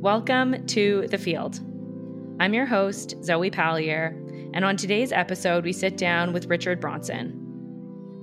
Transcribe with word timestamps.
Welcome 0.00 0.64
to 0.66 1.08
The 1.10 1.18
Field. 1.18 1.58
I'm 2.38 2.54
your 2.54 2.66
host, 2.66 3.16
Zoe 3.24 3.50
Pallier, 3.50 4.10
and 4.54 4.64
on 4.64 4.76
today's 4.76 5.10
episode, 5.10 5.64
we 5.64 5.72
sit 5.72 5.96
down 5.96 6.32
with 6.32 6.46
Richard 6.46 6.78
Bronson. 6.80 7.32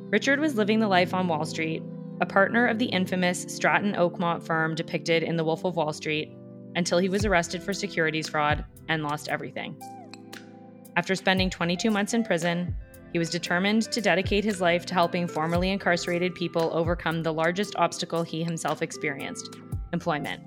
Richard 0.09 0.39
was 0.39 0.55
living 0.55 0.79
the 0.79 0.87
life 0.87 1.13
on 1.13 1.27
Wall 1.27 1.43
Street, 1.43 1.83
a 2.21 2.25
partner 2.25 2.65
of 2.65 2.79
the 2.79 2.85
infamous 2.85 3.41
Stratton 3.49 3.93
Oakmont 3.95 4.41
firm 4.41 4.73
depicted 4.73 5.21
in 5.21 5.35
The 5.35 5.43
Wolf 5.43 5.65
of 5.65 5.75
Wall 5.75 5.91
Street, 5.91 6.31
until 6.77 6.97
he 6.97 7.09
was 7.09 7.25
arrested 7.25 7.61
for 7.61 7.73
securities 7.73 8.29
fraud 8.29 8.63
and 8.87 9.03
lost 9.03 9.27
everything. 9.27 9.77
After 10.95 11.13
spending 11.13 11.49
22 11.49 11.91
months 11.91 12.13
in 12.13 12.23
prison, 12.23 12.73
he 13.11 13.19
was 13.19 13.29
determined 13.29 13.91
to 13.91 13.99
dedicate 13.99 14.45
his 14.45 14.61
life 14.61 14.85
to 14.85 14.93
helping 14.93 15.27
formerly 15.27 15.71
incarcerated 15.71 16.35
people 16.35 16.69
overcome 16.71 17.21
the 17.21 17.33
largest 17.33 17.75
obstacle 17.75 18.23
he 18.23 18.45
himself 18.45 18.81
experienced 18.81 19.57
employment. 19.91 20.41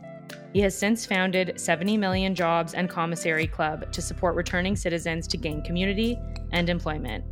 He 0.52 0.60
has 0.60 0.76
since 0.76 1.04
founded 1.04 1.60
70 1.60 1.98
Million 1.98 2.34
Jobs 2.34 2.72
and 2.72 2.88
Commissary 2.88 3.46
Club 3.46 3.92
to 3.92 4.00
support 4.00 4.34
returning 4.34 4.76
citizens 4.76 5.26
to 5.28 5.36
gain 5.36 5.62
community 5.62 6.18
and 6.52 6.70
employment. 6.70 7.24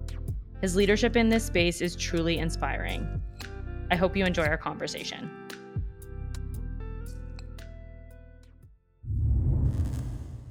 His 0.60 0.76
leadership 0.76 1.16
in 1.16 1.28
this 1.28 1.44
space 1.44 1.80
is 1.80 1.96
truly 1.96 2.38
inspiring. 2.38 3.22
I 3.90 3.96
hope 3.96 4.16
you 4.16 4.24
enjoy 4.24 4.44
our 4.44 4.58
conversation. 4.58 5.30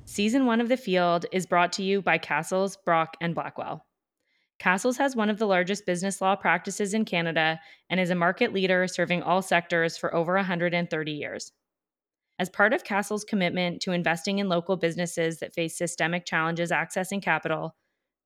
Season 0.05 0.45
one 0.45 0.61
of 0.61 0.69
The 0.69 0.77
Field 0.77 1.25
is 1.31 1.45
brought 1.45 1.73
to 1.73 1.83
you 1.83 2.01
by 2.01 2.17
Cassels, 2.17 2.77
Brock, 2.77 3.17
and 3.19 3.35
Blackwell. 3.35 3.85
Cassels 4.59 4.97
has 4.97 5.15
one 5.15 5.29
of 5.29 5.37
the 5.37 5.45
largest 5.45 5.85
business 5.85 6.21
law 6.21 6.35
practices 6.35 6.93
in 6.93 7.03
Canada 7.03 7.59
and 7.89 7.99
is 7.99 8.09
a 8.09 8.15
market 8.15 8.53
leader 8.53 8.87
serving 8.87 9.21
all 9.21 9.41
sectors 9.41 9.97
for 9.97 10.15
over 10.15 10.35
130 10.35 11.11
years. 11.11 11.51
As 12.37 12.49
part 12.49 12.73
of 12.73 12.83
Cassel's 12.83 13.23
commitment 13.23 13.81
to 13.81 13.93
investing 13.93 14.39
in 14.39 14.49
local 14.49 14.75
businesses 14.75 15.39
that 15.39 15.53
face 15.53 15.77
systemic 15.77 16.25
challenges 16.25 16.69
accessing 16.69 17.21
capital, 17.21 17.75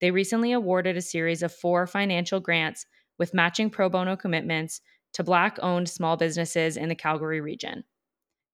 they 0.02 0.10
recently 0.10 0.52
awarded 0.52 0.98
a 0.98 1.02
series 1.02 1.44
of 1.44 1.54
four 1.54 1.86
financial 1.86 2.40
grants 2.40 2.86
with 3.20 3.36
matching 3.36 3.70
pro 3.70 3.88
bono 3.88 4.16
commitments 4.16 4.82
to 5.14 5.24
Black 5.24 5.60
owned 5.62 5.90
small 5.90 6.18
businesses 6.18 6.76
in 6.76 6.90
the 6.90 6.96
Calgary 6.96 7.42
region. 7.42 7.84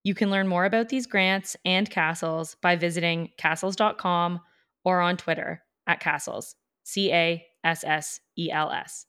You 0.04 0.14
can 0.14 0.30
learn 0.30 0.48
more 0.48 0.66
about 0.66 0.90
these 0.90 1.08
grants 1.08 1.56
and 1.64 1.90
Cassels 1.90 2.58
by 2.62 2.76
visiting 2.76 3.32
cassels.com 3.38 4.42
or 4.84 5.00
on 5.00 5.18
Twitter 5.18 5.64
at 5.88 6.02
Cassels, 6.02 6.56
C 6.84 7.14
A 7.14 7.46
S 7.64 7.84
S 7.84 8.20
E 8.38 8.52
L 8.52 8.72
S. 8.72 9.06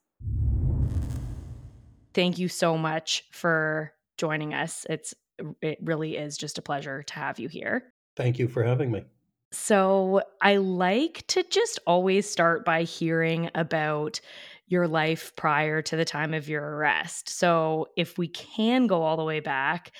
Thank 2.13 2.39
you 2.39 2.47
so 2.47 2.77
much 2.77 3.23
for 3.31 3.93
joining 4.17 4.53
us. 4.53 4.85
It's 4.89 5.13
it 5.61 5.79
really 5.81 6.17
is 6.17 6.37
just 6.37 6.57
a 6.57 6.61
pleasure 6.61 7.03
to 7.03 7.13
have 7.13 7.39
you 7.39 7.47
here. 7.47 7.93
Thank 8.15 8.39
you 8.39 8.47
for 8.47 8.63
having 8.63 8.91
me. 8.91 9.03
So, 9.51 10.21
I 10.41 10.57
like 10.57 11.25
to 11.27 11.43
just 11.43 11.79
always 11.87 12.29
start 12.29 12.65
by 12.65 12.83
hearing 12.83 13.49
about 13.55 14.19
your 14.67 14.89
life 14.89 15.33
prior 15.37 15.81
to 15.83 15.95
the 15.95 16.03
time 16.03 16.33
of 16.33 16.49
your 16.49 16.63
arrest. 16.75 17.29
So, 17.29 17.87
if 17.95 18.17
we 18.17 18.27
can 18.27 18.87
go 18.87 19.03
all 19.03 19.15
the 19.15 19.23
way 19.23 19.39
back, 19.39 19.93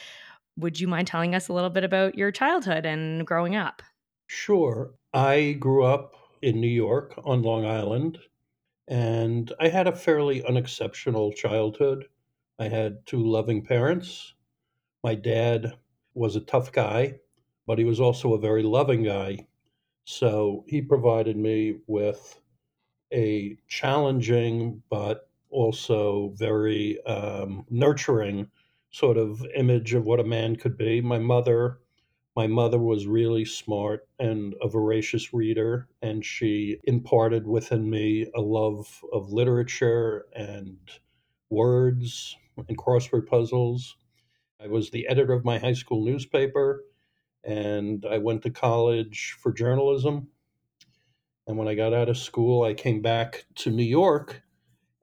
would 0.58 0.80
you 0.80 0.88
mind 0.88 1.08
telling 1.08 1.34
us 1.34 1.48
a 1.48 1.54
little 1.54 1.70
bit 1.70 1.86
about 1.86 2.18
your 2.18 2.32
childhood 2.32 2.86
and 2.86 3.26
growing 3.26 3.56
up? 3.56 3.82
Sure. 4.28 4.94
I 5.14 5.54
grew 5.54 5.86
up 5.86 6.16
in 6.42 6.60
New 6.60 6.68
York 6.68 7.14
on 7.24 7.42
Long 7.42 7.66
Island, 7.66 8.20
and 8.88 9.54
I 9.60 9.70
had 9.70 9.88
a 9.88 9.96
fairly 9.96 10.44
unexceptional 10.44 11.32
childhood. 11.32 12.08
I 12.60 12.68
had 12.68 13.06
two 13.06 13.26
loving 13.26 13.64
parents 13.64 14.34
my 15.08 15.16
dad 15.16 15.74
was 16.16 16.36
a 16.36 16.42
tough 16.42 16.70
guy, 16.74 17.18
but 17.66 17.80
he 17.80 17.86
was 17.86 18.02
also 18.02 18.34
a 18.34 18.46
very 18.50 18.62
loving 18.62 19.04
guy. 19.04 19.48
So 20.04 20.66
he 20.68 20.82
provided 20.82 21.38
me 21.38 21.78
with 21.88 22.42
a 23.14 23.56
challenging 23.70 24.84
but 24.90 25.30
also 25.50 26.34
very 26.36 27.02
um, 27.06 27.66
nurturing 27.70 28.52
sort 28.92 29.16
of 29.18 29.42
image 29.56 29.94
of 29.94 30.06
what 30.06 30.20
a 30.20 30.26
man 30.26 30.58
could 30.58 30.78
be. 30.78 31.00
My 31.00 31.20
mother, 31.20 31.80
my 32.36 32.48
mother 32.48 32.80
was 32.80 33.08
really 33.08 33.46
smart 33.46 34.10
and 34.20 34.56
a 34.62 34.68
voracious 34.68 35.34
reader, 35.34 35.88
and 36.02 36.26
she 36.26 36.82
imparted 36.84 37.48
within 37.48 37.90
me 37.90 38.30
a 38.36 38.42
love 38.42 39.06
of 39.14 39.32
literature 39.32 40.26
and 40.36 40.78
words 41.50 42.36
and 42.58 42.78
crossword 42.78 43.26
puzzles. 43.26 43.96
I 44.60 44.68
was 44.68 44.90
the 44.90 45.08
editor 45.08 45.34
of 45.34 45.46
my 45.46 45.60
high 45.60 45.74
school 45.74 46.04
newspaper, 46.04 46.84
and 47.44 48.06
I 48.10 48.18
went 48.18 48.42
to 48.44 48.50
college 48.50 49.36
for 49.40 49.52
journalism. 49.52 50.30
And 51.46 51.58
when 51.58 51.68
I 51.68 51.76
got 51.76 51.94
out 51.94 52.10
of 52.10 52.18
school, 52.18 52.64
I 52.64 52.74
came 52.74 53.02
back 53.02 53.46
to 53.56 53.70
New 53.70 53.84
York 53.84 54.42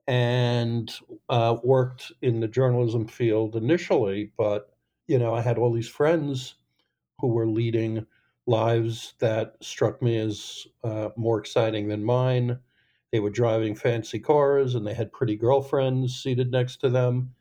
and 0.07 0.93
uh, 1.29 1.57
worked 1.63 2.11
in 2.21 2.39
the 2.39 2.47
journalism 2.47 3.07
field 3.07 3.55
initially. 3.55 4.31
But, 4.37 4.69
you 5.07 5.17
know, 5.17 5.33
I 5.33 5.41
had 5.41 5.57
all 5.57 5.73
these 5.73 5.89
friends 5.89 6.55
who 7.19 7.29
were 7.29 7.47
leading 7.47 8.05
lives 8.45 9.15
that 9.19 9.55
struck 9.61 10.01
me 10.01 10.17
as 10.17 10.67
uh, 10.83 11.09
more 11.15 11.39
exciting 11.39 11.87
than 11.87 12.03
mine. 12.03 12.59
They 13.11 13.19
were 13.19 13.31
driving 13.31 13.73
fancy 13.73 14.19
cars 14.19 14.75
and 14.75 14.85
they 14.85 14.93
had 14.93 15.13
pretty 15.13 15.37
girlfriends 15.37 16.21
seated 16.21 16.51
next 16.51 16.77
to 16.81 16.89
them. 16.89 17.33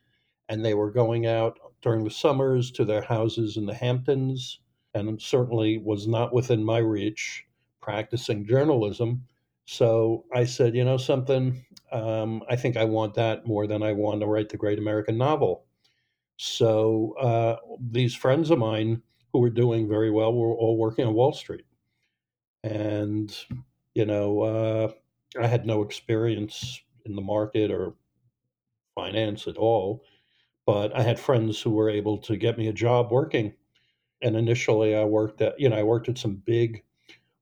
And 0.49 0.65
they 0.65 0.75
were 0.75 0.91
going 0.91 1.27
out 1.27 1.59
during 1.85 2.03
the 2.03 2.11
summers 2.11 2.71
to 2.73 2.85
their 2.85 3.03
houses 3.03 3.59
in 3.59 3.67
the 3.67 3.75
Hamptons, 3.75 4.61
and 4.95 5.21
certainly 5.21 5.77
was 5.77 6.09
not 6.09 6.33
within 6.33 6.65
my 6.65 6.79
reach 6.79 7.45
practicing 7.83 8.47
journalism. 8.47 9.23
So 9.67 10.25
I 10.35 10.45
said, 10.45 10.75
you 10.75 10.83
know 10.83 10.97
something, 10.97 11.63
um, 11.93 12.43
I 12.49 12.57
think 12.57 12.79
I 12.79 12.85
want 12.85 13.13
that 13.15 13.47
more 13.47 13.67
than 13.67 13.83
I 13.83 13.93
want 13.93 14.23
to 14.23 14.27
write 14.27 14.49
the 14.49 14.57
great 14.57 14.79
American 14.79 15.19
novel. 15.19 15.67
So 16.37 17.15
uh, 17.21 17.57
these 17.79 18.15
friends 18.15 18.51
of 18.51 18.59
mine 18.59 19.03
who 19.35 19.41
were 19.41 19.51
doing 19.51 19.87
very 19.87 20.11
well 20.11 20.33
were 20.33 20.55
all 20.55 20.79
working 20.79 21.07
on 21.07 21.13
Wall 21.13 21.35
Street. 21.35 21.67
And, 22.63 23.37
you 23.95 24.07
know, 24.07 24.41
uh, 24.41 24.93
I 25.39 25.47
had 25.47 25.67
no 25.67 25.83
experience 25.83 26.81
in 27.05 27.15
the 27.15 27.23
market 27.23 27.71
or 27.71 27.95
finance 28.95 29.47
at 29.47 29.59
all 29.59 30.03
but 30.67 30.97
I 30.97 31.03
had 31.03 31.19
friends 31.19 31.61
who 31.61 31.71
were 31.71 31.91
able 31.91 32.19
to 32.19 32.37
get 32.37 32.59
me 32.59 32.69
a 32.69 32.73
job 32.73 33.11
working. 33.11 33.55
And 34.23 34.37
initially, 34.37 34.95
I 34.95 35.05
worked 35.05 35.41
at 35.43 35.59
you 35.59 35.69
know 35.69 35.77
I 35.77 35.83
worked 35.83 36.09
at 36.09 36.19
some 36.19 36.37
big 36.37 36.83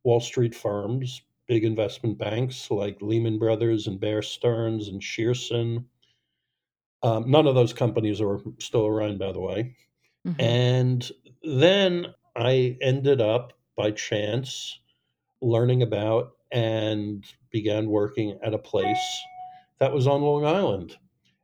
Wall 0.05 0.21
Street 0.21 0.55
firms, 0.55 1.23
big 1.47 1.65
investment 1.65 2.19
banks 2.19 2.71
like 2.71 3.01
Lehman 3.01 3.39
Brothers 3.39 3.87
and 3.87 4.01
Bear 4.01 4.23
Stearns 4.23 4.89
and 4.89 5.01
Shearson. 5.01 5.85
Um, 7.03 7.31
none 7.31 7.47
of 7.47 7.55
those 7.55 7.73
companies 7.73 8.21
are 8.21 8.41
still 8.59 8.87
around, 8.87 9.19
by 9.19 9.33
the 9.33 9.41
way. 9.41 9.77
Mm-hmm. 10.27 10.41
And 10.41 11.11
then 11.43 12.07
I 12.37 12.77
ended 12.81 13.21
up 13.21 13.53
by 13.77 13.91
chance 13.91 14.79
learning 15.41 15.83
about 15.83 16.33
and 16.53 17.25
began 17.51 17.89
working 17.89 18.39
at 18.45 18.55
a 18.55 18.59
place 18.59 19.23
that 19.79 19.93
was 19.93 20.07
on 20.07 20.23
Long 20.23 20.45
Island 20.45 20.97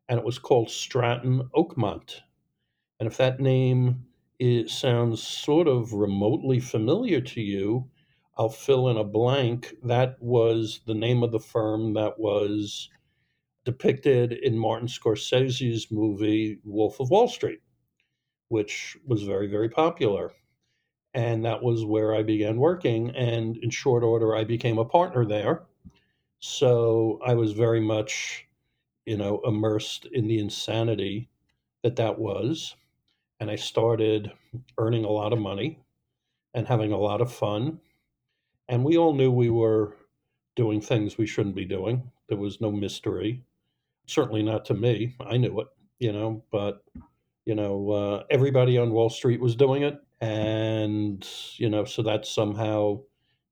and 0.08 0.18
it 0.18 0.24
was 0.24 0.38
called 0.38 0.70
Stratton 0.70 1.48
Oakmont. 1.54 2.22
And 3.00 3.06
if 3.06 3.16
that 3.18 3.40
name 3.40 4.06
is, 4.38 4.72
sounds 4.72 5.22
sort 5.22 5.68
of 5.68 5.92
remotely 5.92 6.60
familiar 6.60 7.20
to 7.20 7.40
you, 7.40 7.90
I'll 8.36 8.48
fill 8.48 8.88
in 8.88 8.96
a 8.96 9.04
blank. 9.04 9.74
That 9.82 10.16
was 10.20 10.80
the 10.86 10.94
name 10.94 11.22
of 11.22 11.32
the 11.32 11.40
firm 11.40 11.94
that 11.94 12.18
was 12.18 12.88
depicted 13.64 14.32
in 14.32 14.56
Martin 14.56 14.88
Scorsese's 14.88 15.90
movie 15.90 16.58
Wolf 16.64 17.00
of 17.00 17.10
Wall 17.10 17.28
Street, 17.28 17.60
which 18.48 18.96
was 19.06 19.24
very, 19.24 19.48
very 19.48 19.68
popular. 19.68 20.32
And 21.14 21.44
that 21.44 21.62
was 21.62 21.84
where 21.84 22.14
I 22.14 22.22
began 22.22 22.58
working. 22.58 23.10
And 23.10 23.56
in 23.58 23.70
short 23.70 24.04
order, 24.04 24.36
I 24.36 24.44
became 24.44 24.78
a 24.78 24.84
partner 24.84 25.26
there. 25.26 25.64
So 26.40 27.18
I 27.26 27.34
was 27.34 27.52
very 27.52 27.80
much 27.80 28.47
you 29.08 29.16
know, 29.16 29.40
immersed 29.46 30.06
in 30.12 30.28
the 30.28 30.38
insanity 30.38 31.30
that 31.82 31.96
that 31.96 32.18
was. 32.18 32.76
And 33.40 33.50
I 33.50 33.56
started 33.56 34.30
earning 34.76 35.06
a 35.06 35.10
lot 35.10 35.32
of 35.32 35.38
money 35.38 35.80
and 36.52 36.66
having 36.66 36.92
a 36.92 36.98
lot 36.98 37.22
of 37.22 37.32
fun. 37.32 37.80
And 38.68 38.84
we 38.84 38.98
all 38.98 39.14
knew 39.14 39.30
we 39.30 39.48
were 39.48 39.96
doing 40.56 40.82
things 40.82 41.16
we 41.16 41.26
shouldn't 41.26 41.54
be 41.54 41.64
doing. 41.64 42.10
There 42.28 42.36
was 42.36 42.60
no 42.60 42.70
mystery. 42.70 43.42
Certainly 44.04 44.42
not 44.42 44.66
to 44.66 44.74
me. 44.74 45.14
I 45.20 45.38
knew 45.38 45.58
it, 45.60 45.68
you 45.98 46.12
know, 46.12 46.44
but, 46.52 46.84
you 47.46 47.54
know, 47.54 47.90
uh, 47.90 48.24
everybody 48.28 48.76
on 48.76 48.92
Wall 48.92 49.08
Street 49.08 49.40
was 49.40 49.56
doing 49.56 49.84
it. 49.84 49.98
And, 50.20 51.26
you 51.56 51.70
know, 51.70 51.86
so 51.86 52.02
that 52.02 52.26
somehow, 52.26 53.00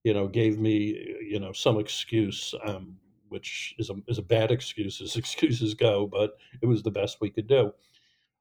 you 0.04 0.12
know, 0.12 0.28
gave 0.28 0.58
me, 0.58 1.16
you 1.22 1.40
know, 1.40 1.52
some 1.52 1.78
excuse. 1.78 2.54
Um, 2.62 2.98
which 3.28 3.74
is 3.78 3.90
a, 3.90 3.94
is 4.08 4.18
a 4.18 4.22
bad 4.22 4.50
excuse 4.50 5.00
as 5.00 5.16
excuses 5.16 5.74
go, 5.74 6.06
but 6.06 6.36
it 6.60 6.66
was 6.66 6.82
the 6.82 6.90
best 6.90 7.20
we 7.20 7.30
could 7.30 7.46
do. 7.46 7.72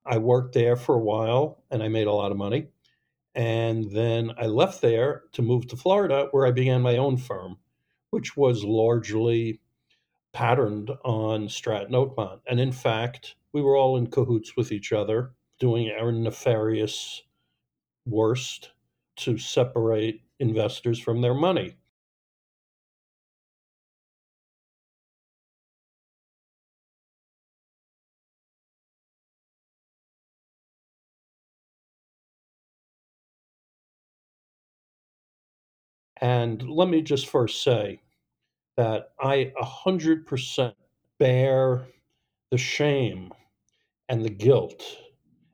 I 0.05 0.17
worked 0.17 0.53
there 0.53 0.75
for 0.75 0.95
a 0.95 0.99
while 0.99 1.63
and 1.71 1.81
I 1.81 1.87
made 1.87 2.07
a 2.07 2.13
lot 2.13 2.31
of 2.31 2.37
money. 2.37 2.67
And 3.33 3.91
then 3.91 4.31
I 4.37 4.45
left 4.45 4.81
there 4.81 5.23
to 5.33 5.41
move 5.41 5.67
to 5.67 5.75
Florida, 5.75 6.29
where 6.31 6.47
I 6.47 6.51
began 6.51 6.81
my 6.81 6.95
own 6.95 7.17
firm, 7.17 7.57
which 8.11 8.37
was 8.37 8.63
largely 8.63 9.59
patterned 10.31 10.91
on 11.03 11.49
Stratton 11.49 11.93
Oakmont. 11.93 12.39
And 12.47 12.59
in 12.59 12.71
fact, 12.71 13.35
we 13.51 13.61
were 13.61 13.75
all 13.75 13.97
in 13.97 14.07
cahoots 14.07 14.55
with 14.55 14.71
each 14.71 14.93
other, 14.93 15.33
doing 15.59 15.91
our 15.91 16.11
nefarious 16.11 17.23
worst 18.05 18.71
to 19.17 19.37
separate 19.37 20.21
investors 20.39 20.99
from 20.99 21.21
their 21.21 21.33
money. 21.33 21.75
And 36.25 36.67
let 36.67 36.89
me 36.89 37.03
just 37.03 37.27
first 37.27 37.61
say 37.61 38.01
that 38.77 39.11
I 39.19 39.53
100% 39.61 40.73
bear 41.19 41.85
the 42.49 42.57
shame 42.57 43.31
and 44.09 44.25
the 44.25 44.31
guilt 44.31 44.83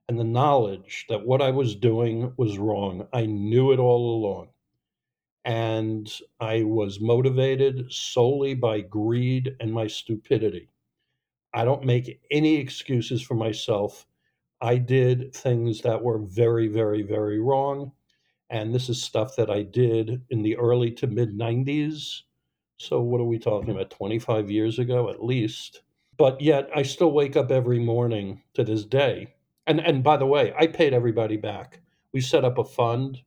and 0.07 0.17
the 0.17 0.23
knowledge 0.23 1.07
that 1.09 1.27
what 1.27 1.41
I 1.41 1.51
was 1.51 1.75
doing 1.75 2.31
was 2.37 2.57
wrong. 2.57 3.05
I 3.11 3.25
knew 3.25 3.73
it 3.73 3.79
all 3.79 4.15
along. 4.15 4.47
And 5.43 6.09
I 6.39 6.63
was 6.63 7.01
motivated 7.01 7.91
solely 7.91 8.53
by 8.53 8.79
greed 8.79 9.57
and 9.59 9.73
my 9.73 9.87
stupidity. 9.87 10.69
I 11.53 11.65
don't 11.65 11.83
make 11.83 12.21
any 12.31 12.55
excuses 12.55 13.21
for 13.21 13.35
myself. 13.35 14.07
I 14.61 14.77
did 14.77 15.35
things 15.35 15.81
that 15.81 16.01
were 16.01 16.19
very, 16.19 16.69
very, 16.69 17.01
very 17.01 17.41
wrong. 17.41 17.91
And 18.51 18.75
this 18.75 18.89
is 18.89 19.01
stuff 19.01 19.37
that 19.37 19.49
I 19.49 19.63
did 19.63 20.21
in 20.29 20.43
the 20.43 20.57
early 20.57 20.91
to 20.91 21.07
mid 21.07 21.37
90s. 21.37 22.21
So, 22.77 22.99
what 22.99 23.21
are 23.21 23.25
we 23.25 23.39
talking 23.39 23.71
about? 23.71 23.89
25 23.89 24.51
years 24.51 24.77
ago 24.77 25.09
at 25.09 25.23
least. 25.23 25.81
But 26.17 26.41
yet, 26.41 26.69
I 26.75 26.83
still 26.83 27.13
wake 27.13 27.37
up 27.37 27.49
every 27.49 27.79
morning 27.79 28.43
to 28.53 28.63
this 28.63 28.83
day. 28.83 29.33
And, 29.67 29.79
and 29.79 30.03
by 30.03 30.17
the 30.17 30.25
way, 30.25 30.53
I 30.59 30.67
paid 30.67 30.93
everybody 30.93 31.37
back. 31.37 31.79
We 32.13 32.19
set 32.19 32.43
up 32.43 32.57
a 32.57 32.65
fund 32.65 33.21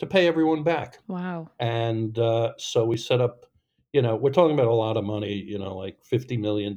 to 0.00 0.06
pay 0.06 0.26
everyone 0.26 0.64
back. 0.64 0.98
Wow. 1.06 1.50
And 1.60 2.18
uh, 2.18 2.54
so 2.58 2.84
we 2.84 2.96
set 2.96 3.20
up, 3.20 3.46
you 3.92 4.02
know, 4.02 4.16
we're 4.16 4.32
talking 4.32 4.54
about 4.54 4.66
a 4.66 4.74
lot 4.74 4.96
of 4.96 5.04
money, 5.04 5.34
you 5.34 5.58
know, 5.58 5.76
like 5.76 5.98
$50 6.02 6.38
million, 6.40 6.76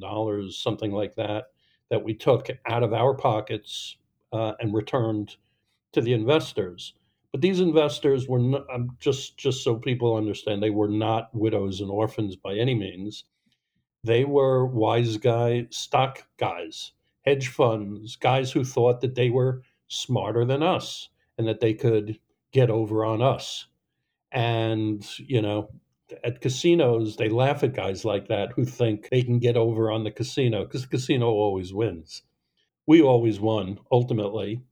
something 0.52 0.92
like 0.92 1.16
that, 1.16 1.46
that 1.90 2.04
we 2.04 2.14
took 2.14 2.48
out 2.66 2.84
of 2.84 2.92
our 2.92 3.14
pockets 3.14 3.96
uh, 4.32 4.52
and 4.60 4.72
returned 4.72 5.36
to 5.94 6.00
the 6.00 6.12
investors. 6.12 6.94
But 7.32 7.42
these 7.42 7.60
investors 7.60 8.26
were 8.26 8.38
not, 8.38 8.64
um, 8.72 8.96
just 9.00 9.36
just 9.36 9.62
so 9.62 9.76
people 9.76 10.16
understand, 10.16 10.62
they 10.62 10.70
were 10.70 10.88
not 10.88 11.34
widows 11.34 11.80
and 11.80 11.90
orphans 11.90 12.36
by 12.36 12.54
any 12.54 12.74
means. 12.74 13.24
They 14.04 14.24
were 14.24 14.66
wise 14.66 15.16
guy 15.18 15.66
stock 15.70 16.26
guys, 16.38 16.92
hedge 17.22 17.48
funds, 17.48 18.16
guys 18.16 18.52
who 18.52 18.64
thought 18.64 19.00
that 19.02 19.14
they 19.14 19.30
were 19.30 19.62
smarter 19.88 20.44
than 20.44 20.62
us 20.62 21.10
and 21.36 21.46
that 21.48 21.60
they 21.60 21.74
could 21.74 22.18
get 22.52 22.70
over 22.70 23.04
on 23.04 23.22
us. 23.22 23.66
And, 24.32 25.06
you 25.18 25.42
know, 25.42 25.70
at 26.24 26.40
casinos, 26.40 27.16
they 27.16 27.28
laugh 27.28 27.62
at 27.62 27.74
guys 27.74 28.04
like 28.04 28.28
that 28.28 28.52
who 28.52 28.64
think 28.64 29.08
they 29.10 29.22
can 29.22 29.38
get 29.38 29.56
over 29.56 29.90
on 29.90 30.04
the 30.04 30.10
casino 30.10 30.64
because 30.64 30.82
the 30.82 30.88
casino 30.88 31.28
always 31.28 31.72
wins. 31.74 32.22
We 32.86 33.02
always 33.02 33.40
won 33.40 33.78
ultimately. 33.92 34.62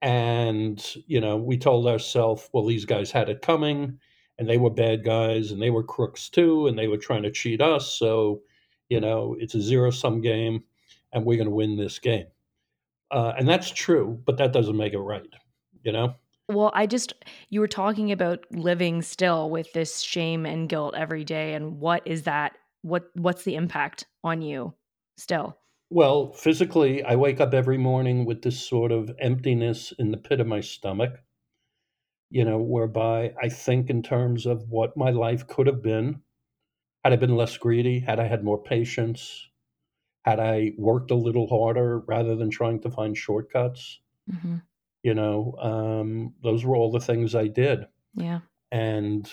And, 0.00 0.84
you 1.06 1.20
know, 1.20 1.36
we 1.36 1.58
told 1.58 1.86
ourselves, 1.86 2.48
well, 2.52 2.64
these 2.64 2.84
guys 2.84 3.10
had 3.10 3.28
it 3.28 3.42
coming 3.42 3.98
and 4.38 4.48
they 4.48 4.58
were 4.58 4.70
bad 4.70 5.04
guys 5.04 5.50
and 5.50 5.60
they 5.60 5.70
were 5.70 5.82
crooks 5.82 6.28
too 6.28 6.68
and 6.68 6.78
they 6.78 6.86
were 6.86 6.96
trying 6.96 7.24
to 7.24 7.32
cheat 7.32 7.60
us. 7.60 7.92
So, 7.94 8.42
you 8.88 9.00
know, 9.00 9.36
it's 9.40 9.54
a 9.54 9.60
zero 9.60 9.90
sum 9.90 10.20
game 10.20 10.62
and 11.12 11.24
we're 11.24 11.36
going 11.36 11.48
to 11.48 11.54
win 11.54 11.76
this 11.76 11.98
game. 11.98 12.26
Uh, 13.10 13.32
and 13.38 13.48
that's 13.48 13.70
true, 13.70 14.20
but 14.24 14.36
that 14.36 14.52
doesn't 14.52 14.76
make 14.76 14.92
it 14.92 14.98
right, 14.98 15.26
you 15.82 15.92
know? 15.92 16.14
Well, 16.48 16.70
I 16.74 16.86
just, 16.86 17.12
you 17.50 17.60
were 17.60 17.68
talking 17.68 18.12
about 18.12 18.44
living 18.52 19.02
still 19.02 19.50
with 19.50 19.72
this 19.72 20.00
shame 20.00 20.46
and 20.46 20.68
guilt 20.68 20.94
every 20.96 21.24
day. 21.24 21.54
And 21.54 21.80
what 21.80 22.02
is 22.06 22.22
that? 22.22 22.56
What, 22.82 23.10
what's 23.14 23.44
the 23.44 23.56
impact 23.56 24.06
on 24.22 24.42
you 24.42 24.74
still? 25.16 25.58
Well, 25.90 26.32
physically, 26.32 27.02
I 27.02 27.16
wake 27.16 27.40
up 27.40 27.54
every 27.54 27.78
morning 27.78 28.24
with 28.24 28.42
this 28.42 28.60
sort 28.66 28.92
of 28.92 29.10
emptiness 29.18 29.92
in 29.98 30.10
the 30.10 30.18
pit 30.18 30.40
of 30.40 30.46
my 30.46 30.60
stomach, 30.60 31.22
you 32.30 32.44
know, 32.44 32.58
whereby 32.58 33.32
I 33.42 33.48
think 33.48 33.88
in 33.88 34.02
terms 34.02 34.44
of 34.44 34.68
what 34.68 34.96
my 34.96 35.10
life 35.10 35.46
could 35.46 35.66
have 35.66 35.82
been 35.82 36.20
had 37.04 37.12
I 37.12 37.16
been 37.16 37.36
less 37.36 37.56
greedy, 37.56 38.00
had 38.00 38.20
I 38.20 38.26
had 38.26 38.44
more 38.44 38.62
patience, 38.62 39.48
had 40.24 40.40
I 40.40 40.72
worked 40.76 41.10
a 41.10 41.14
little 41.14 41.46
harder 41.46 42.00
rather 42.00 42.36
than 42.36 42.50
trying 42.50 42.80
to 42.80 42.90
find 42.90 43.16
shortcuts. 43.16 44.00
Mm-hmm. 44.30 44.56
You 45.02 45.14
know, 45.14 45.54
um, 45.58 46.34
those 46.42 46.64
were 46.64 46.76
all 46.76 46.90
the 46.90 47.00
things 47.00 47.34
I 47.34 47.46
did. 47.46 47.86
Yeah. 48.14 48.40
And 48.70 49.30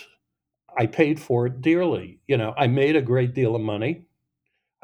I 0.78 0.86
paid 0.86 1.20
for 1.20 1.46
it 1.46 1.60
dearly. 1.60 2.20
You 2.26 2.38
know, 2.38 2.54
I 2.56 2.66
made 2.68 2.96
a 2.96 3.02
great 3.02 3.34
deal 3.34 3.54
of 3.54 3.60
money. 3.60 4.06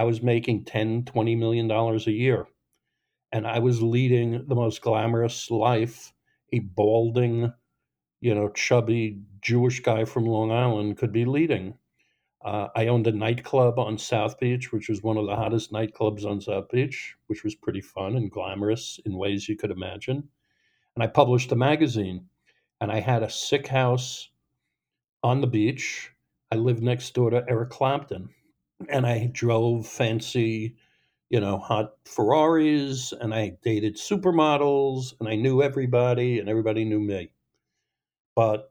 I 0.03 0.05
was 0.05 0.21
making 0.21 0.65
10, 0.65 1.05
20 1.05 1.37
million 1.37 1.69
dollars 1.69 2.09
a 2.09 2.11
year. 2.11 2.49
And 3.31 3.47
I 3.47 3.61
was 3.61 3.81
leading 3.81 4.49
the 4.49 4.57
most 4.57 4.83
glamorous 4.83 5.49
life 5.49 6.13
a 6.53 6.59
balding, 6.59 7.53
you 8.21 8.35
know, 8.35 8.49
chubby 8.49 9.21
Jewish 9.41 9.79
guy 9.79 10.05
from 10.05 10.27
Long 10.27 10.51
Island 10.51 10.97
could 10.97 11.13
be 11.13 11.25
leading. 11.25 11.75
Uh, 12.45 12.67
I 12.75 12.89
owned 12.89 13.07
a 13.07 13.13
nightclub 13.13 13.79
on 13.79 13.97
South 13.97 14.41
Beach, 14.41 14.73
which 14.73 14.89
was 14.89 15.05
one 15.05 15.17
of 15.17 15.27
the 15.27 15.37
hottest 15.37 15.71
nightclubs 15.71 16.25
on 16.25 16.41
South 16.41 16.69
Beach, 16.69 17.15
which 17.29 17.45
was 17.45 17.55
pretty 17.55 17.81
fun 17.81 18.17
and 18.17 18.29
glamorous 18.29 18.99
in 19.07 19.17
ways 19.17 19.49
you 19.49 19.55
could 19.55 19.71
imagine. 19.71 20.29
And 20.97 21.05
I 21.05 21.07
published 21.07 21.53
a 21.53 21.57
magazine, 21.57 22.27
and 22.81 22.91
I 22.91 22.99
had 22.99 23.23
a 23.23 23.31
sick 23.31 23.69
house 23.69 24.31
on 25.23 25.41
the 25.41 25.47
beach. 25.47 26.11
I 26.51 26.57
lived 26.57 26.83
next 26.83 27.15
door 27.15 27.31
to 27.31 27.45
Eric 27.49 27.71
Clapton, 27.71 28.31
and 28.89 29.07
I 29.07 29.31
drove 29.33 29.87
fancy, 29.87 30.77
you 31.31 31.41
know, 31.41 31.59
hot 31.59 31.95
Ferraris, 32.05 33.13
and 33.13 33.35
I 33.35 33.57
dated 33.63 33.97
supermodels, 33.97 35.15
and 35.19 35.29
I 35.29 35.37
knew 35.37 35.63
everybody, 35.63 36.39
and 36.39 36.49
everybody 36.49 36.85
knew 36.85 37.01
me. 37.01 37.31
But 38.35 38.71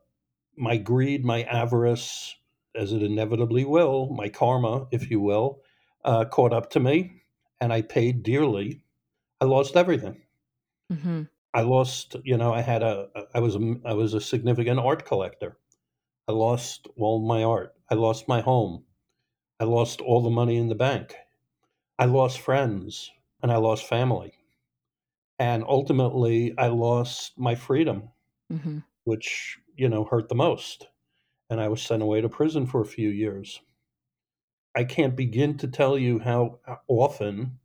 my 0.57 0.77
greed, 0.77 1.25
my 1.25 1.43
avarice, 1.43 2.35
as 2.75 2.93
it 2.93 3.03
inevitably 3.03 3.65
will, 3.65 4.09
my 4.09 4.29
karma, 4.29 4.87
if 4.91 5.09
you 5.09 5.19
will, 5.19 5.61
uh, 6.03 6.25
caught 6.25 6.53
up 6.53 6.69
to 6.71 6.79
me, 6.79 7.23
and 7.59 7.71
I 7.71 7.81
paid 7.81 8.23
dearly. 8.23 8.81
I 9.39 9.45
lost 9.45 9.75
everything. 9.75 10.21
Mm-hmm. 10.91 11.23
I 11.53 11.61
lost, 11.61 12.15
you 12.23 12.37
know, 12.37 12.53
I 12.53 12.61
had 12.61 12.81
a, 12.81 13.09
I 13.33 13.39
was 13.39 13.55
a, 13.55 13.75
I 13.85 13.93
was 13.93 14.13
a 14.13 14.21
significant 14.21 14.79
art 14.79 15.05
collector. 15.05 15.57
I 16.27 16.31
lost 16.31 16.87
all 16.97 17.25
my 17.25 17.43
art. 17.43 17.73
I 17.89 17.95
lost 17.95 18.27
my 18.27 18.41
home. 18.41 18.85
I 19.61 19.63
lost 19.63 20.01
all 20.01 20.21
the 20.21 20.29
money 20.29 20.57
in 20.57 20.67
the 20.67 20.75
bank. 20.75 21.15
I 21.99 22.05
lost 22.05 22.39
friends 22.41 23.11
and 23.41 23.51
I 23.51 23.57
lost 23.57 23.85
family. 23.85 24.33
And 25.39 25.65
ultimately, 25.67 26.57
I 26.57 26.67
lost 26.67 27.37
my 27.37 27.53
freedom, 27.55 28.11
Mm-hmm. 28.51 28.79
which, 29.05 29.59
you 29.75 29.89
know, 29.89 30.05
hurt 30.05 30.29
the 30.29 30.35
most. 30.35 30.89
And 31.49 31.61
I 31.61 31.69
was 31.69 31.81
sent 31.81 32.03
away 32.03 32.21
to 32.21 32.29
prison 32.29 32.67
for 32.67 32.81
a 32.81 32.85
few 32.85 33.09
years. 33.09 33.61
I 34.75 34.83
can't 34.83 35.15
begin 35.15 35.57
to 35.59 35.67
tell 35.69 35.97
you 35.97 36.19
how 36.19 36.59
often 36.89 37.59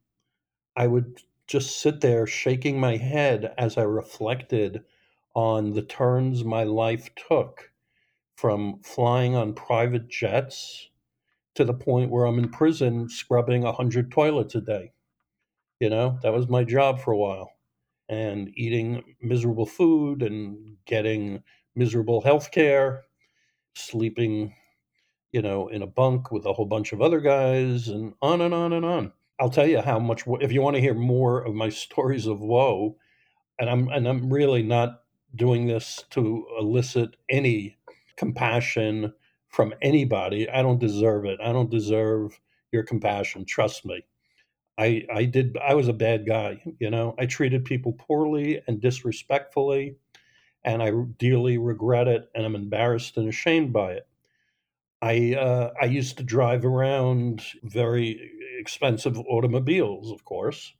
I 0.76 0.86
would 0.88 1.22
just 1.46 1.78
sit 1.80 2.00
there 2.00 2.26
shaking 2.26 2.80
my 2.80 2.96
head 2.96 3.54
as 3.58 3.78
I 3.78 3.82
reflected 3.84 4.84
on 5.34 5.72
the 5.72 5.82
turns 5.82 6.44
my 6.44 6.64
life 6.64 7.14
took 7.16 7.72
from 8.36 8.80
flying 8.82 9.36
on 9.36 9.54
private 9.54 10.08
jets 10.08 10.90
to 11.56 11.64
the 11.64 11.74
point 11.74 12.10
where 12.10 12.26
I'm 12.26 12.38
in 12.38 12.50
prison 12.50 13.08
scrubbing 13.08 13.62
100 13.62 14.12
toilets 14.12 14.54
a 14.54 14.60
day. 14.60 14.92
You 15.80 15.90
know, 15.90 16.18
that 16.22 16.32
was 16.32 16.48
my 16.48 16.64
job 16.64 17.00
for 17.00 17.12
a 17.12 17.16
while. 17.16 17.52
And 18.08 18.50
eating 18.54 19.16
miserable 19.20 19.66
food 19.66 20.22
and 20.22 20.76
getting 20.86 21.42
miserable 21.74 22.20
health 22.20 22.50
care, 22.50 23.04
sleeping, 23.74 24.54
you 25.32 25.42
know, 25.42 25.68
in 25.68 25.82
a 25.82 25.86
bunk 25.86 26.30
with 26.30 26.46
a 26.46 26.52
whole 26.52 26.66
bunch 26.66 26.92
of 26.92 27.02
other 27.02 27.20
guys, 27.20 27.88
and 27.88 28.14
on 28.22 28.40
and 28.40 28.54
on 28.54 28.72
and 28.72 28.84
on. 28.84 29.12
I'll 29.40 29.50
tell 29.50 29.66
you 29.66 29.80
how 29.80 29.98
much. 29.98 30.22
If 30.40 30.52
you 30.52 30.62
want 30.62 30.76
to 30.76 30.80
hear 30.80 30.94
more 30.94 31.42
of 31.42 31.54
my 31.54 31.68
stories 31.84 32.26
of 32.26 32.40
woe, 32.40 32.96
and 33.58 33.68
I'm 33.68 33.88
and 33.88 34.06
I'm 34.06 34.32
really 34.32 34.62
not 34.62 35.02
doing 35.34 35.66
this 35.66 36.04
to 36.10 36.46
elicit 36.58 37.16
any 37.28 37.76
compassion 38.16 39.12
from 39.56 39.72
anybody. 39.80 40.50
I 40.50 40.60
don't 40.60 40.78
deserve 40.78 41.24
it. 41.24 41.40
I 41.42 41.50
don't 41.50 41.70
deserve 41.70 42.38
your 42.72 42.82
compassion. 42.82 43.46
Trust 43.46 43.86
me. 43.86 44.04
I 44.76 45.06
I 45.12 45.24
did. 45.24 45.56
I 45.56 45.74
was 45.74 45.88
a 45.88 45.94
bad 45.94 46.26
guy. 46.26 46.62
You 46.78 46.90
know, 46.90 47.14
I 47.18 47.24
treated 47.24 47.64
people 47.64 47.94
poorly 47.94 48.60
and 48.68 48.82
disrespectfully, 48.82 49.96
and 50.62 50.82
I 50.82 50.92
dearly 51.18 51.56
regret 51.56 52.06
it, 52.06 52.28
and 52.34 52.44
I'm 52.44 52.54
embarrassed 52.54 53.16
and 53.16 53.30
ashamed 53.30 53.72
by 53.72 53.92
it. 53.94 54.06
I 55.00 55.34
uh, 55.34 55.72
I 55.80 55.86
used 55.86 56.18
to 56.18 56.22
drive 56.22 56.66
around 56.66 57.42
very 57.62 58.30
expensive 58.60 59.18
automobiles, 59.18 60.12
of 60.12 60.22
course, 60.26 60.74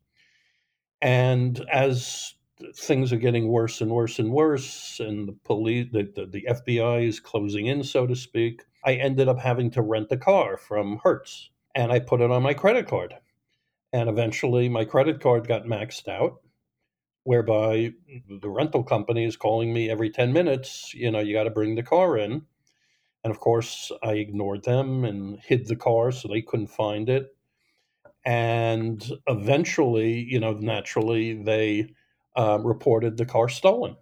and 1.00 1.64
as 1.72 2.35
things 2.74 3.12
are 3.12 3.18
getting 3.18 3.48
worse 3.48 3.80
and 3.80 3.90
worse 3.90 4.18
and 4.18 4.30
worse, 4.30 5.00
and 5.00 5.28
the 5.28 5.36
police, 5.44 5.88
the, 5.92 6.10
the, 6.14 6.26
the 6.26 6.46
FBI 6.48 7.06
is 7.06 7.20
closing 7.20 7.66
in, 7.66 7.82
so 7.82 8.06
to 8.06 8.16
speak, 8.16 8.64
I 8.84 8.94
ended 8.94 9.28
up 9.28 9.38
having 9.38 9.70
to 9.72 9.82
rent 9.82 10.08
a 10.10 10.16
car 10.16 10.56
from 10.56 11.00
Hertz, 11.02 11.50
and 11.74 11.92
I 11.92 11.98
put 11.98 12.20
it 12.20 12.30
on 12.30 12.42
my 12.42 12.54
credit 12.54 12.88
card, 12.88 13.14
and 13.92 14.08
eventually 14.08 14.68
my 14.68 14.84
credit 14.84 15.20
card 15.20 15.46
got 15.46 15.64
maxed 15.64 16.08
out, 16.08 16.40
whereby 17.24 17.92
the 18.40 18.48
rental 18.48 18.84
company 18.84 19.24
is 19.24 19.36
calling 19.36 19.72
me 19.74 19.90
every 19.90 20.10
10 20.10 20.32
minutes, 20.32 20.94
you 20.94 21.10
know, 21.10 21.18
you 21.18 21.34
got 21.34 21.44
to 21.44 21.50
bring 21.50 21.74
the 21.74 21.82
car 21.82 22.16
in. 22.16 22.42
And 23.24 23.32
of 23.32 23.40
course, 23.40 23.90
I 24.04 24.12
ignored 24.12 24.62
them 24.62 25.04
and 25.04 25.40
hid 25.40 25.66
the 25.66 25.74
car 25.74 26.12
so 26.12 26.28
they 26.28 26.42
couldn't 26.42 26.68
find 26.68 27.08
it. 27.08 27.34
And 28.24 29.04
eventually, 29.26 30.20
you 30.20 30.38
know, 30.38 30.52
naturally, 30.52 31.42
they 31.42 31.88
uh, 32.36 32.58
reported 32.62 33.16
the 33.16 33.26
car 33.26 33.48
stolen. 33.48 33.96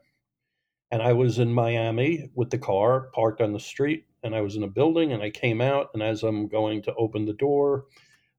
And 0.90 1.02
I 1.02 1.12
was 1.12 1.38
in 1.38 1.52
Miami 1.52 2.30
with 2.34 2.50
the 2.50 2.58
car 2.58 3.10
parked 3.14 3.40
on 3.40 3.52
the 3.52 3.60
street, 3.60 4.06
and 4.22 4.34
I 4.34 4.40
was 4.40 4.56
in 4.56 4.62
a 4.62 4.68
building, 4.68 5.12
and 5.12 5.22
I 5.22 5.30
came 5.30 5.60
out, 5.60 5.90
and 5.94 6.02
as 6.02 6.22
I'm 6.22 6.48
going 6.48 6.82
to 6.82 6.94
open 6.94 7.24
the 7.24 7.32
door, 7.32 7.86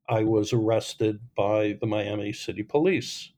I 0.08 0.24
was 0.24 0.54
arrested 0.54 1.20
by 1.36 1.78
the 1.82 1.88
Miami 1.88 2.32
City 2.32 2.64
Police 2.64 3.32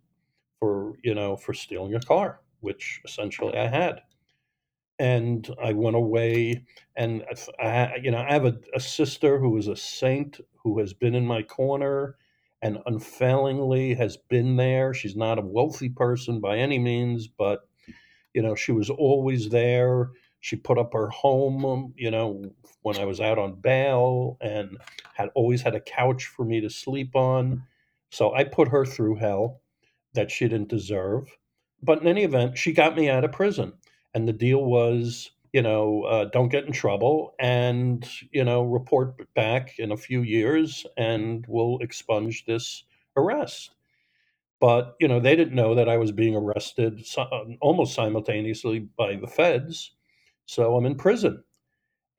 for 0.59 0.93
you 1.03 1.13
know 1.13 1.35
for 1.35 1.53
stealing 1.53 1.95
a 1.95 1.99
car, 1.99 2.41
which 2.59 3.01
essentially 3.05 3.57
I 3.57 3.67
had. 3.67 4.01
And 4.99 5.47
I 5.63 5.73
went 5.73 5.95
away, 5.95 6.65
and 6.95 7.23
I, 7.59 7.97
you 8.01 8.11
know, 8.11 8.17
I 8.17 8.33
have 8.33 8.45
a, 8.45 8.57
a 8.73 8.79
sister 8.79 9.39
who 9.39 9.55
is 9.57 9.67
a 9.67 9.75
saint 9.75 10.41
who 10.63 10.79
has 10.79 10.93
been 10.93 11.15
in 11.15 11.25
my 11.25 11.43
corner 11.43 12.17
and 12.61 12.79
unfailingly 12.85 13.93
has 13.93 14.17
been 14.17 14.55
there. 14.55 14.93
She's 14.93 15.15
not 15.15 15.39
a 15.39 15.43
wealthy 15.43 15.89
person 15.89 16.39
by 16.39 16.57
any 16.57 16.79
means, 16.79 17.27
but 17.27 17.67
you 18.33 18.41
know, 18.41 18.55
she 18.55 18.71
was 18.71 18.89
always 18.89 19.49
there. 19.49 20.11
She 20.39 20.55
put 20.55 20.77
up 20.77 20.93
her 20.93 21.09
home, 21.09 21.65
um, 21.65 21.93
you 21.95 22.11
know, 22.11 22.43
when 22.81 22.97
I 22.97 23.05
was 23.05 23.19
out 23.19 23.39
on 23.39 23.59
bail 23.59 24.37
and 24.41 24.77
had 25.15 25.29
always 25.33 25.61
had 25.61 25.75
a 25.75 25.81
couch 25.81 26.25
for 26.25 26.45
me 26.45 26.61
to 26.61 26.69
sleep 26.69 27.15
on. 27.15 27.63
So 28.11 28.33
I 28.33 28.43
put 28.43 28.67
her 28.69 28.85
through 28.85 29.15
hell 29.15 29.61
that 30.13 30.31
she 30.31 30.47
didn't 30.47 30.69
deserve. 30.69 31.35
But 31.81 32.01
in 32.01 32.07
any 32.07 32.23
event, 32.23 32.57
she 32.57 32.71
got 32.71 32.95
me 32.95 33.09
out 33.09 33.23
of 33.23 33.31
prison. 33.31 33.73
And 34.13 34.27
the 34.27 34.33
deal 34.33 34.63
was, 34.63 35.31
you 35.57 35.63
know, 35.63 36.03
uh, 36.03 36.25
don't 36.25 36.49
get 36.49 36.65
in 36.65 36.71
trouble 36.71 37.33
and, 37.39 38.07
you 38.31 38.43
know, 38.43 38.61
report 38.61 39.33
back 39.33 39.79
in 39.79 39.91
a 39.91 39.97
few 39.97 40.21
years 40.21 40.85
and 40.97 41.43
we'll 41.47 41.79
expunge 41.79 42.45
this 42.45 42.83
arrest. 43.15 43.71
But, 44.59 44.93
you 44.99 45.07
know, 45.07 45.19
they 45.19 45.35
didn't 45.35 45.55
know 45.55 45.73
that 45.73 45.89
I 45.89 45.97
was 45.97 46.11
being 46.11 46.35
arrested 46.35 47.03
almost 47.59 47.95
simultaneously 47.95 48.87
by 48.95 49.15
the 49.15 49.25
feds. 49.25 49.95
So 50.45 50.75
I'm 50.75 50.85
in 50.85 50.93
prison. 50.93 51.43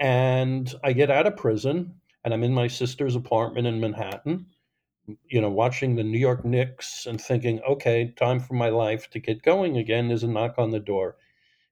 And 0.00 0.74
I 0.82 0.92
get 0.92 1.08
out 1.08 1.28
of 1.28 1.36
prison 1.36 1.94
and 2.24 2.34
I'm 2.34 2.42
in 2.42 2.52
my 2.52 2.66
sister's 2.66 3.14
apartment 3.14 3.68
in 3.68 3.78
Manhattan 3.78 4.46
you 5.28 5.40
know, 5.40 5.48
watching 5.48 5.94
the 5.94 6.02
New 6.02 6.18
York 6.18 6.44
Knicks 6.44 7.06
and 7.06 7.20
thinking, 7.20 7.60
okay, 7.60 8.12
time 8.16 8.40
for 8.40 8.54
my 8.54 8.68
life 8.68 9.08
to 9.10 9.20
get 9.20 9.42
going 9.42 9.78
again. 9.78 10.08
There's 10.08 10.24
a 10.24 10.28
knock 10.28 10.56
on 10.58 10.70
the 10.70 10.80
door. 10.80 11.16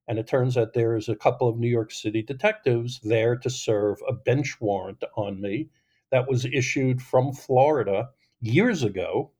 And 0.08 0.18
it 0.18 0.26
turns 0.26 0.56
out 0.56 0.72
there 0.72 0.96
is 0.96 1.08
a 1.08 1.16
couple 1.16 1.48
of 1.48 1.58
New 1.58 1.68
York 1.68 1.90
City 1.90 2.22
detectives 2.22 3.00
there 3.00 3.36
to 3.36 3.50
serve 3.50 3.98
a 4.08 4.12
bench 4.12 4.60
warrant 4.60 5.02
on 5.16 5.40
me 5.40 5.68
that 6.10 6.28
was 6.28 6.44
issued 6.44 7.02
from 7.02 7.32
Florida 7.32 8.10
years 8.40 8.82
ago 8.82 9.32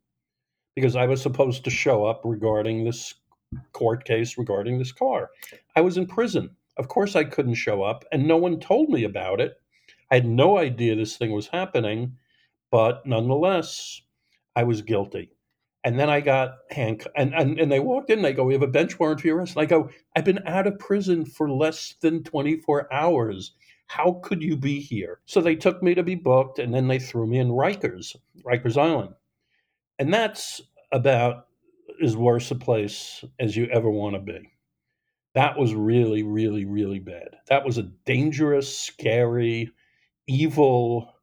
because 0.75 0.97
I 0.97 1.07
was 1.07 1.23
supposed 1.23 1.65
to 1.65 1.71
show 1.71 2.05
up 2.05 2.23
regarding 2.25 2.85
this 2.85 3.15
court 3.73 4.05
case 4.05 4.37
regarding 4.37 4.79
this 4.79 4.93
car. 4.93 5.31
I 5.77 5.81
was 5.81 5.97
in 5.97 6.07
prison. 6.07 6.51
Of 6.77 6.89
course, 6.89 7.17
I 7.17 7.25
couldn't 7.25 7.55
show 7.55 7.83
up, 7.83 8.05
and 8.13 8.27
no 8.27 8.37
one 8.37 8.61
told 8.61 8.91
me 8.91 9.05
about 9.05 9.41
it. 9.41 9.61
I 10.11 10.17
had 10.17 10.27
no 10.27 10.59
idea 10.59 10.95
this 10.95 11.17
thing 11.17 11.33
was 11.33 11.49
happening. 11.49 12.17
But 12.71 13.07
nonetheless, 13.07 14.03
I 14.55 14.65
was 14.65 14.83
guilty. 14.83 15.31
And 15.87 16.00
then 16.00 16.11
I 16.11 16.21
got 16.21 16.59
handcuffed. 16.73 17.14
And, 17.16 17.33
and, 17.33 17.61
and 17.61 17.71
they 17.71 17.78
walked 17.78 18.11
in, 18.11 18.21
they 18.21 18.33
go, 18.33 18.43
We 18.43 18.55
have 18.55 18.62
a 18.62 18.66
bench 18.66 18.99
warrant 18.99 19.21
for 19.21 19.28
your 19.28 19.37
arrest. 19.37 19.55
And 19.55 19.62
I 19.62 19.66
go, 19.66 19.88
I've 20.16 20.25
been 20.25 20.43
out 20.45 20.66
of 20.66 20.81
prison 20.81 21.25
for 21.25 21.49
less 21.49 21.95
than 22.00 22.25
24 22.25 22.93
hours. 22.93 23.52
How 23.87 24.21
could 24.25 24.43
you 24.43 24.57
be 24.57 24.81
here? 24.81 25.21
So 25.26 25.40
they 25.40 25.55
took 25.55 25.85
me 25.85 25.95
to 25.95 26.02
be 26.02 26.16
booked, 26.16 26.59
and 26.59 26.75
then 26.75 26.88
they 26.88 26.99
threw 26.99 27.25
me 27.25 27.38
in 27.38 27.50
Rikers, 27.50 28.16
Rikers 28.45 28.76
Island. 28.76 29.14
And 30.00 30.12
that's 30.12 30.61
about 30.90 31.47
as 32.02 32.16
worse 32.16 32.50
a 32.50 32.57
place 32.57 33.25
as 33.38 33.57
you 33.57 33.66
ever 33.66 33.88
want 33.88 34.16
to 34.16 34.21
be. 34.21 34.50
That 35.35 35.57
was 35.57 35.73
really, 35.73 36.25
really, 36.25 36.64
really 36.64 36.99
bad. 36.99 37.37
That 37.47 37.64
was 37.64 37.78
a 37.78 37.85
dangerous, 37.85 38.76
scary, 38.76 39.71
evil, 40.26 41.14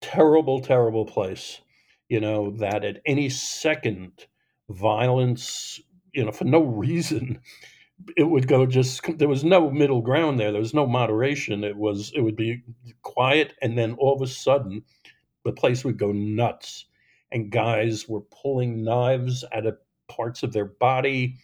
terrible, 0.00 0.62
terrible 0.62 1.04
place. 1.04 1.60
You 2.08 2.20
know, 2.20 2.52
that 2.58 2.84
at 2.84 3.00
any 3.04 3.28
second, 3.28 4.26
violence, 4.68 5.80
you 6.12 6.24
know, 6.24 6.32
for 6.32 6.44
no 6.44 6.62
reason, 6.62 7.40
it 8.16 8.24
would 8.24 8.46
go 8.46 8.66
just, 8.66 9.18
there 9.18 9.28
was 9.28 9.44
no 9.44 9.70
middle 9.70 10.02
ground 10.02 10.38
there. 10.38 10.52
There 10.52 10.60
was 10.60 10.74
no 10.74 10.86
moderation. 10.86 11.64
It 11.64 11.76
was, 11.76 12.12
it 12.14 12.20
would 12.20 12.36
be 12.36 12.62
quiet. 13.02 13.54
And 13.62 13.76
then 13.76 13.94
all 13.94 14.14
of 14.14 14.22
a 14.22 14.26
sudden, 14.26 14.82
the 15.44 15.52
place 15.52 15.84
would 15.84 15.98
go 15.98 16.12
nuts. 16.12 16.86
And 17.32 17.50
guys 17.50 18.08
were 18.08 18.20
pulling 18.20 18.84
knives 18.84 19.44
out 19.52 19.66
of 19.66 19.78
parts 20.08 20.42
of 20.42 20.52
their 20.52 20.66
body 20.66 21.36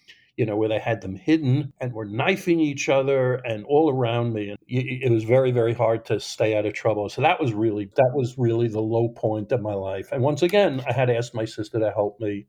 you 0.42 0.46
know, 0.46 0.56
where 0.56 0.68
they 0.68 0.80
had 0.80 1.00
them 1.02 1.14
hidden 1.14 1.72
and 1.80 1.92
were 1.92 2.04
knifing 2.04 2.58
each 2.58 2.88
other 2.88 3.34
and 3.44 3.64
all 3.64 3.88
around 3.88 4.32
me. 4.32 4.48
And 4.48 4.58
it 4.68 5.08
was 5.12 5.22
very, 5.22 5.52
very 5.52 5.72
hard 5.72 6.04
to 6.06 6.18
stay 6.18 6.56
out 6.56 6.66
of 6.66 6.74
trouble. 6.74 7.08
So 7.08 7.22
that 7.22 7.40
was 7.40 7.52
really, 7.52 7.84
that 7.94 8.10
was 8.12 8.36
really 8.36 8.66
the 8.66 8.80
low 8.80 9.10
point 9.10 9.52
of 9.52 9.62
my 9.62 9.74
life. 9.74 10.10
And 10.10 10.20
once 10.20 10.42
again, 10.42 10.82
I 10.84 10.92
had 10.92 11.10
asked 11.10 11.32
my 11.32 11.44
sister 11.44 11.78
to 11.78 11.92
help 11.92 12.18
me 12.18 12.48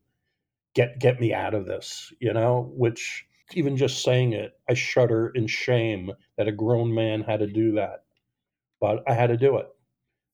get, 0.74 0.98
get 0.98 1.22
me 1.22 1.36
out 1.36 1.54
of 1.54 1.68
this, 1.68 2.12
you 2.20 2.34
know, 2.34 2.74
which 2.76 3.28
even 3.54 3.78
just 3.78 4.04
saying 4.04 4.34
it, 4.34 4.54
I 4.68 4.74
shudder 4.74 5.32
in 5.36 5.46
shame 5.46 6.14
that 6.36 6.48
a 6.48 6.52
grown 6.52 6.96
man 6.96 7.22
had 7.22 7.42
to 7.42 7.48
do 7.48 7.74
that. 7.74 8.06
But 8.82 9.04
I 9.08 9.14
had 9.14 9.28
to 9.28 9.38
do 9.38 9.58
it. 9.58 9.68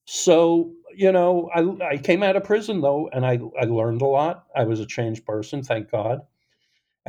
So, 0.06 0.72
you 0.96 1.12
know, 1.12 1.50
I, 1.54 1.96
I 1.96 1.98
came 1.98 2.24
out 2.24 2.38
of 2.38 2.46
prison 2.46 2.80
though, 2.80 3.10
and 3.12 3.25
I, 3.25 3.38
I 3.60 3.66
learned 3.66 4.01
a 4.01 4.06
lot. 4.08 4.46
I 4.56 4.63
was 4.63 4.80
a 4.80 4.86
changed 4.86 5.25
person, 5.25 5.62
thank 5.62 5.92
God 5.92 6.22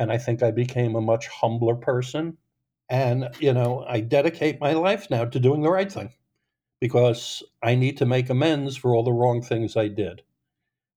and 0.01 0.11
I 0.11 0.17
think 0.17 0.41
I 0.41 0.49
became 0.49 0.95
a 0.95 1.01
much 1.01 1.27
humbler 1.27 1.75
person. 1.75 2.35
And, 2.89 3.29
you 3.39 3.53
know, 3.53 3.85
I 3.87 3.99
dedicate 3.99 4.59
my 4.59 4.73
life 4.73 5.11
now 5.11 5.25
to 5.25 5.39
doing 5.39 5.61
the 5.61 5.69
right 5.69 5.91
thing 5.91 6.09
because 6.79 7.43
I 7.61 7.75
need 7.75 7.97
to 7.97 8.07
make 8.07 8.31
amends 8.31 8.75
for 8.75 8.95
all 8.95 9.03
the 9.03 9.13
wrong 9.13 9.43
things 9.43 9.77
I 9.77 9.89
did. 9.89 10.23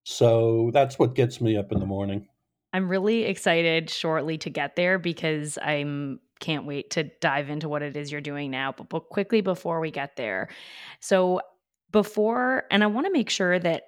So 0.04 0.70
that's 0.72 0.98
what 0.98 1.14
gets 1.14 1.42
me 1.42 1.54
up 1.54 1.70
in 1.70 1.80
the 1.80 1.86
morning. 1.86 2.28
I'm 2.72 2.88
really 2.88 3.24
excited 3.24 3.90
shortly 3.90 4.38
to 4.38 4.48
get 4.48 4.74
there 4.74 4.98
because 4.98 5.58
I'm 5.62 6.20
can't 6.40 6.66
wait 6.66 6.90
to 6.90 7.04
dive 7.20 7.48
into 7.50 7.68
what 7.68 7.82
it 7.82 7.96
is 7.96 8.10
you're 8.10 8.20
doing 8.22 8.50
now. 8.50 8.72
But, 8.72 8.88
but 8.88 9.08
quickly 9.10 9.42
before 9.42 9.80
we 9.80 9.90
get 9.90 10.16
there. 10.16 10.48
So 11.00 11.42
before 11.92 12.64
and 12.70 12.82
I 12.82 12.86
want 12.86 13.06
to 13.06 13.12
make 13.12 13.30
sure 13.30 13.58
that 13.58 13.84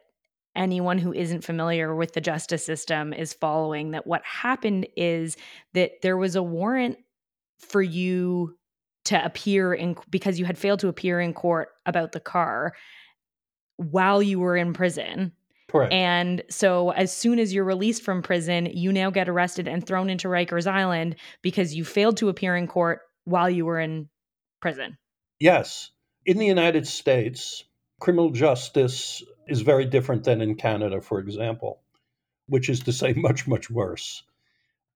anyone 0.57 0.99
who 0.99 1.13
isn't 1.13 1.45
familiar 1.45 1.95
with 1.95 2.13
the 2.13 2.21
justice 2.21 2.65
system 2.65 3.13
is 3.13 3.33
following 3.33 3.93
that 3.93 4.07
what 4.07 4.25
happened 4.25 4.87
is 4.97 5.37
that 5.75 6.03
there 6.03 6.17
was 6.17 6.37
a 6.37 6.43
warrant 6.43 6.99
for 7.59 7.83
you 7.83 8.57
to 9.05 9.25
appear 9.25 9.73
in 9.73 9.97
because 10.11 10.39
you 10.39 10.45
had 10.45 10.59
failed 10.59 10.81
to 10.81 10.89
appear 10.89 11.21
in 11.21 11.33
court 11.33 11.69
about 11.87 12.13
the 12.13 12.21
car 12.21 12.75
while 13.77 14.23
you 14.23 14.41
were 14.41 14.57
in 14.57 14.73
prison. 14.73 15.33
Correct. 15.69 15.93
And 15.93 16.43
so 16.49 16.91
as 16.91 17.15
soon 17.15 17.39
as 17.39 17.53
you're 17.53 17.65
released 17.65 18.03
from 18.03 18.23
prison, 18.23 18.67
you 18.67 18.93
now 18.93 19.11
get 19.11 19.29
arrested 19.29 19.69
and 19.69 19.85
thrown 19.85 20.11
into 20.11 20.29
Rikers 20.29 20.67
Island 20.67 21.17
because 21.43 21.75
you 21.75 21.85
failed 21.85 22.17
to 22.19 22.29
appear 22.29 22.57
in 22.57 22.67
court 22.67 23.01
while 23.25 23.51
you 23.51 23.67
were 23.67 23.81
in 23.81 24.09
prison. 24.61 24.97
Yes. 25.39 25.91
In 26.25 26.39
the 26.39 26.47
United 26.47 26.87
States, 26.87 27.65
criminal 28.01 28.31
justice 28.31 29.23
is 29.49 29.63
very 29.63 29.87
different 29.87 30.25
than 30.25 30.41
in 30.43 30.57
Canada, 30.57 31.01
for 31.01 31.21
example, 31.21 31.83
which 32.49 32.69
is 32.69 32.81
to 32.83 32.93
say, 32.93 33.13
much, 33.17 33.49
much 33.49 33.71
worse. 33.71 34.23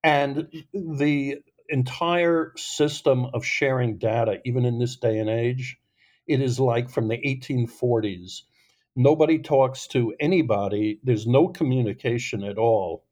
And 0.05 0.49
the 0.75 1.39
entire 1.69 2.53
system 2.57 3.27
of 3.35 3.45
sharing 3.45 3.99
data, 3.99 4.41
even 4.45 4.65
in 4.65 4.79
this 4.79 4.97
day 4.97 5.19
and 5.19 5.31
age, 5.31 5.79
it 6.27 6.43
is 6.43 6.61
like 6.61 6.91
from 6.91 7.09
the 7.09 7.19
1840s. 7.19 8.43
Nobody 8.97 9.39
talks 9.41 9.87
to 9.89 10.15
anybody, 10.21 11.01
there's 11.05 11.27
no 11.27 11.49
communication 11.49 12.45
at 12.45 12.59
all. 12.59 13.05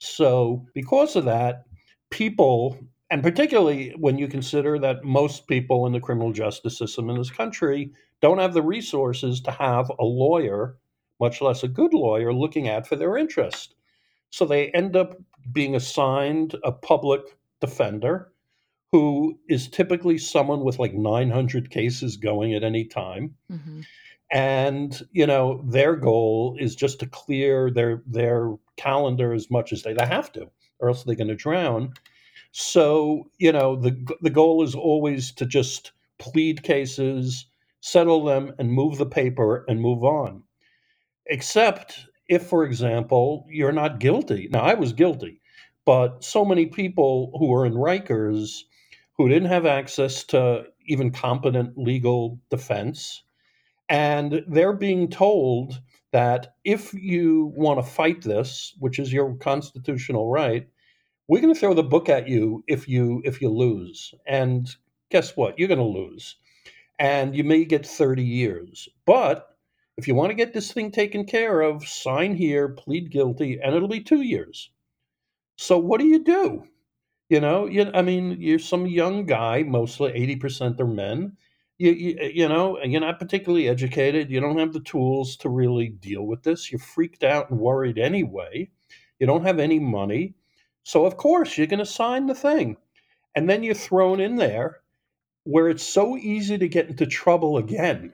So, 0.00 0.66
because 0.74 1.16
of 1.16 1.26
that, 1.26 1.64
people 2.10 2.78
And 3.10 3.22
particularly 3.22 3.94
when 3.98 4.18
you 4.18 4.28
consider 4.28 4.78
that 4.80 5.04
most 5.04 5.48
people 5.48 5.86
in 5.86 5.94
the 5.94 6.00
criminal 6.00 6.32
justice 6.32 6.78
system 6.78 7.10
in 7.10 7.18
this 7.18 7.30
country 7.30 7.92
don't 8.20 8.38
have 8.38 8.54
the 8.54 8.62
resources 8.62 9.40
to 9.42 9.50
have 9.50 9.90
a 9.98 10.04
lawyer, 10.04 10.76
much 11.20 11.40
less 11.40 11.62
a 11.62 11.68
good 11.68 11.94
lawyer, 11.94 12.32
looking 12.32 12.68
out 12.68 12.86
for 12.86 12.96
their 12.96 13.16
interest. 13.16 13.74
So 14.30 14.44
they 14.44 14.70
end 14.70 14.96
up 14.96 15.16
being 15.52 15.74
assigned 15.74 16.54
a 16.64 16.72
public 16.72 17.22
defender 17.60 18.32
who 18.92 19.38
is 19.48 19.68
typically 19.68 20.18
someone 20.18 20.64
with 20.64 20.78
like 20.78 20.94
900 20.94 21.70
cases 21.70 22.16
going 22.16 22.54
at 22.54 22.64
any 22.64 22.84
time. 22.84 23.34
Mm-hmm. 23.50 23.80
And 24.30 25.06
you 25.12 25.26
know 25.26 25.62
their 25.66 25.96
goal 25.96 26.56
is 26.60 26.76
just 26.76 27.00
to 27.00 27.06
clear 27.06 27.70
their 27.70 28.02
their 28.06 28.52
calendar 28.76 29.32
as 29.32 29.50
much 29.50 29.72
as 29.72 29.82
they, 29.82 29.94
they 29.94 30.04
have 30.04 30.30
to, 30.32 30.50
or 30.80 30.88
else 30.88 31.02
they're 31.02 31.14
going 31.14 31.28
to 31.28 31.34
drown. 31.34 31.94
So 32.52 33.30
you 33.38 33.52
know 33.52 33.76
the 33.76 33.96
the 34.20 34.30
goal 34.30 34.62
is 34.62 34.74
always 34.74 35.32
to 35.32 35.46
just 35.46 35.92
plead 36.18 36.62
cases, 36.62 37.46
settle 37.80 38.24
them, 38.24 38.52
and 38.58 38.72
move 38.72 38.98
the 38.98 39.06
paper 39.06 39.64
and 39.68 39.80
move 39.80 40.04
on. 40.04 40.42
Except 41.26 42.06
if, 42.28 42.46
for 42.46 42.64
example, 42.64 43.46
you're 43.48 43.72
not 43.72 44.00
guilty. 44.00 44.48
Now 44.50 44.60
I 44.60 44.74
was 44.74 44.92
guilty, 44.92 45.40
but 45.84 46.24
so 46.24 46.44
many 46.44 46.66
people 46.66 47.32
who 47.38 47.48
were 47.48 47.66
in 47.66 47.74
Rikers 47.74 48.62
who 49.16 49.28
didn't 49.28 49.48
have 49.48 49.66
access 49.66 50.24
to 50.24 50.64
even 50.86 51.10
competent 51.10 51.76
legal 51.76 52.40
defense. 52.50 53.24
And 53.88 54.42
they're 54.46 54.74
being 54.74 55.08
told 55.08 55.80
that 56.12 56.54
if 56.64 56.94
you 56.94 57.52
want 57.56 57.78
to 57.78 57.90
fight 57.90 58.22
this, 58.22 58.74
which 58.78 58.98
is 58.98 59.12
your 59.12 59.34
constitutional 59.36 60.30
right, 60.30 60.68
we're 61.26 61.42
going 61.42 61.52
to 61.52 61.58
throw 61.58 61.74
the 61.74 61.82
book 61.82 62.08
at 62.08 62.28
you 62.28 62.64
if 62.66 62.88
you 62.88 63.20
if 63.24 63.42
you 63.42 63.50
lose. 63.50 64.14
And 64.26 64.68
guess 65.10 65.36
what? 65.36 65.58
You're 65.58 65.68
going 65.68 65.78
to 65.78 65.84
lose. 65.84 66.36
And 66.98 67.34
you 67.36 67.44
may 67.44 67.64
get 67.64 67.86
30 67.86 68.22
years. 68.22 68.88
But 69.06 69.56
if 69.96 70.08
you 70.08 70.14
want 70.14 70.30
to 70.30 70.34
get 70.34 70.52
this 70.52 70.72
thing 70.72 70.90
taken 70.90 71.24
care 71.24 71.60
of, 71.60 71.86
sign 71.86 72.34
here, 72.34 72.68
plead 72.68 73.10
guilty, 73.10 73.58
and 73.62 73.74
it'll 73.74 73.88
be 73.88 74.00
2 74.00 74.22
years. 74.22 74.70
So 75.56 75.78
what 75.78 76.00
do 76.00 76.06
you 76.06 76.22
do? 76.22 76.64
You 77.28 77.40
know, 77.40 77.66
you, 77.66 77.90
I 77.92 78.02
mean, 78.02 78.36
you're 78.40 78.58
some 78.58 78.86
young 78.86 79.26
guy, 79.26 79.62
mostly 79.62 80.12
80% 80.12 80.80
are 80.80 80.86
men. 80.86 81.36
You, 81.76 81.92
you, 81.92 82.16
eh, 82.18 82.30
you 82.32 82.48
know, 82.48 82.82
you're 82.82 83.00
not 83.00 83.18
particularly 83.18 83.68
educated. 83.68 84.30
You 84.30 84.40
don't 84.40 84.58
have 84.58 84.72
the 84.72 84.80
tools 84.80 85.36
to 85.38 85.48
really 85.48 85.88
deal 85.88 86.22
with 86.22 86.42
this. 86.42 86.72
You're 86.72 86.78
freaked 86.78 87.24
out 87.24 87.50
and 87.50 87.60
worried 87.60 87.98
anyway. 87.98 88.70
You 89.18 89.26
don't 89.26 89.44
have 89.44 89.58
any 89.58 89.78
money. 89.78 90.34
So, 90.84 91.04
of 91.04 91.16
course, 91.16 91.58
you're 91.58 91.66
going 91.66 91.78
to 91.80 91.86
sign 91.86 92.26
the 92.26 92.34
thing. 92.34 92.76
And 93.34 93.48
then 93.48 93.62
you're 93.62 93.74
thrown 93.74 94.20
in 94.20 94.36
there 94.36 94.80
where 95.48 95.70
it's 95.70 95.82
so 95.82 96.14
easy 96.18 96.58
to 96.58 96.68
get 96.68 96.90
into 96.90 97.06
trouble 97.06 97.56
again. 97.56 98.12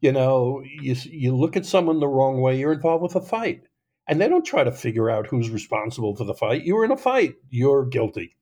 You 0.00 0.10
know, 0.10 0.64
you, 0.64 0.96
you 1.04 1.36
look 1.36 1.56
at 1.56 1.64
someone 1.64 2.00
the 2.00 2.08
wrong 2.08 2.40
way, 2.40 2.58
you're 2.58 2.72
involved 2.72 3.04
with 3.04 3.14
a 3.14 3.20
fight 3.20 3.62
and 4.08 4.20
they 4.20 4.28
don't 4.28 4.44
try 4.44 4.64
to 4.64 4.72
figure 4.72 5.08
out 5.08 5.28
who's 5.28 5.48
responsible 5.48 6.16
for 6.16 6.24
the 6.24 6.34
fight. 6.34 6.64
You 6.64 6.74
were 6.74 6.84
in 6.84 6.90
a 6.90 6.96
fight, 6.96 7.36
you're 7.50 7.86
guilty. 7.86 8.34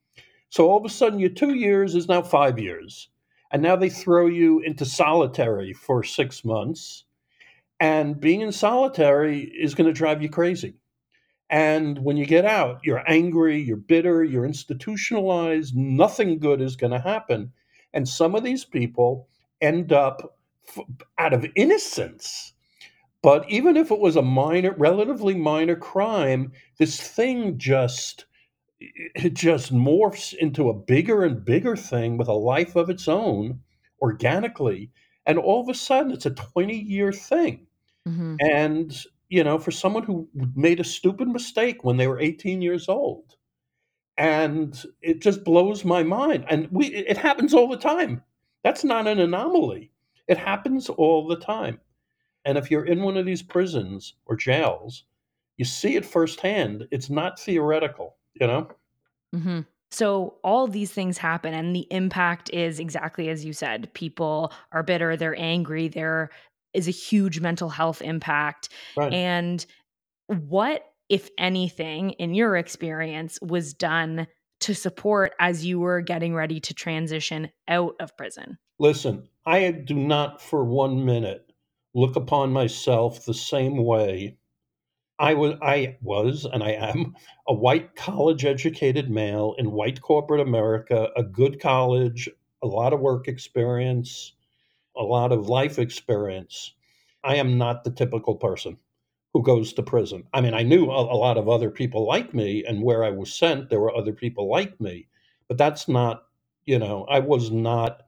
So 0.49 0.71
all 0.71 0.79
of 0.79 0.87
a 0.87 0.89
sudden, 0.89 1.19
your 1.19 1.29
two 1.29 1.55
years 1.55 1.95
is 1.95 2.09
now 2.09 2.23
five 2.23 2.59
years. 2.59 3.11
And 3.51 3.61
now 3.61 3.77
they 3.77 3.91
throw 3.91 4.27
you 4.27 4.61
into 4.61 4.87
solitary 4.87 5.75
for 5.75 6.03
six 6.03 6.47
months. 6.47 7.05
And 7.79 8.19
being 8.19 8.41
in 8.41 8.53
solitary 8.53 9.41
is 9.41 9.75
going 9.75 9.87
to 9.87 9.93
drive 9.93 10.23
you 10.23 10.31
crazy. 10.31 10.77
And 11.51 11.99
when 11.99 12.17
you 12.17 12.25
get 12.25 12.47
out, 12.47 12.81
you're 12.85 13.05
angry, 13.07 13.61
you're 13.61 13.77
bitter, 13.77 14.25
you're 14.25 14.47
institutionalized, 14.47 15.77
nothing 15.77 16.39
good 16.39 16.63
is 16.63 16.77
going 16.77 16.93
to 16.93 17.01
happen. 17.01 17.53
And 17.93 18.09
some 18.09 18.35
of 18.35 18.45
these 18.45 18.65
people 18.65 19.29
end 19.61 19.93
up 19.93 20.39
out 21.19 21.33
of 21.33 21.47
innocence 21.57 22.53
but 23.23 23.49
even 23.51 23.77
if 23.77 23.91
it 23.91 23.99
was 23.99 24.17
a 24.17 24.23
minor, 24.23 24.75
relatively 24.75 25.35
minor 25.35 25.77
crime, 25.77 26.53
this 26.79 27.01
thing 27.01 27.59
just 27.59 28.27
it 28.81 29.35
just 29.35 29.75
morphs 29.75 30.33
into 30.35 30.69
a 30.69 30.75
bigger 30.75 31.25
and 31.25 31.45
bigger 31.45 31.75
thing 31.75 32.17
with 32.17 32.29
a 32.29 32.33
life 32.33 32.77
of 32.77 32.89
its 32.89 33.09
own 33.09 33.61
organically. 34.01 34.93
And 35.27 35.37
all 35.37 35.61
of 35.61 35.69
a 35.69 35.75
sudden, 35.75 36.13
it's 36.13 36.27
a 36.27 36.31
20 36.31 36.79
year 36.79 37.13
thing. 37.13 37.67
Mm-hmm. 38.07 38.37
And, 38.41 38.97
you 39.29 39.43
know, 39.43 39.59
for 39.59 39.73
someone 39.73 40.05
who 40.05 40.29
made 40.55 40.79
a 40.79 40.85
stupid 40.85 41.27
mistake 41.27 41.83
when 41.83 41.97
they 41.97 42.07
were 42.07 42.21
18 42.21 42.63
years 42.63 42.89
old, 42.89 43.35
and 44.19 44.85
it 45.01 45.21
just 45.21 45.45
blows 45.45 45.85
my 45.85 46.03
mind. 46.03 46.45
And 46.51 46.69
we, 46.71 46.89
it 46.89 47.17
happens 47.17 47.55
all 47.55 47.69
the 47.69 47.79
time. 47.79 48.23
That's 48.65 48.85
not 48.85 49.07
an 49.07 49.21
anomaly. 49.21 49.93
It 50.27 50.37
happens 50.37 50.91
all 50.91 51.27
the 51.27 51.37
time. 51.37 51.81
And 52.45 52.59
if 52.59 52.71
you're 52.71 52.85
in 52.85 53.03
one 53.03 53.17
of 53.17 53.25
these 53.25 53.43
prisons 53.43 54.15
or 54.27 54.37
jails, 54.37 55.05
you 55.57 55.65
see 55.65 55.97
it 55.97 56.05
firsthand. 56.05 56.87
It's 56.91 57.09
not 57.09 57.39
theoretical, 57.39 58.17
you 58.35 58.47
know? 58.47 58.69
Mm-hmm. 59.35 59.61
So 59.91 60.35
all 60.45 60.67
these 60.67 60.93
things 60.93 61.17
happen, 61.17 61.55
and 61.55 61.75
the 61.75 61.87
impact 61.91 62.51
is 62.53 62.79
exactly 62.79 63.31
as 63.31 63.45
you 63.45 63.53
said. 63.55 63.93
People 63.95 64.53
are 64.73 64.83
bitter, 64.83 65.17
they're 65.17 65.39
angry, 65.39 65.89
there 65.89 66.31
is 66.75 66.89
a 66.89 66.93
huge 66.93 67.41
mental 67.41 67.71
health 67.71 68.03
impact. 68.03 68.69
Right. 68.97 69.13
And 69.13 69.65
what, 70.27 70.93
if 71.09 71.31
anything, 71.39 72.11
in 72.13 72.35
your 72.35 72.57
experience, 72.57 73.39
was 73.41 73.75
done 73.75 74.27
to 74.61 74.75
support 74.75 75.33
as 75.39 75.65
you 75.65 75.79
were 75.79 76.01
getting 76.01 76.35
ready 76.35 76.61
to 76.61 76.75
transition 76.75 77.51
out 77.69 77.95
of 78.01 78.17
prison? 78.17 78.59
Listen, 78.79 79.29
I 79.47 79.71
do 79.71 79.95
not 79.95 80.43
for 80.43 80.65
one 80.65 81.05
minute 81.05 81.53
look 81.95 82.17
upon 82.17 82.53
myself 82.53 83.25
the 83.25 83.35
same 83.35 83.77
way. 83.85 84.37
I 85.19 85.35
was, 85.35 85.55
I 85.63 85.97
was, 86.01 86.45
and 86.45 86.63
I 86.63 86.73
am 86.73 87.17
a 87.49 87.55
white 87.55 87.97
college 87.97 88.45
educated 88.45 89.11
male 89.11 89.55
in 89.59 89.73
white 89.73 90.01
corporate 90.01 90.41
America, 90.41 91.09
a 91.17 91.25
good 91.25 91.61
college, 91.61 92.29
a 92.63 92.67
lot 92.67 92.93
of 92.93 93.01
work 93.01 93.27
experience, 93.27 94.33
a 94.97 95.03
lot 95.03 95.33
of 95.33 95.49
life 95.49 95.79
experience. 95.79 96.73
I 97.25 97.37
am 97.37 97.59
not 97.59 97.83
the 97.83 97.91
typical 97.91 98.37
person 98.37 98.79
who 99.33 99.43
goes 99.43 99.73
to 99.75 99.83
prison. 99.83 100.25
I 100.33 100.41
mean, 100.41 100.55
I 100.55 100.63
knew 100.63 100.87
a, 100.91 101.01
a 101.03 101.17
lot 101.17 101.37
of 101.37 101.49
other 101.49 101.71
people 101.71 102.07
like 102.07 102.35
me, 102.35 102.65
and 102.65 102.83
where 102.83 103.05
I 103.05 103.11
was 103.11 103.33
sent, 103.33 103.69
there 103.71 103.81
were 103.81 103.95
other 103.95 104.13
people 104.13 104.51
like 104.51 104.81
me, 104.81 105.09
but 105.49 105.59
that's 105.59 105.89
not, 105.89 106.25
you 106.65 106.79
know, 106.79 107.07
I 107.11 107.21
was 107.21 107.51
not 107.51 108.03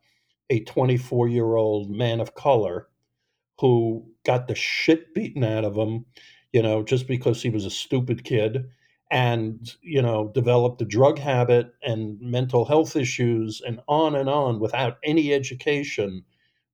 a 0.50 0.60
24 0.64 1.28
year 1.28 1.54
old 1.56 1.90
man 1.90 2.20
of 2.20 2.34
color 2.34 2.88
who 3.60 4.04
got 4.24 4.48
the 4.48 4.54
shit 4.54 5.14
beaten 5.14 5.44
out 5.44 5.64
of 5.64 5.76
him, 5.76 6.04
you 6.52 6.62
know, 6.62 6.82
just 6.82 7.06
because 7.06 7.42
he 7.42 7.50
was 7.50 7.64
a 7.64 7.70
stupid 7.70 8.24
kid 8.24 8.68
and, 9.10 9.74
you 9.82 10.00
know, 10.00 10.30
developed 10.34 10.80
a 10.82 10.84
drug 10.84 11.18
habit 11.18 11.74
and 11.82 12.20
mental 12.20 12.64
health 12.64 12.96
issues 12.96 13.60
and 13.66 13.80
on 13.88 14.14
and 14.14 14.28
on 14.28 14.60
without 14.60 14.98
any 15.04 15.32
education, 15.32 16.24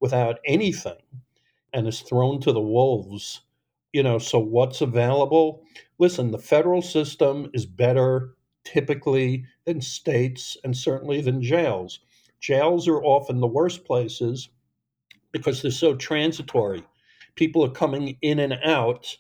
without 0.01 0.39
anything, 0.45 1.03
and 1.73 1.89
is 1.89 2.01
thrown 2.01 2.41
to 2.41 2.53
the 2.53 2.61
wolves. 2.61 3.43
You 3.97 4.03
know, 4.03 4.19
so 4.19 4.39
what's 4.39 4.83
available? 4.83 5.63
Listen, 5.99 6.31
the 6.31 6.39
federal 6.39 6.83
system 6.83 7.49
is 7.55 7.65
better 7.65 8.37
typically 8.63 9.47
than 9.65 9.81
states 9.81 10.55
and 10.63 10.77
certainly 10.77 11.23
than 11.23 11.41
jails. 11.41 12.01
Jails 12.39 12.87
are 12.89 13.03
often 13.03 13.41
the 13.41 13.47
worst 13.47 13.87
places 13.87 14.51
because 15.33 15.63
they're 15.63 15.71
so 15.71 15.95
transitory. 15.95 16.85
People 17.37 17.65
are 17.65 17.71
coming 17.71 18.19
in 18.21 18.39
and 18.39 18.59
out, 18.67 19.17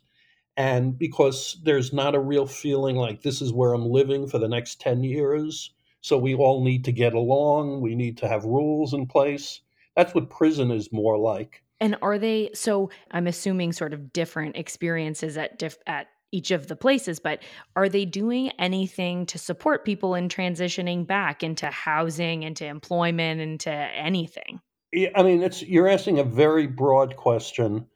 and 0.58 0.98
because 0.98 1.58
there's 1.64 1.94
not 1.94 2.14
a 2.14 2.20
real 2.20 2.46
feeling 2.46 2.96
like 2.96 3.22
this 3.22 3.40
is 3.40 3.54
where 3.54 3.72
I'm 3.72 3.88
living 3.88 4.26
for 4.26 4.38
the 4.38 4.46
next 4.46 4.78
10 4.78 5.02
years. 5.04 5.72
So 6.02 6.18
we 6.18 6.34
all 6.34 6.62
need 6.62 6.84
to 6.84 6.92
get 6.92 7.14
along. 7.14 7.80
We 7.80 7.94
need 7.94 8.18
to 8.18 8.28
have 8.28 8.44
rules 8.44 8.92
in 8.92 9.06
place. 9.06 9.62
That's 9.96 10.14
what 10.14 10.28
prison 10.28 10.70
is 10.70 10.92
more 10.92 11.16
like. 11.16 11.62
And 11.80 11.96
are 12.02 12.18
they 12.18 12.50
so 12.54 12.90
I'm 13.10 13.26
assuming 13.26 13.72
sort 13.72 13.92
of 13.92 14.12
different 14.12 14.56
experiences 14.56 15.36
at 15.36 15.58
diff, 15.58 15.76
at 15.86 16.08
each 16.32 16.50
of 16.50 16.66
the 16.66 16.76
places, 16.76 17.20
but 17.20 17.42
are 17.76 17.88
they 17.88 18.04
doing 18.04 18.50
anything 18.58 19.26
to 19.26 19.38
support 19.38 19.84
people 19.84 20.14
in 20.14 20.28
transitioning 20.28 21.06
back 21.06 21.42
into 21.42 21.66
housing, 21.66 22.42
into 22.42 22.66
employment, 22.66 23.40
into 23.40 23.70
anything? 23.70 24.60
Yeah, 24.92 25.10
I 25.14 25.22
mean, 25.22 25.42
it's 25.42 25.62
you're 25.62 25.88
asking 25.88 26.18
a 26.18 26.24
very 26.24 26.66
broad 26.66 27.16
question. 27.16 27.86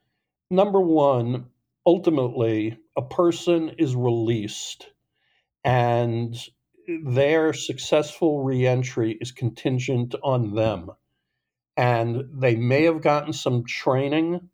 Number 0.49 0.81
one, 0.81 1.45
ultimately, 1.85 2.77
a 2.97 3.01
person 3.01 3.69
is 3.77 3.95
released, 3.95 4.87
and 5.63 6.35
their 7.05 7.53
successful 7.53 8.43
reentry 8.43 9.17
is 9.21 9.31
contingent 9.31 10.15
on 10.23 10.53
them. 10.55 10.91
And 11.81 12.29
they 12.31 12.55
may 12.55 12.83
have 12.83 13.01
gotten 13.01 13.33
some 13.33 13.65
training, 13.65 14.49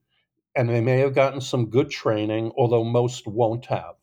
and 0.55 0.69
they 0.69 0.79
may 0.79 0.99
have 0.99 1.13
gotten 1.13 1.41
some 1.41 1.69
good 1.69 1.89
training, 1.89 2.53
although 2.57 2.85
most 2.85 3.27
won't 3.27 3.65
have. 3.65 3.95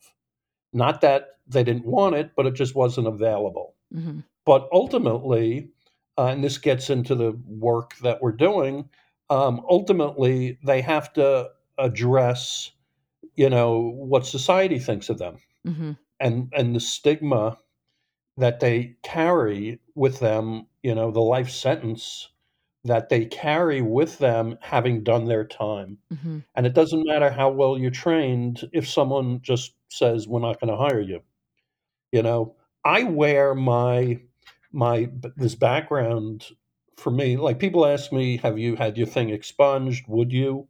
Not 0.71 1.01
that 1.01 1.39
they 1.47 1.63
didn't 1.63 1.85
want 1.85 2.15
it, 2.15 2.31
but 2.35 2.45
it 2.45 2.53
just 2.53 2.75
wasn't 2.75 3.07
available. 3.07 3.73
Mm-hmm. 3.91 4.19
But 4.45 4.69
ultimately, 4.71 5.71
uh, 6.19 6.27
and 6.27 6.43
this 6.43 6.59
gets 6.59 6.91
into 6.91 7.15
the 7.15 7.31
work 7.47 7.97
that 8.03 8.21
we're 8.21 8.31
doing, 8.31 8.89
um, 9.31 9.65
ultimately, 9.67 10.59
they 10.63 10.81
have 10.81 11.11
to 11.13 11.49
address, 11.79 12.71
you 13.35 13.49
know, 13.49 13.91
what 13.95 14.25
society 14.25 14.77
thinks 14.77 15.09
of 15.09 15.17
them 15.17 15.37
hmm 15.65 15.93
and, 16.19 16.53
and 16.55 16.75
the 16.75 16.79
stigma 16.79 17.57
that 18.37 18.59
they 18.61 18.95
carry 19.03 19.79
with 19.95 20.19
them, 20.19 20.67
you 20.83 20.95
know, 20.95 21.11
the 21.11 21.19
life 21.19 21.49
sentence 21.49 22.29
that 22.85 23.09
they 23.09 23.25
carry 23.25 23.81
with 23.81 24.17
them 24.19 24.57
having 24.61 25.03
done 25.03 25.25
their 25.25 25.45
time. 25.45 25.99
hmm 26.21 26.39
And 26.55 26.65
it 26.67 26.73
doesn't 26.73 27.05
matter 27.07 27.29
how 27.31 27.49
well 27.51 27.77
you're 27.77 27.91
trained 27.91 28.69
if 28.73 28.87
someone 28.89 29.41
just 29.41 29.75
says, 29.89 30.27
we're 30.27 30.39
not 30.41 30.59
going 30.61 30.71
to 30.71 30.77
hire 30.77 31.01
you. 31.01 31.21
You 32.11 32.23
know, 32.23 32.55
I 32.83 33.03
wear 33.03 33.53
my 33.55 34.21
my 34.71 35.09
this 35.35 35.55
background 35.55 36.51
for 36.97 37.11
me 37.11 37.37
like 37.37 37.59
people 37.59 37.85
ask 37.85 38.11
me 38.11 38.37
have 38.37 38.57
you 38.59 38.75
had 38.75 38.97
your 38.97 39.07
thing 39.07 39.29
expunged? 39.29 40.07
Would 40.07 40.31
you? 40.33 40.67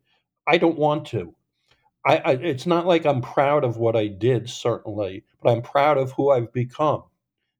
I 0.47 0.57
don't 0.57 0.77
want 0.77 1.07
to. 1.07 1.35
I, 2.05 2.17
I 2.17 2.31
it's 2.33 2.65
not 2.67 2.85
like 2.87 3.05
i'm 3.05 3.21
proud 3.21 3.63
of 3.65 3.77
what 3.77 3.95
i 3.95 4.07
did 4.07 4.49
certainly 4.49 5.23
but 5.41 5.51
i'm 5.51 5.61
proud 5.63 5.97
of 5.97 6.13
who 6.13 6.31
i've 6.31 6.53
become. 6.53 7.03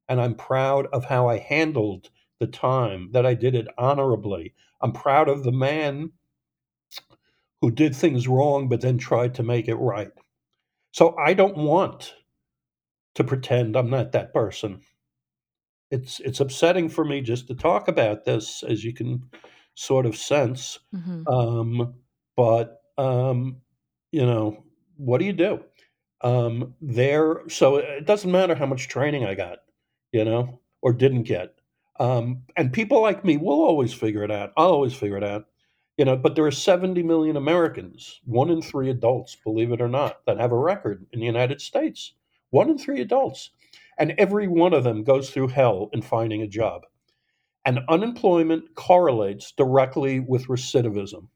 And 0.08 0.20
i'm 0.20 0.34
proud 0.36 0.86
of 0.88 1.04
how 1.06 1.28
i 1.28 1.38
handled 1.38 2.10
the 2.40 2.46
time 2.46 3.10
that 3.12 3.26
i 3.26 3.34
did 3.34 3.54
it 3.54 3.68
honorably 3.78 4.54
i'm 4.82 4.92
proud 4.92 5.28
of 5.28 5.44
the 5.44 5.52
man 5.52 6.12
who 7.60 7.70
did 7.70 7.94
things 7.94 8.26
wrong 8.28 8.68
but 8.68 8.80
then 8.80 8.96
tried 8.98 9.34
to 9.34 9.42
make 9.42 9.68
it 9.68 9.74
right 9.76 10.10
so 10.92 11.16
i 11.18 11.34
don't 11.34 11.56
want 11.56 12.14
to 13.14 13.24
pretend 13.24 13.76
i'm 13.76 13.90
not 13.90 14.12
that 14.12 14.32
person 14.32 14.80
it's 15.90 16.20
it's 16.20 16.40
upsetting 16.40 16.88
for 16.88 17.04
me 17.04 17.20
just 17.20 17.46
to 17.48 17.54
talk 17.54 17.88
about 17.88 18.24
this, 18.24 18.62
as 18.62 18.84
you 18.84 18.92
can 18.92 19.30
sort 19.74 20.06
of 20.06 20.16
sense. 20.16 20.78
hmm 20.92 21.26
Um, 21.26 21.94
but 22.36 22.80
um, 22.98 23.60
you 24.12 24.24
know, 24.24 24.64
what 24.96 25.18
do 25.18 25.24
you 25.24 25.32
do? 25.32 25.62
Um, 26.22 26.74
there, 26.80 27.48
so 27.48 27.76
it 27.76 28.06
doesn't 28.06 28.30
matter 28.30 28.54
how 28.54 28.66
much 28.66 28.88
training 28.88 29.24
I 29.26 29.34
got, 29.34 29.58
you 30.12 30.24
know, 30.24 30.60
or 30.82 30.92
didn't 30.92 31.24
get. 31.24 31.55
Um, 31.98 32.42
and 32.56 32.72
people 32.72 33.00
like 33.00 33.24
me 33.24 33.36
will 33.36 33.62
always 33.62 33.92
figure 33.92 34.22
it 34.22 34.30
out. 34.30 34.52
I'll 34.56 34.72
always 34.72 34.94
figure 34.94 35.16
it 35.16 35.24
out, 35.24 35.46
you 35.96 36.04
know. 36.04 36.16
But 36.16 36.34
there 36.34 36.46
are 36.46 36.50
70 36.50 37.02
million 37.02 37.36
Americans, 37.36 38.20
one 38.24 38.50
in 38.50 38.62
three 38.62 38.90
adults, 38.90 39.36
believe 39.44 39.72
it 39.72 39.80
or 39.80 39.88
not, 39.88 40.24
that 40.26 40.38
have 40.38 40.52
a 40.52 40.58
record 40.58 41.06
in 41.12 41.20
the 41.20 41.26
United 41.26 41.60
States. 41.60 42.12
One 42.50 42.70
in 42.70 42.78
three 42.78 43.00
adults 43.00 43.50
and 43.98 44.14
every 44.18 44.46
one 44.48 44.74
of 44.74 44.84
them 44.84 45.04
goes 45.04 45.30
through 45.30 45.48
hell 45.48 45.88
in 45.92 46.02
finding 46.02 46.42
a 46.42 46.46
job. 46.46 46.82
And 47.64 47.80
unemployment 47.88 48.74
correlates 48.74 49.52
directly 49.52 50.20
with 50.20 50.46
recidivism. 50.46 51.28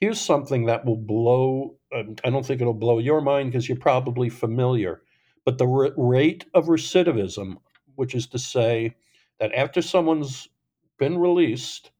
Here's 0.00 0.20
something 0.20 0.66
that 0.66 0.84
will 0.84 0.96
blow, 0.96 1.76
um, 1.94 2.16
I 2.22 2.30
don't 2.30 2.44
think 2.44 2.60
it'll 2.60 2.74
blow 2.74 2.98
your 2.98 3.20
mind 3.20 3.50
because 3.50 3.68
you're 3.68 3.78
probably 3.78 4.28
familiar, 4.28 5.02
but 5.44 5.58
the 5.58 5.66
rate 5.66 6.44
of 6.54 6.66
recidivism, 6.66 7.56
which 7.94 8.14
is 8.14 8.26
to 8.28 8.38
say 8.38 8.94
that 9.40 9.54
after 9.54 9.82
someone's 9.82 10.48
been 10.98 11.18
released, 11.18 11.90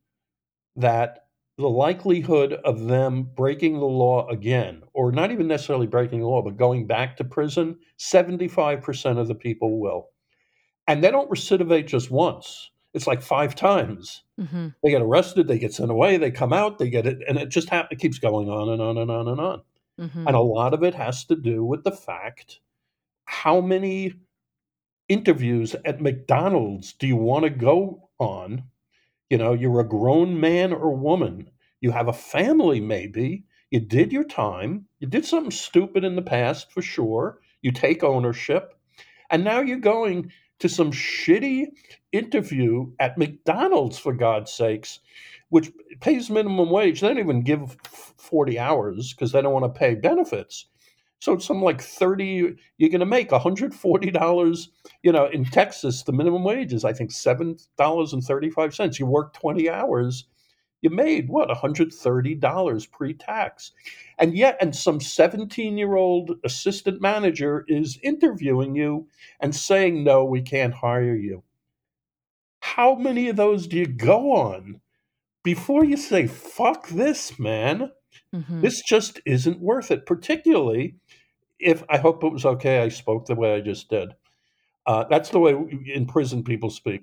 that 0.76 1.28
the 1.58 1.68
likelihood 1.68 2.54
of 2.64 2.84
them 2.86 3.24
breaking 3.34 3.74
the 3.74 3.86
law 3.86 4.28
again, 4.28 4.82
or 4.94 5.10
not 5.12 5.30
even 5.32 5.46
necessarily 5.48 5.86
breaking 5.86 6.20
the 6.20 6.26
law, 6.26 6.42
but 6.42 6.56
going 6.56 6.86
back 6.86 7.16
to 7.16 7.24
prison, 7.24 7.78
75% 7.98 9.18
of 9.18 9.28
the 9.28 9.34
people 9.34 9.80
will 9.80 10.10
and 10.86 11.02
they 11.02 11.10
don't 11.10 11.30
recidivate 11.30 11.86
just 11.86 12.10
once. 12.10 12.70
It's 12.94 13.06
like 13.06 13.22
five 13.22 13.54
times. 13.54 14.22
hmm 14.38 14.68
They 14.82 14.90
get 14.90 15.02
arrested, 15.02 15.48
they 15.48 15.58
get 15.58 15.74
sent 15.74 15.90
away, 15.90 16.16
they 16.16 16.30
come 16.30 16.52
out, 16.52 16.78
they 16.78 16.88
get 16.88 17.06
it, 17.06 17.18
and 17.28 17.38
it 17.38 17.48
just 17.48 17.68
ha- 17.68 17.88
it 17.90 17.98
keeps 17.98 18.18
going 18.18 18.48
on 18.48 18.68
and 18.68 18.80
on 18.80 18.98
and 18.98 19.10
on 19.10 19.28
and 19.28 19.40
on. 19.40 19.62
hmm 19.98 20.26
And 20.26 20.36
a 20.36 20.40
lot 20.40 20.74
of 20.74 20.82
it 20.82 20.94
has 20.94 21.24
to 21.26 21.36
do 21.36 21.64
with 21.64 21.84
the 21.84 21.92
fact 21.92 22.60
how 23.24 23.60
many 23.60 24.14
interviews 25.08 25.74
at 25.84 26.00
McDonald's 26.00 26.92
do 26.92 27.06
you 27.06 27.16
want 27.16 27.44
to 27.44 27.50
go 27.50 28.08
on? 28.18 28.64
You 29.30 29.38
know, 29.38 29.52
you're 29.52 29.80
a 29.80 29.88
grown 29.88 30.38
man 30.40 30.72
or 30.72 30.96
woman, 30.96 31.50
you 31.80 31.90
have 31.90 32.08
a 32.08 32.12
family, 32.12 32.80
maybe. 32.80 33.44
You 33.70 33.80
did 33.80 34.12
your 34.12 34.24
time. 34.24 34.86
You 35.00 35.08
did 35.08 35.24
something 35.24 35.50
stupid 35.50 36.04
in 36.04 36.14
the 36.14 36.22
past 36.22 36.70
for 36.70 36.82
sure. 36.82 37.40
You 37.62 37.72
take 37.72 38.04
ownership 38.04 38.76
and 39.30 39.44
now 39.44 39.60
you're 39.60 39.78
going 39.78 40.32
to 40.60 40.68
some 40.68 40.92
shitty 40.92 41.66
interview 42.12 42.90
at 42.98 43.18
McDonald's, 43.18 43.98
for 43.98 44.14
God's 44.14 44.52
sakes, 44.52 45.00
which 45.50 45.70
pays 46.00 46.30
minimum 46.30 46.70
wage. 46.70 47.00
They 47.00 47.08
don't 47.08 47.18
even 47.18 47.42
give 47.42 47.76
40 48.16 48.58
hours 48.58 49.12
because 49.12 49.32
they 49.32 49.42
don't 49.42 49.52
want 49.52 49.72
to 49.72 49.78
pay 49.78 49.94
benefits. 49.94 50.66
So 51.18 51.32
it's 51.32 51.46
some 51.46 51.62
like 51.62 51.80
30, 51.80 52.56
you're 52.76 52.90
going 52.90 53.00
to 53.00 53.06
make 53.06 53.30
$140. 53.30 54.68
You 55.02 55.12
know, 55.12 55.26
in 55.26 55.44
Texas, 55.46 56.02
the 56.02 56.12
minimum 56.12 56.44
wage 56.44 56.72
is, 56.72 56.84
I 56.84 56.92
think, 56.92 57.10
$7.35. 57.10 58.98
You 58.98 59.06
work 59.06 59.32
20 59.32 59.70
hours, 59.70 60.26
you 60.82 60.90
made 60.90 61.28
what, 61.28 61.48
$130 61.48 62.90
pre 62.92 63.14
tax. 63.14 63.72
And 64.18 64.36
yet, 64.36 64.58
and 64.60 64.76
some 64.76 65.00
17 65.00 65.78
year 65.78 65.96
old 65.96 66.32
assistant 66.44 67.00
manager 67.00 67.64
is 67.66 67.98
interviewing 68.02 68.76
you 68.76 69.08
and 69.40 69.56
saying, 69.56 70.04
no, 70.04 70.24
we 70.24 70.42
can't 70.42 70.74
hire 70.74 71.16
you. 71.16 71.42
How 72.60 72.94
many 72.94 73.28
of 73.28 73.36
those 73.36 73.66
do 73.66 73.78
you 73.78 73.86
go 73.86 74.32
on 74.32 74.80
before 75.42 75.84
you 75.84 75.96
say, 75.96 76.26
fuck 76.26 76.88
this, 76.88 77.38
man? 77.38 77.90
Hmm 78.32 78.60
This 78.60 78.82
just 78.82 79.20
isn't 79.26 79.60
worth 79.60 79.90
it, 79.90 80.06
particularly 80.06 80.96
if 81.58 81.82
I 81.88 81.98
hope 81.98 82.22
it 82.24 82.32
was 82.32 82.44
okay 82.44 82.80
I 82.80 82.88
spoke 82.88 83.26
the 83.26 83.34
way 83.34 83.54
I 83.54 83.60
just 83.60 83.88
did. 83.88 84.14
Uh, 84.86 85.04
that's 85.10 85.30
the 85.30 85.38
way 85.40 85.54
in 85.92 86.06
prison 86.06 86.44
people 86.44 86.70
speak. 86.70 87.02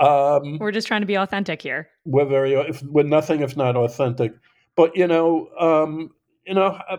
Um, 0.00 0.58
We're 0.58 0.72
just 0.72 0.88
trying 0.88 1.02
to 1.02 1.06
be 1.06 1.14
authentic 1.16 1.62
here. 1.62 1.88
we're 2.04 2.24
very 2.26 2.54
if, 2.54 2.82
we're 2.82 3.04
nothing 3.04 3.40
if 3.40 3.56
not 3.56 3.76
authentic 3.76 4.32
but 4.76 4.96
you 4.96 5.06
know 5.06 5.48
um 5.58 6.10
you 6.44 6.52
know 6.52 6.78
uh, 6.88 6.96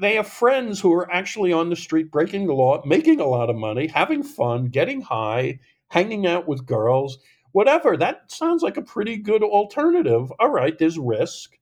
they 0.00 0.14
have 0.14 0.28
friends 0.28 0.80
who 0.80 0.92
are 0.94 1.10
actually 1.12 1.52
on 1.52 1.68
the 1.70 1.76
street 1.76 2.10
breaking 2.12 2.46
the 2.46 2.54
law 2.54 2.80
making 2.86 3.20
a 3.20 3.26
lot 3.26 3.50
of 3.50 3.56
money 3.56 3.88
having 3.88 4.22
fun 4.22 4.66
getting 4.68 5.00
high 5.00 5.58
hanging 5.88 6.24
out 6.26 6.46
with 6.46 6.64
girls 6.64 7.18
whatever 7.50 7.96
that 7.96 8.30
sounds 8.30 8.62
like 8.62 8.76
a 8.76 8.82
pretty 8.82 9.16
good 9.16 9.42
alternative 9.42 10.32
all 10.38 10.48
right 10.50 10.78
there's 10.78 10.98
risk 10.98 11.55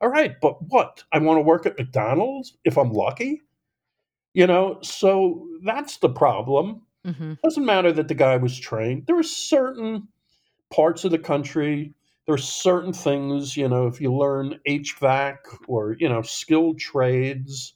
all 0.00 0.08
right 0.08 0.36
but 0.40 0.62
what? 0.62 1.04
I 1.12 1.18
want 1.18 1.38
to 1.38 1.42
work 1.42 1.66
at 1.66 1.78
mcdonald's 1.78 2.56
if 2.64 2.76
i'm 2.76 2.92
lucky? 2.92 3.42
You 4.34 4.46
know 4.46 4.78
so 4.82 5.48
that's 5.64 5.98
the 5.98 6.10
problem. 6.10 6.82
Hmm 7.04 7.34
doesn't 7.44 7.64
matter 7.64 7.92
that 7.92 8.08
the 8.08 8.14
guy 8.14 8.36
was 8.36 8.58
trained. 8.58 9.06
There 9.06 9.18
are 9.18 9.22
certain 9.22 10.08
parts 10.70 11.04
of 11.04 11.12
the 11.12 11.18
country 11.18 11.94
there 12.26 12.34
are 12.34 12.38
certain 12.38 12.92
things 12.92 13.56
you 13.56 13.68
know 13.68 13.86
if 13.86 14.00
you 14.00 14.12
learn 14.12 14.58
hvac 14.68 15.36
or 15.68 15.96
you 16.00 16.08
know 16.08 16.22
skilled 16.22 16.78
trades 16.80 17.74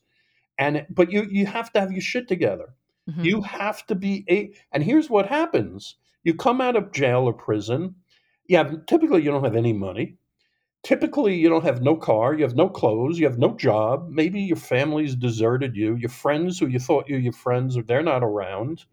and 0.59 0.85
but 0.91 1.13
you 1.13 1.27
you 1.31 1.47
have 1.47 1.73
to 1.73 1.81
have 1.81 1.93
your 1.93 2.01
shit 2.01 2.29
together. 2.29 2.75
Hmm 3.09 3.25
you 3.25 3.43
have 3.43 3.87
to 3.87 3.95
be 3.95 4.25
a 4.29 4.53
and 4.73 4.83
here's 4.83 5.09
what 5.11 5.27
happens. 5.27 5.97
You 6.25 6.35
come 6.35 6.61
out 6.61 6.77
of 6.77 6.93
jail 6.93 7.23
or 7.23 7.33
prison 7.33 7.95
yeah, 8.49 8.69
typically 8.89 9.23
you 9.23 9.31
don't 9.31 9.45
have 9.45 9.55
any 9.55 9.73
money 9.73 10.17
typically 10.83 11.37
you 11.37 11.49
don't 11.49 11.65
have 11.65 11.83
no 11.83 11.97
car 11.97 12.35
you 12.35 12.43
have 12.43 12.57
no 12.57 12.69
clothes 12.69 13.19
you 13.19 13.27
have 13.27 13.39
no 13.39 13.55
job. 13.57 14.09
Maybe 14.11 14.41
your 14.41 14.57
family's 14.57 15.15
deserted 15.15 15.77
you 15.77 15.97
your 15.97 16.11
friends 16.11 16.59
who 16.59 16.67
you 16.67 16.79
thought 16.79 17.09
you 17.09 17.17
your 17.17 17.33
friends 17.33 17.77
they're 17.87 18.03
not 18.03 18.23
around. 18.23 18.85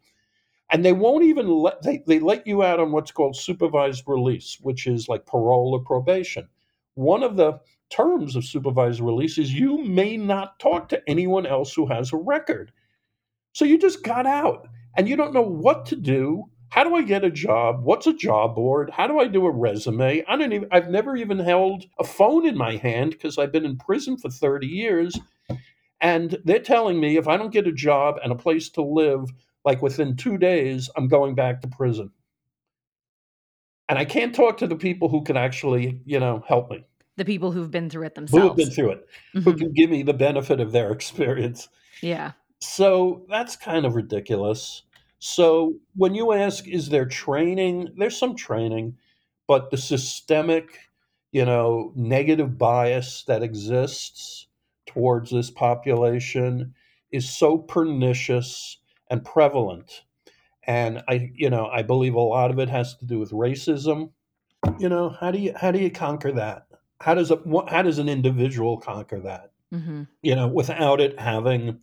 And 0.70 0.84
they 0.84 0.92
won't 0.92 1.24
even 1.24 1.48
let 1.48 1.82
they, 1.82 2.02
they 2.06 2.18
let 2.20 2.46
you 2.46 2.62
out 2.62 2.80
on 2.80 2.92
what's 2.92 3.12
called 3.12 3.36
supervised 3.36 4.04
release 4.06 4.58
which 4.60 4.86
is 4.86 5.08
like 5.08 5.26
parole 5.26 5.72
or 5.74 5.82
probation. 5.82 6.48
One 6.94 7.22
of 7.22 7.36
the 7.36 7.60
terms 7.90 8.36
of 8.36 8.44
supervised 8.44 9.00
release 9.00 9.38
is 9.38 9.52
you 9.52 9.82
may 9.84 10.16
not 10.16 10.58
talk 10.58 10.88
to 10.90 11.02
anyone 11.08 11.46
else 11.46 11.72
who 11.72 11.86
has 11.86 12.12
a 12.12 12.16
record. 12.16 12.70
So 13.54 13.64
you 13.64 13.78
just 13.78 14.02
got 14.02 14.26
out 14.26 14.68
and 14.96 15.08
you 15.08 15.16
don't 15.16 15.32
know 15.32 15.42
what 15.42 15.86
to 15.86 15.96
do 15.96 16.44
how 16.70 16.84
do 16.84 16.94
i 16.94 17.02
get 17.02 17.24
a 17.24 17.30
job 17.30 17.82
what's 17.82 18.06
a 18.06 18.12
job 18.12 18.54
board 18.54 18.90
how 18.90 19.06
do 19.06 19.18
i 19.18 19.26
do 19.26 19.46
a 19.46 19.50
resume 19.50 20.22
i 20.28 20.36
don't 20.36 20.52
even 20.52 20.68
i've 20.70 20.88
never 20.90 21.16
even 21.16 21.38
held 21.38 21.84
a 21.98 22.04
phone 22.04 22.46
in 22.46 22.56
my 22.56 22.76
hand 22.76 23.10
because 23.12 23.38
i've 23.38 23.52
been 23.52 23.64
in 23.64 23.76
prison 23.76 24.16
for 24.16 24.28
30 24.30 24.66
years 24.66 25.18
and 26.00 26.38
they're 26.44 26.60
telling 26.60 27.00
me 27.00 27.16
if 27.16 27.26
I 27.26 27.36
don't 27.36 27.52
get 27.52 27.66
a 27.66 27.72
job 27.72 28.20
and 28.22 28.30
a 28.30 28.36
place 28.36 28.68
to 28.68 28.82
live, 28.82 29.24
like 29.64 29.82
within 29.82 30.14
two 30.14 30.38
days, 30.38 30.88
I'm 30.96 31.08
going 31.08 31.34
back 31.34 31.60
to 31.62 31.66
prison. 31.66 32.12
And 33.88 33.98
I 33.98 34.04
can't 34.04 34.32
talk 34.32 34.58
to 34.58 34.68
the 34.68 34.76
people 34.76 35.08
who 35.08 35.24
can 35.24 35.36
actually, 35.36 36.00
you 36.04 36.20
know, 36.20 36.44
help 36.46 36.70
me, 36.70 36.84
The 37.16 37.24
people 37.24 37.50
who've 37.50 37.70
been 37.70 37.90
through 37.90 38.04
it 38.06 38.14
themselves. 38.14 38.42
who 38.42 38.46
have 38.48 38.56
been 38.56 38.70
through 38.70 38.90
it, 38.90 39.08
who 39.34 39.54
Mhm. 39.54 39.58
can 39.58 39.72
give 39.72 39.90
me 39.90 40.04
the 40.04 40.14
benefit 40.14 40.60
of 40.60 40.70
their 40.70 40.92
experience. 40.98 41.68
Yeah. 42.00 42.32
So 42.60 43.26
that's 43.28 43.56
kind 43.56 43.84
of 43.84 43.96
ridiculous. 43.96 44.84
So 45.18 45.74
when 45.96 46.14
you 46.14 46.32
ask, 46.32 46.66
is 46.68 46.88
there 46.88 47.06
training? 47.06 47.94
There's 47.96 48.16
some 48.16 48.36
training, 48.36 48.96
but 49.46 49.70
the 49.70 49.76
systemic, 49.76 50.78
you 51.32 51.44
know, 51.44 51.92
negative 51.96 52.56
bias 52.56 53.24
that 53.26 53.42
exists 53.42 54.46
towards 54.86 55.30
this 55.30 55.50
population 55.50 56.74
is 57.10 57.28
so 57.28 57.58
pernicious 57.58 58.78
and 59.10 59.24
prevalent. 59.24 60.02
And 60.66 61.02
I, 61.08 61.30
you 61.34 61.50
know, 61.50 61.66
I 61.66 61.82
believe 61.82 62.14
a 62.14 62.20
lot 62.20 62.50
of 62.50 62.58
it 62.58 62.68
has 62.68 62.94
to 62.96 63.06
do 63.06 63.18
with 63.18 63.30
racism. 63.30 64.10
You 64.78 64.88
know, 64.88 65.08
how 65.08 65.30
do 65.30 65.38
you 65.38 65.54
how 65.56 65.70
do 65.70 65.78
you 65.78 65.90
conquer 65.90 66.32
that? 66.32 66.66
How 67.00 67.14
does 67.14 67.30
a 67.30 67.40
how 67.68 67.82
does 67.82 67.98
an 67.98 68.08
individual 68.08 68.76
conquer 68.76 69.20
that? 69.20 69.52
Mm-hmm. 69.72 70.02
You 70.22 70.36
know, 70.36 70.48
without 70.48 71.00
it 71.00 71.18
having 71.18 71.80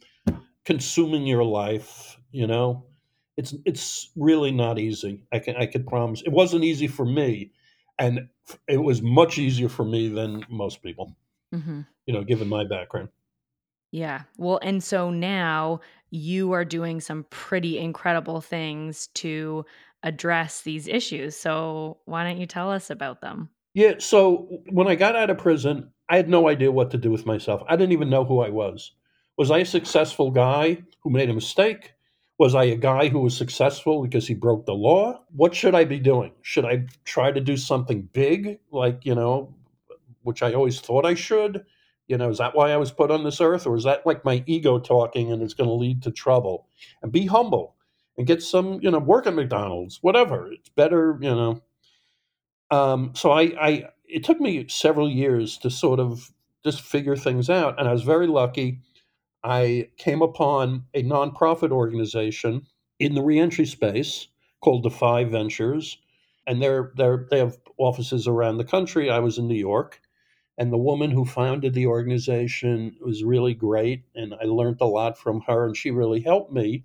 consuming 0.65 1.25
your 1.25 1.43
life. 1.43 2.19
You 2.31 2.47
know, 2.47 2.85
it's 3.37 3.53
it's 3.65 4.11
really 4.15 4.51
not 4.51 4.79
easy. 4.79 5.21
I 5.31 5.39
can 5.39 5.55
I 5.55 5.65
can 5.65 5.83
promise. 5.83 6.21
It 6.21 6.31
wasn't 6.31 6.63
easy 6.63 6.87
for 6.87 7.05
me, 7.05 7.51
and 7.99 8.27
it 8.67 8.77
was 8.77 9.01
much 9.01 9.37
easier 9.37 9.69
for 9.69 9.85
me 9.85 10.09
than 10.09 10.45
most 10.49 10.81
people. 10.81 11.15
Mm-hmm. 11.53 11.81
You 12.05 12.13
know, 12.13 12.23
given 12.23 12.47
my 12.47 12.65
background. 12.65 13.09
Yeah. 13.91 14.23
Well, 14.37 14.59
and 14.61 14.83
so 14.83 15.09
now 15.09 15.79
you 16.09 16.51
are 16.51 16.65
doing 16.65 16.99
some 16.99 17.25
pretty 17.29 17.79
incredible 17.79 18.41
things 18.41 19.07
to 19.15 19.65
address 20.03 20.61
these 20.61 20.87
issues. 20.87 21.35
So 21.35 21.97
why 22.05 22.23
don't 22.23 22.37
you 22.37 22.45
tell 22.45 22.71
us 22.71 22.89
about 22.89 23.21
them? 23.21 23.49
Yeah. 23.73 23.95
So 23.99 24.49
when 24.69 24.87
I 24.87 24.95
got 24.95 25.15
out 25.15 25.29
of 25.29 25.37
prison, 25.37 25.91
I 26.09 26.17
had 26.17 26.29
no 26.29 26.47
idea 26.47 26.71
what 26.71 26.91
to 26.91 26.97
do 26.97 27.09
with 27.09 27.25
myself. 27.25 27.63
I 27.67 27.75
didn't 27.75 27.93
even 27.93 28.09
know 28.09 28.23
who 28.23 28.41
I 28.41 28.49
was. 28.49 28.91
Was 29.37 29.49
I 29.51 29.59
a 29.59 29.65
successful 29.65 30.29
guy 30.31 30.83
who 31.01 31.09
made 31.09 31.29
a 31.29 31.33
mistake? 31.33 31.94
Was 32.37 32.53
I 32.53 32.65
a 32.65 32.75
guy 32.75 33.07
who 33.07 33.19
was 33.19 33.35
successful 33.37 34.01
because 34.01 34.27
he 34.27 34.33
broke 34.33 34.65
the 34.65 34.73
law? 34.73 35.21
What 35.35 35.55
should 35.55 35.73
I 35.73 35.85
be 35.85 35.99
doing? 35.99 36.33
Should 36.41 36.65
I 36.65 36.85
try 37.05 37.31
to 37.31 37.39
do 37.39 37.55
something 37.55 38.09
big, 38.11 38.59
like, 38.71 39.05
you 39.05 39.15
know, 39.15 39.55
which 40.23 40.43
I 40.43 40.53
always 40.53 40.81
thought 40.81 41.05
I 41.05 41.13
should? 41.13 41.65
You 42.07 42.17
know, 42.17 42.29
is 42.29 42.39
that 42.39 42.53
why 42.53 42.71
I 42.71 42.77
was 42.77 42.91
put 42.91 43.09
on 43.09 43.23
this 43.23 43.39
earth? 43.39 43.65
Or 43.65 43.75
is 43.77 43.85
that 43.85 44.05
like 44.05 44.25
my 44.25 44.43
ego 44.47 44.79
talking 44.79 45.31
and 45.31 45.41
it's 45.41 45.53
going 45.53 45.69
to 45.69 45.73
lead 45.73 46.03
to 46.03 46.11
trouble? 46.11 46.67
And 47.01 47.11
be 47.11 47.25
humble 47.25 47.75
and 48.17 48.27
get 48.27 48.43
some, 48.43 48.79
you 48.81 48.91
know, 48.91 48.99
work 48.99 49.27
at 49.27 49.33
McDonald's, 49.33 49.99
whatever. 50.01 50.51
It's 50.51 50.69
better, 50.69 51.17
you 51.21 51.33
know. 51.33 51.61
Um, 52.69 53.13
so 53.15 53.31
I, 53.31 53.41
I, 53.59 53.83
it 54.07 54.23
took 54.23 54.39
me 54.39 54.67
several 54.67 55.09
years 55.09 55.57
to 55.59 55.69
sort 55.69 55.99
of 55.99 56.31
just 56.63 56.81
figure 56.81 57.15
things 57.15 57.49
out. 57.49 57.79
And 57.79 57.87
I 57.87 57.93
was 57.93 58.03
very 58.03 58.27
lucky. 58.27 58.81
I 59.45 59.89
came 59.97 60.21
upon 60.23 60.85
a 60.95 61.03
nonprofit 61.03 61.71
organization 61.71 62.65
in 62.99 63.13
the 63.13 63.21
reentry 63.21 63.65
space 63.65 64.27
called 64.61 64.83
Defy 64.83 65.23
Ventures. 65.25 65.99
And 66.47 66.61
they're, 66.61 66.91
they're, 66.95 67.27
they 67.29 67.39
have 67.39 67.57
offices 67.77 68.27
around 68.27 68.57
the 68.57 68.65
country. 68.65 69.09
I 69.09 69.19
was 69.19 69.37
in 69.37 69.47
New 69.47 69.55
York 69.55 70.01
and 70.57 70.71
the 70.71 70.77
woman 70.77 71.11
who 71.11 71.25
founded 71.25 71.73
the 71.73 71.87
organization 71.87 72.95
was 73.01 73.23
really 73.23 73.53
great 73.53 74.03
and 74.15 74.33
i 74.41 74.45
learned 74.45 74.77
a 74.81 74.85
lot 74.85 75.17
from 75.17 75.41
her 75.41 75.65
and 75.65 75.77
she 75.77 75.91
really 75.91 76.21
helped 76.21 76.51
me 76.51 76.83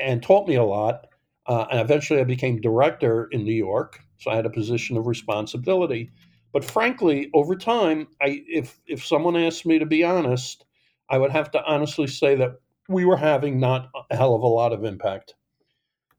and 0.00 0.22
taught 0.22 0.48
me 0.48 0.56
a 0.56 0.64
lot 0.64 1.06
uh, 1.46 1.66
and 1.70 1.80
eventually 1.80 2.20
i 2.20 2.24
became 2.24 2.60
director 2.60 3.28
in 3.30 3.44
new 3.44 3.52
york 3.52 4.00
so 4.18 4.30
i 4.30 4.36
had 4.36 4.46
a 4.46 4.50
position 4.50 4.96
of 4.96 5.06
responsibility 5.06 6.10
but 6.52 6.64
frankly 6.64 7.30
over 7.34 7.56
time 7.56 8.08
i 8.20 8.42
if 8.48 8.80
if 8.86 9.04
someone 9.04 9.36
asked 9.36 9.66
me 9.66 9.78
to 9.78 9.86
be 9.86 10.04
honest 10.04 10.65
i 11.10 11.18
would 11.18 11.30
have 11.30 11.50
to 11.50 11.62
honestly 11.64 12.06
say 12.06 12.34
that 12.34 12.52
we 12.88 13.04
were 13.04 13.16
having 13.16 13.58
not 13.58 13.90
a 14.10 14.16
hell 14.16 14.34
of 14.34 14.42
a 14.42 14.46
lot 14.46 14.72
of 14.72 14.84
impact 14.84 15.34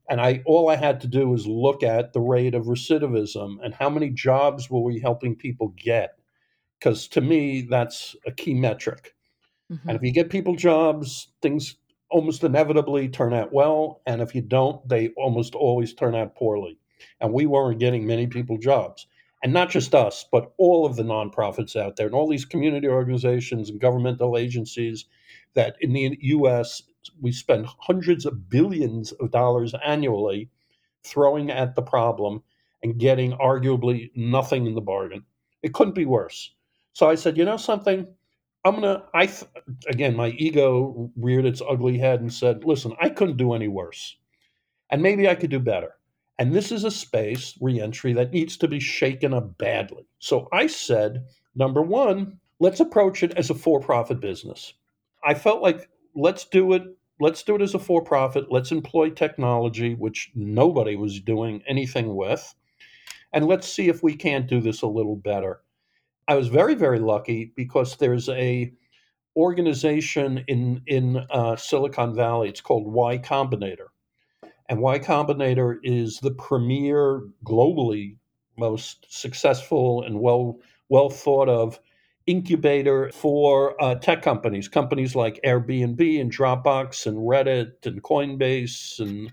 and 0.08 0.20
i 0.20 0.42
all 0.46 0.68
i 0.68 0.76
had 0.76 1.00
to 1.00 1.06
do 1.06 1.28
was 1.28 1.46
look 1.46 1.82
at 1.82 2.12
the 2.12 2.20
rate 2.20 2.54
of 2.54 2.66
recidivism 2.66 3.56
and 3.62 3.74
how 3.74 3.88
many 3.88 4.10
jobs 4.10 4.70
were 4.70 4.82
we 4.82 4.98
helping 4.98 5.34
people 5.34 5.74
get 5.76 6.18
because 6.78 7.08
to 7.08 7.20
me 7.20 7.62
that's 7.62 8.16
a 8.26 8.32
key 8.32 8.54
metric. 8.54 9.14
Mm-hmm. 9.72 9.88
And 9.88 9.96
if 9.96 10.02
you 10.02 10.12
get 10.12 10.30
people 10.30 10.54
jobs, 10.54 11.28
things 11.42 11.76
almost 12.10 12.42
inevitably 12.44 13.08
turn 13.08 13.34
out 13.34 13.52
well, 13.52 14.00
and 14.06 14.22
if 14.22 14.34
you 14.34 14.40
don't, 14.40 14.86
they 14.88 15.08
almost 15.16 15.54
always 15.54 15.92
turn 15.92 16.14
out 16.14 16.34
poorly. 16.34 16.78
And 17.20 17.32
we 17.32 17.46
weren't 17.46 17.80
getting 17.80 18.06
many 18.06 18.26
people 18.26 18.58
jobs. 18.58 19.06
And 19.42 19.52
not 19.52 19.70
just 19.70 19.94
us, 19.94 20.24
but 20.30 20.52
all 20.58 20.84
of 20.84 20.96
the 20.96 21.04
nonprofits 21.04 21.76
out 21.76 21.96
there 21.96 22.06
and 22.06 22.14
all 22.14 22.28
these 22.28 22.44
community 22.44 22.88
organizations 22.88 23.70
and 23.70 23.80
governmental 23.80 24.36
agencies 24.36 25.06
that 25.54 25.76
in 25.80 25.92
the 25.92 26.18
US 26.20 26.82
we 27.20 27.32
spend 27.32 27.66
hundreds 27.66 28.26
of 28.26 28.50
billions 28.50 29.12
of 29.12 29.30
dollars 29.30 29.74
annually 29.84 30.50
throwing 31.04 31.50
at 31.50 31.74
the 31.76 31.82
problem 31.82 32.42
and 32.82 32.98
getting 32.98 33.32
arguably 33.32 34.10
nothing 34.16 34.66
in 34.66 34.74
the 34.74 34.80
bargain. 34.80 35.24
It 35.62 35.74
couldn't 35.74 35.94
be 35.94 36.06
worse. 36.06 36.52
So 36.92 37.08
I 37.08 37.14
said, 37.14 37.36
you 37.36 37.44
know 37.44 37.56
something? 37.56 38.06
I'm 38.64 38.74
gonna. 38.74 39.04
I 39.14 39.26
th- 39.26 39.50
again, 39.88 40.16
my 40.16 40.28
ego 40.30 41.10
reared 41.16 41.46
its 41.46 41.62
ugly 41.66 41.98
head 41.98 42.20
and 42.20 42.32
said, 42.32 42.64
"Listen, 42.64 42.92
I 43.00 43.08
couldn't 43.08 43.36
do 43.38 43.54
any 43.54 43.68
worse, 43.68 44.16
and 44.90 45.02
maybe 45.02 45.28
I 45.28 45.36
could 45.36 45.50
do 45.50 45.60
better." 45.60 45.97
And 46.38 46.54
this 46.54 46.70
is 46.70 46.84
a 46.84 46.90
space 46.90 47.58
reentry 47.60 48.12
that 48.12 48.32
needs 48.32 48.56
to 48.58 48.68
be 48.68 48.78
shaken 48.80 49.34
up 49.34 49.58
badly. 49.58 50.06
So 50.20 50.48
I 50.52 50.68
said, 50.68 51.24
number 51.56 51.82
one, 51.82 52.38
let's 52.60 52.80
approach 52.80 53.22
it 53.22 53.32
as 53.34 53.50
a 53.50 53.54
for-profit 53.54 54.20
business. 54.20 54.74
I 55.24 55.34
felt 55.34 55.62
like 55.62 55.88
let's 56.14 56.44
do 56.44 56.72
it. 56.74 56.82
Let's 57.20 57.42
do 57.42 57.56
it 57.56 57.62
as 57.62 57.74
a 57.74 57.80
for-profit. 57.80 58.52
Let's 58.52 58.70
employ 58.70 59.10
technology, 59.10 59.94
which 59.94 60.30
nobody 60.36 60.94
was 60.94 61.20
doing 61.20 61.62
anything 61.66 62.14
with, 62.14 62.54
and 63.32 63.46
let's 63.46 63.66
see 63.66 63.88
if 63.88 64.04
we 64.04 64.14
can't 64.14 64.46
do 64.46 64.60
this 64.60 64.82
a 64.82 64.86
little 64.86 65.16
better. 65.16 65.60
I 66.28 66.36
was 66.36 66.46
very, 66.46 66.76
very 66.76 67.00
lucky 67.00 67.52
because 67.56 67.96
there's 67.96 68.28
a 68.28 68.72
organization 69.34 70.44
in 70.46 70.82
in 70.86 71.16
uh, 71.30 71.56
Silicon 71.56 72.14
Valley. 72.14 72.48
It's 72.48 72.60
called 72.60 72.86
Y 72.86 73.18
Combinator, 73.18 73.88
and 74.68 74.80
Y 74.80 74.98
Combinator 74.98 75.76
is 75.82 76.18
the 76.20 76.30
premier 76.30 77.22
globally 77.44 78.16
most 78.56 79.06
successful 79.08 80.02
and 80.02 80.20
well 80.20 80.58
well 80.88 81.10
thought 81.10 81.48
of 81.48 81.78
incubator 82.26 83.10
for 83.12 83.82
uh, 83.82 83.94
tech 83.94 84.20
companies, 84.20 84.68
companies 84.68 85.16
like 85.16 85.40
Airbnb 85.44 86.20
and 86.20 86.30
Dropbox 86.30 87.06
and 87.06 87.16
Reddit 87.16 87.86
and 87.86 88.02
Coinbase 88.02 89.00
and 89.00 89.32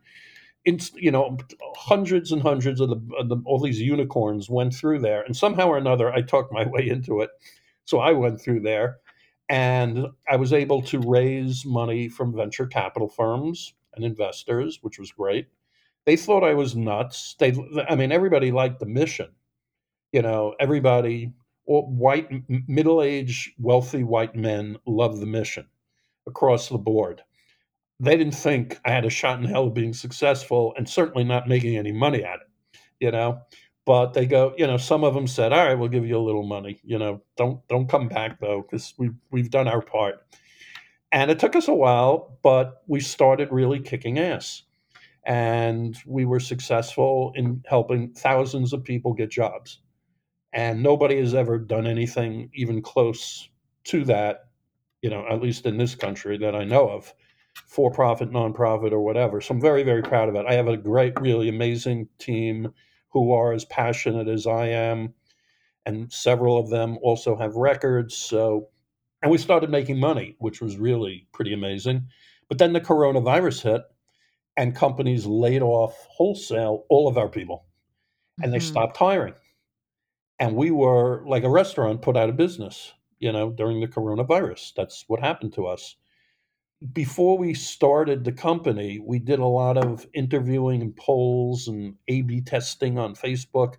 you 0.96 1.12
know, 1.12 1.38
hundreds 1.76 2.32
and 2.32 2.42
hundreds 2.42 2.80
of 2.82 2.90
the, 2.90 3.00
of 3.20 3.30
the, 3.30 3.38
all 3.46 3.60
these 3.60 3.80
unicorns 3.80 4.50
went 4.50 4.74
through 4.74 5.00
there, 5.00 5.22
and 5.22 5.38
somehow 5.38 5.68
or 5.68 5.78
another, 5.78 6.12
I 6.12 6.22
talked 6.22 6.52
my 6.52 6.66
way 6.68 6.88
into 6.90 7.22
it. 7.22 7.30
So 7.86 8.00
I 8.00 8.14
went 8.14 8.42
through 8.42 8.62
there, 8.62 8.98
and 9.48 10.08
I 10.28 10.38
was 10.38 10.54
able 10.54 10.82
to 10.84 11.00
raise 11.00 11.66
money 11.66 12.10
from 12.10 12.36
venture 12.36 12.66
capital 12.66 13.10
firms 13.10 13.74
and 13.96 14.06
investors, 14.06 14.80
which 14.82 15.00
was 15.00 15.12
great. 15.12 15.48
They 16.06 16.16
thought 16.16 16.44
I 16.44 16.54
was 16.54 16.76
nuts. 16.76 17.36
They, 17.40 17.54
I 17.90 17.96
mean, 17.96 18.12
everybody 18.12 18.52
liked 18.52 18.80
the 18.80 18.86
mission. 18.86 19.30
You 20.12 20.22
know, 20.22 20.56
everybody, 20.60 21.34
white, 21.66 22.30
middle-aged, 22.68 23.54
wealthy 23.60 24.04
white 24.04 24.36
men 24.36 24.78
loved 24.86 25.20
the 25.20 25.26
mission 25.26 25.68
across 26.28 26.70
the 26.70 26.78
board 26.78 27.22
they 28.00 28.18
didn't 28.18 28.36
think 28.36 28.80
I 28.86 28.92
had 28.92 29.06
a 29.06 29.10
shot 29.10 29.40
in 29.40 29.46
hell 29.46 29.68
of 29.68 29.74
being 29.74 29.94
successful 29.94 30.74
and 30.78 30.88
certainly 30.88 31.24
not 31.24 31.48
making 31.48 31.78
any 31.78 31.92
money 31.92 32.24
at 32.24 32.36
it, 32.42 32.80
you 33.00 33.12
know. 33.12 33.42
But 33.86 34.14
they 34.14 34.26
go, 34.26 34.54
you 34.58 34.66
know, 34.66 34.78
some 34.78 35.04
of 35.04 35.14
them 35.14 35.28
said, 35.28 35.54
"All 35.54 35.66
right, 35.66 35.76
we'll 35.76 35.90
give 35.90 36.06
you 36.06 36.18
a 36.18 36.20
little 36.20 36.46
money, 36.46 36.80
you 36.84 36.98
know. 36.98 37.22
Don't 37.38 37.66
don't 37.68 37.88
come 37.88 38.08
back 38.08 38.40
though, 38.40 38.64
because 38.64 38.94
we 38.98 39.10
we've, 39.10 39.18
we've 39.32 39.50
done 39.52 39.68
our 39.68 39.82
part." 39.82 40.26
And 41.16 41.32
it 41.32 41.40
took 41.40 41.56
us 41.56 41.70
a 41.70 41.74
while, 41.74 42.38
but 42.44 42.82
we 42.88 43.00
started 43.00 43.48
really 43.50 43.80
kicking 43.80 44.20
ass, 44.20 44.64
and 45.26 45.98
we 46.06 46.26
were 46.26 46.42
successful 46.42 47.32
in 47.36 47.64
helping 47.66 48.12
thousands 48.12 48.74
of 48.74 48.84
people 48.84 49.14
get 49.14 49.32
jobs. 49.32 49.80
And 50.52 50.84
nobody 50.84 51.18
has 51.22 51.34
ever 51.34 51.58
done 51.58 51.88
anything 51.88 52.50
even 52.54 52.82
close 52.82 53.48
to 53.86 54.04
that, 54.04 54.50
you 55.02 55.10
know, 55.10 55.26
at 55.30 55.42
least 55.42 55.66
in 55.66 55.78
this 55.78 55.96
country 55.96 56.38
that 56.40 56.54
I 56.54 56.66
know 56.66 56.90
of 56.90 57.14
for 57.66 57.90
profit, 57.92 58.30
nonprofit, 58.30 58.92
or 58.92 59.00
whatever. 59.00 59.40
So 59.40 59.54
I'm 59.54 59.62
very, 59.62 59.84
very 59.84 60.02
proud 60.02 60.28
of 60.28 60.36
it. 60.36 60.46
I 60.46 60.56
have 60.56 60.68
a 60.68 60.76
great, 60.76 61.18
really 61.22 61.48
amazing 61.48 62.10
team 62.20 62.74
who 63.12 63.32
are 63.32 63.54
as 63.54 63.64
passionate 63.64 64.28
as 64.28 64.46
I 64.48 64.68
am, 64.68 65.14
and 65.86 66.12
several 66.12 66.58
of 66.58 66.70
them 66.70 66.98
also 67.02 67.38
have 67.38 67.56
records. 67.56 68.18
So, 68.18 68.68
and 69.26 69.32
we 69.32 69.40
started 69.40 69.72
making 69.72 70.00
money, 70.00 70.36
which 70.38 70.62
was 70.62 70.78
really 70.78 71.28
pretty 71.34 71.52
amazing. 71.52 72.10
But 72.48 72.60
then 72.60 72.74
the 72.74 72.80
coronavirus 72.80 73.64
hit, 73.64 73.82
and 74.56 74.76
companies 74.76 75.26
laid 75.26 75.64
off 75.64 75.98
wholesale 76.12 76.86
all 76.90 77.08
of 77.08 77.18
our 77.18 77.28
people, 77.28 77.66
and 78.38 78.46
mm-hmm. 78.46 78.52
they 78.54 78.60
stopped 78.60 78.98
hiring. 78.98 79.34
And 80.38 80.56
we 80.56 80.70
were 80.70 81.26
like 81.26 81.44
a 81.44 81.50
restaurant 81.50 82.04
put 82.04 82.16
out 82.16 82.30
of 82.30 82.38
business, 82.38 82.94
you 83.18 83.32
know, 83.32 83.50
during 83.50 83.82
the 83.82 83.88
coronavirus. 83.88 84.74
That's 84.76 85.06
what 85.08 85.22
happened 85.22 85.54
to 85.54 85.66
us. 85.66 85.96
before 86.94 87.38
we 87.38 87.54
started 87.54 88.24
the 88.24 88.32
company, 88.32 89.00
we 89.00 89.20
did 89.20 89.40
a 89.40 89.46
lot 89.46 89.78
of 89.78 90.06
interviewing 90.14 90.82
and 90.82 90.96
polls 90.96 91.68
and 91.68 91.96
A/B 92.08 92.42
testing 92.42 93.00
on 93.00 93.16
Facebook, 93.16 93.76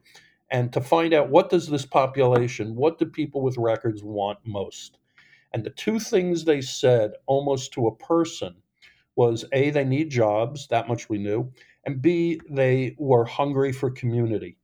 and 0.50 0.72
to 0.72 0.80
find 0.80 1.12
out 1.12 1.30
what 1.30 1.50
does 1.50 1.68
this 1.68 1.84
population, 1.86 2.74
what 2.74 2.98
do 2.98 3.06
people 3.06 3.42
with 3.42 3.56
records 3.58 4.02
want 4.02 4.38
most? 4.44 4.98
And 5.56 5.64
the 5.64 5.70
two 5.70 5.98
things 5.98 6.44
they 6.44 6.60
said 6.60 7.12
almost 7.24 7.72
to 7.72 7.86
a 7.86 7.96
person 7.96 8.56
was 9.16 9.46
A, 9.52 9.70
they 9.70 9.86
need 9.86 10.10
jobs, 10.10 10.66
that 10.66 10.86
much 10.86 11.08
we 11.08 11.16
knew, 11.16 11.50
and 11.86 12.02
B, 12.02 12.38
they 12.50 12.94
were 12.98 13.24
hungry 13.24 13.72
for 13.72 13.90
community. 13.90 14.58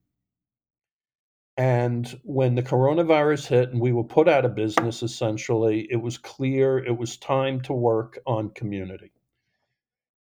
And 1.57 2.21
when 2.25 2.57
the 2.57 2.63
coronavirus 2.63 3.47
hit 3.47 3.71
and 3.71 3.81
we 3.81 3.93
were 3.93 4.05
put 4.05 4.29
out 4.29 4.45
of 4.45 4.55
business, 4.55 5.03
essentially, 5.03 5.89
it 5.91 5.97
was 5.97 6.19
clear 6.19 6.77
it 6.77 6.99
was 6.99 7.17
time 7.17 7.63
to 7.63 7.73
work 7.73 8.19
on 8.27 8.51
community. 8.51 9.13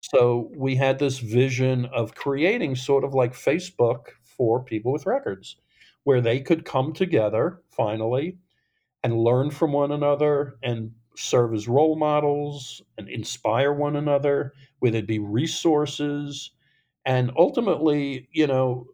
So 0.00 0.50
we 0.56 0.74
had 0.74 0.98
this 0.98 1.20
vision 1.20 1.84
of 1.94 2.16
creating 2.16 2.74
sort 2.74 3.04
of 3.04 3.14
like 3.14 3.34
Facebook 3.34 4.06
for 4.24 4.64
people 4.64 4.90
with 4.90 5.06
records, 5.06 5.58
where 6.02 6.20
they 6.20 6.40
could 6.40 6.64
come 6.64 6.92
together 6.92 7.62
finally 7.70 8.38
and 9.06 9.22
learn 9.22 9.52
from 9.52 9.72
one 9.72 9.92
another 9.92 10.58
and 10.64 10.90
serve 11.14 11.54
as 11.54 11.68
role 11.68 11.94
models 11.94 12.82
and 12.98 13.08
inspire 13.08 13.72
one 13.72 13.94
another, 13.94 14.52
where 14.80 14.90
there'd 14.90 15.06
be 15.06 15.20
resources 15.20 16.50
and 17.04 17.30
ultimately, 17.36 18.28
you 18.32 18.48
know, 18.48 18.88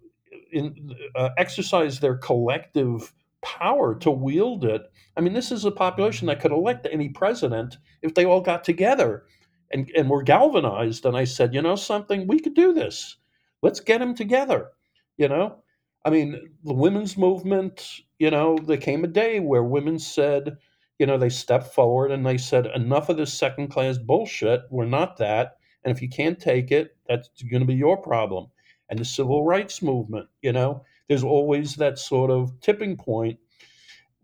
in, 0.52 0.94
uh, 1.14 1.30
exercise 1.38 1.98
their 1.98 2.18
collective 2.18 3.14
power 3.40 3.94
to 4.00 4.10
wield 4.10 4.66
it. 4.66 4.82
I 5.16 5.22
mean, 5.22 5.32
this 5.32 5.50
is 5.50 5.64
a 5.64 5.70
population 5.70 6.26
that 6.26 6.40
could 6.40 6.52
elect 6.52 6.86
any 6.92 7.08
president 7.08 7.78
if 8.02 8.12
they 8.12 8.26
all 8.26 8.42
got 8.42 8.64
together 8.64 9.24
and, 9.70 9.90
and 9.96 10.10
were 10.10 10.22
galvanized. 10.22 11.06
And 11.06 11.16
I 11.16 11.24
said, 11.24 11.54
you 11.54 11.62
know, 11.62 11.74
something, 11.74 12.26
we 12.26 12.38
could 12.38 12.54
do 12.54 12.74
this. 12.74 13.16
Let's 13.62 13.80
get 13.80 14.00
them 14.00 14.14
together. 14.14 14.72
You 15.16 15.28
know, 15.28 15.61
I 16.04 16.10
mean, 16.10 16.50
the 16.64 16.74
women's 16.74 17.16
movement, 17.16 18.00
you 18.18 18.30
know, 18.30 18.58
there 18.58 18.76
came 18.76 19.04
a 19.04 19.08
day 19.08 19.40
where 19.40 19.62
women 19.62 19.98
said, 19.98 20.56
you 20.98 21.06
know, 21.06 21.16
they 21.18 21.28
stepped 21.28 21.74
forward 21.74 22.10
and 22.10 22.26
they 22.26 22.38
said, 22.38 22.66
enough 22.66 23.08
of 23.08 23.16
this 23.16 23.32
second 23.32 23.68
class 23.68 23.98
bullshit. 23.98 24.62
We're 24.70 24.86
not 24.86 25.16
that. 25.18 25.56
And 25.84 25.94
if 25.94 26.02
you 26.02 26.08
can't 26.08 26.38
take 26.38 26.70
it, 26.70 26.96
that's 27.08 27.28
going 27.50 27.60
to 27.60 27.66
be 27.66 27.74
your 27.74 27.96
problem 27.96 28.48
and 28.88 28.98
the 28.98 29.04
civil 29.04 29.44
rights 29.44 29.80
movement. 29.80 30.28
You 30.42 30.52
know, 30.52 30.84
there's 31.08 31.24
always 31.24 31.76
that 31.76 31.98
sort 31.98 32.30
of 32.30 32.60
tipping 32.60 32.96
point 32.96 33.38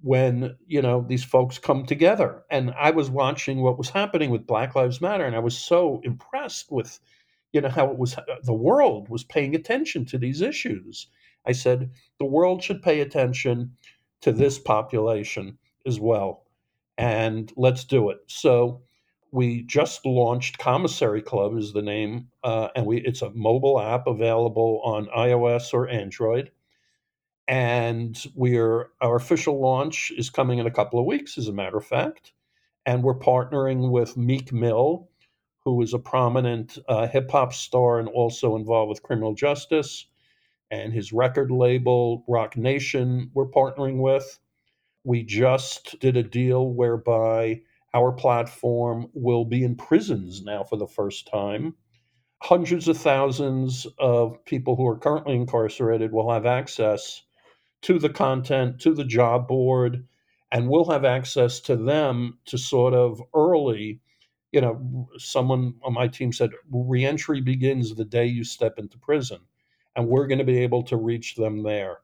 when 0.02 0.56
you 0.66 0.80
know 0.80 1.04
these 1.08 1.24
folks 1.24 1.58
come 1.58 1.86
together. 1.86 2.44
And 2.50 2.72
I 2.78 2.90
was 2.90 3.10
watching 3.10 3.62
what 3.62 3.78
was 3.78 3.90
happening 3.90 4.30
with 4.30 4.46
Black 4.46 4.74
Lives 4.74 5.00
Matter, 5.00 5.24
and 5.24 5.34
I 5.34 5.40
was 5.40 5.58
so 5.58 6.00
impressed 6.04 6.70
with 6.70 7.00
you 7.52 7.60
know 7.60 7.70
how 7.70 7.90
it 7.90 7.98
was 7.98 8.16
the 8.42 8.52
world 8.52 9.08
was 9.08 9.24
paying 9.24 9.54
attention 9.54 10.04
to 10.06 10.18
these 10.18 10.42
issues. 10.42 11.08
I 11.48 11.52
said 11.52 11.90
the 12.18 12.26
world 12.26 12.62
should 12.62 12.82
pay 12.82 13.00
attention 13.00 13.72
to 14.22 14.32
this 14.32 14.58
population 14.58 15.58
as 15.86 15.98
well, 16.00 16.44
and 16.98 17.52
let's 17.56 17.84
do 17.84 18.10
it. 18.10 18.18
So 18.28 18.82
we 19.32 19.62
just 19.62 20.06
launched 20.06 20.58
Commissary 20.58 21.22
Club 21.22 21.56
is 21.56 21.72
the 21.72 21.82
name, 21.82 22.28
uh, 22.44 22.68
and 22.76 22.86
we 22.86 22.98
it's 23.00 23.22
a 23.22 23.30
mobile 23.30 23.80
app 23.80 24.06
available 24.06 24.82
on 24.84 25.06
iOS 25.16 25.74
or 25.74 25.88
Android. 25.88 26.52
And 27.48 28.22
we're 28.34 28.90
our 29.00 29.16
official 29.16 29.60
launch 29.60 30.12
is 30.16 30.30
coming 30.30 30.58
in 30.58 30.66
a 30.66 30.72
couple 30.72 31.00
of 31.00 31.06
weeks, 31.06 31.38
as 31.38 31.48
a 31.48 31.52
matter 31.54 31.78
of 31.78 31.86
fact. 31.86 32.32
And 32.86 33.02
we're 33.04 33.18
partnering 33.18 33.90
with 33.90 34.16
Meek 34.18 34.52
Mill, 34.52 35.10
who 35.64 35.82
is 35.82 35.94
a 35.94 36.00
prominent 36.00 36.78
uh, 36.88 37.08
hip 37.08 37.30
hop 37.30 37.54
star 37.54 38.00
and 38.00 38.08
also 38.08 38.56
involved 38.56 38.90
with 38.90 39.04
criminal 39.04 39.34
justice, 39.34 40.07
and 40.70 40.92
his 40.92 41.12
record 41.12 41.50
label 41.50 42.24
Roc 42.28 42.56
Nation. 42.56 43.30
We're 43.34 43.50
partnering 43.50 44.00
with. 44.00 44.38
We 45.04 45.22
just 45.22 45.98
did 46.00 46.16
a 46.16 46.22
deal 46.22 46.72
whereby 46.72 47.62
our 47.94 48.12
platform 48.12 49.08
will 49.14 49.44
be 49.44 49.64
in 49.64 49.76
prisons 49.76 50.42
now 50.42 50.64
for 50.64 50.76
the 50.76 50.86
first 50.86 51.28
time. 51.28 51.74
Hundreds 52.42 52.86
of 52.86 52.96
thousands 52.96 53.86
of 53.98 54.44
people 54.44 54.76
who 54.76 54.86
are 54.86 54.98
currently 54.98 55.34
incarcerated 55.34 56.12
will 56.12 56.30
have 56.30 56.46
access 56.46 57.22
to 57.82 57.98
the 57.98 58.08
content, 58.08 58.80
to 58.80 58.92
the 58.92 59.04
job 59.04 59.48
board, 59.48 60.06
and 60.52 60.68
we'll 60.68 60.90
have 60.90 61.04
access 61.04 61.60
to 61.60 61.76
them 61.76 62.38
to 62.46 62.58
sort 62.58 62.94
of 62.94 63.20
early. 63.34 64.00
You 64.52 64.60
know, 64.60 65.08
someone 65.18 65.74
on 65.82 65.94
my 65.94 66.08
team 66.08 66.32
said 66.32 66.50
reentry 66.70 67.40
begins 67.40 67.94
the 67.94 68.04
day 68.04 68.26
you 68.26 68.44
step 68.44 68.74
into 68.78 68.98
prison, 68.98 69.40
and 69.96 70.08
we're 70.08 70.26
going 70.26 70.38
to 70.38 70.44
be 70.44 70.58
able 70.58 70.82
to 70.84 70.96
reach 70.96 71.34
them 71.34 71.62
there. 71.62 71.98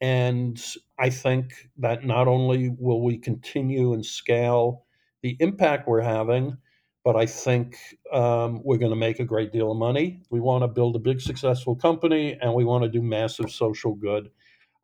And 0.00 0.62
I 0.98 1.10
think 1.10 1.68
that 1.78 2.04
not 2.04 2.28
only 2.28 2.70
will 2.78 3.02
we 3.02 3.18
continue 3.18 3.92
and 3.94 4.04
scale 4.04 4.84
the 5.22 5.36
impact 5.40 5.88
we're 5.88 6.00
having, 6.00 6.56
but 7.04 7.16
I 7.16 7.26
think 7.26 7.76
um, 8.12 8.60
we're 8.64 8.78
going 8.78 8.90
to 8.92 8.96
make 8.96 9.18
a 9.18 9.24
great 9.24 9.52
deal 9.52 9.72
of 9.72 9.78
money. 9.78 10.20
We 10.30 10.40
want 10.40 10.62
to 10.62 10.68
build 10.68 10.94
a 10.94 11.00
big, 11.00 11.20
successful 11.20 11.74
company, 11.74 12.36
and 12.40 12.54
we 12.54 12.64
want 12.64 12.84
to 12.84 12.90
do 12.90 13.02
massive 13.02 13.50
social 13.50 13.94
good. 13.94 14.30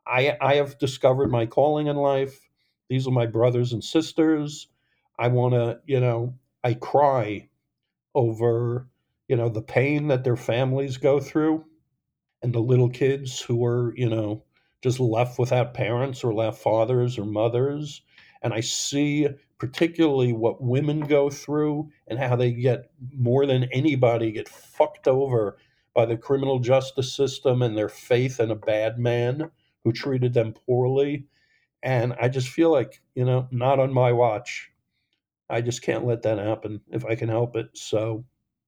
I, 0.07 0.37
I 0.41 0.55
have 0.55 0.77
discovered 0.77 1.31
my 1.31 1.45
calling 1.45 1.87
in 1.87 1.95
life. 1.95 2.39
These 2.89 3.07
are 3.07 3.11
my 3.11 3.25
brothers 3.25 3.73
and 3.73 3.83
sisters. 3.83 4.67
I 5.17 5.29
want 5.29 5.53
to, 5.53 5.79
you 5.85 5.99
know, 5.99 6.35
I 6.63 6.73
cry 6.73 7.49
over, 8.13 8.87
you 9.27 9.35
know, 9.35 9.49
the 9.49 9.61
pain 9.61 10.07
that 10.07 10.23
their 10.23 10.35
families 10.35 10.97
go 10.97 11.19
through 11.19 11.65
and 12.45 12.53
the 12.53 12.59
little 12.59 12.89
kids 12.89 13.41
who 13.41 13.65
are, 13.65 13.91
you 13.97 14.07
know, 14.07 14.43
just 14.83 14.99
left 14.99 15.39
without 15.39 15.73
parents 15.73 16.23
or 16.23 16.31
left 16.31 16.61
fathers 16.61 17.17
or 17.17 17.25
mothers. 17.25 18.03
And 18.43 18.53
I 18.53 18.59
see 18.59 19.27
particularly 19.57 20.31
what 20.31 20.61
women 20.61 20.99
go 20.99 21.31
through 21.31 21.89
and 22.07 22.19
how 22.19 22.35
they 22.35 22.51
get 22.51 22.91
more 23.17 23.47
than 23.47 23.63
anybody 23.71 24.31
get 24.31 24.47
fucked 24.47 25.07
over 25.07 25.57
by 25.95 26.05
the 26.05 26.17
criminal 26.17 26.59
justice 26.59 27.11
system 27.11 27.63
and 27.63 27.75
their 27.75 27.89
faith 27.89 28.39
in 28.39 28.51
a 28.51 28.55
bad 28.55 28.99
man 28.99 29.49
who 29.83 29.91
treated 29.91 30.35
them 30.35 30.53
poorly. 30.67 31.25
And 31.81 32.13
I 32.21 32.29
just 32.29 32.49
feel 32.49 32.71
like, 32.71 33.01
you 33.15 33.25
know, 33.25 33.47
not 33.49 33.79
on 33.79 33.91
my 33.91 34.11
watch. 34.11 34.69
I 35.49 35.61
just 35.61 35.81
can't 35.81 36.05
let 36.05 36.21
that 36.21 36.37
happen 36.37 36.81
if 36.91 37.05
I 37.05 37.15
can 37.15 37.29
help 37.29 37.55
it. 37.55 37.69
So 37.73 38.23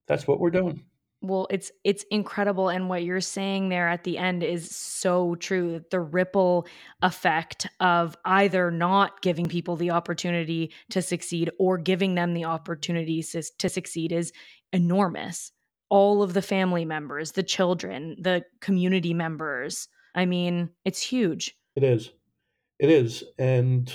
that's 0.07 0.27
what 0.27 0.39
we're 0.39 0.49
doing 0.49 0.83
well 1.21 1.47
it's 1.49 1.71
it's 1.83 2.05
incredible 2.11 2.69
and 2.69 2.89
what 2.89 3.03
you're 3.03 3.21
saying 3.21 3.69
there 3.69 3.87
at 3.87 4.03
the 4.03 4.17
end 4.17 4.43
is 4.43 4.69
so 4.75 5.35
true 5.35 5.83
the 5.89 5.99
ripple 5.99 6.67
effect 7.01 7.67
of 7.79 8.15
either 8.25 8.69
not 8.69 9.21
giving 9.21 9.45
people 9.45 9.75
the 9.75 9.89
opportunity 9.89 10.71
to 10.89 11.01
succeed 11.01 11.49
or 11.57 11.77
giving 11.77 12.15
them 12.15 12.33
the 12.33 12.45
opportunity 12.45 13.23
to, 13.23 13.41
to 13.57 13.69
succeed 13.69 14.11
is 14.11 14.31
enormous. 14.71 15.51
All 15.89 16.21
of 16.21 16.33
the 16.33 16.41
family 16.41 16.85
members 16.85 17.31
the 17.31 17.43
children 17.43 18.15
the 18.19 18.43
community 18.59 19.13
members 19.13 19.87
i 20.15 20.25
mean 20.25 20.69
it's 20.85 21.01
huge. 21.01 21.57
It 21.75 21.83
is. 21.83 22.11
It 22.79 22.91
is 22.91 23.23
and 23.39 23.91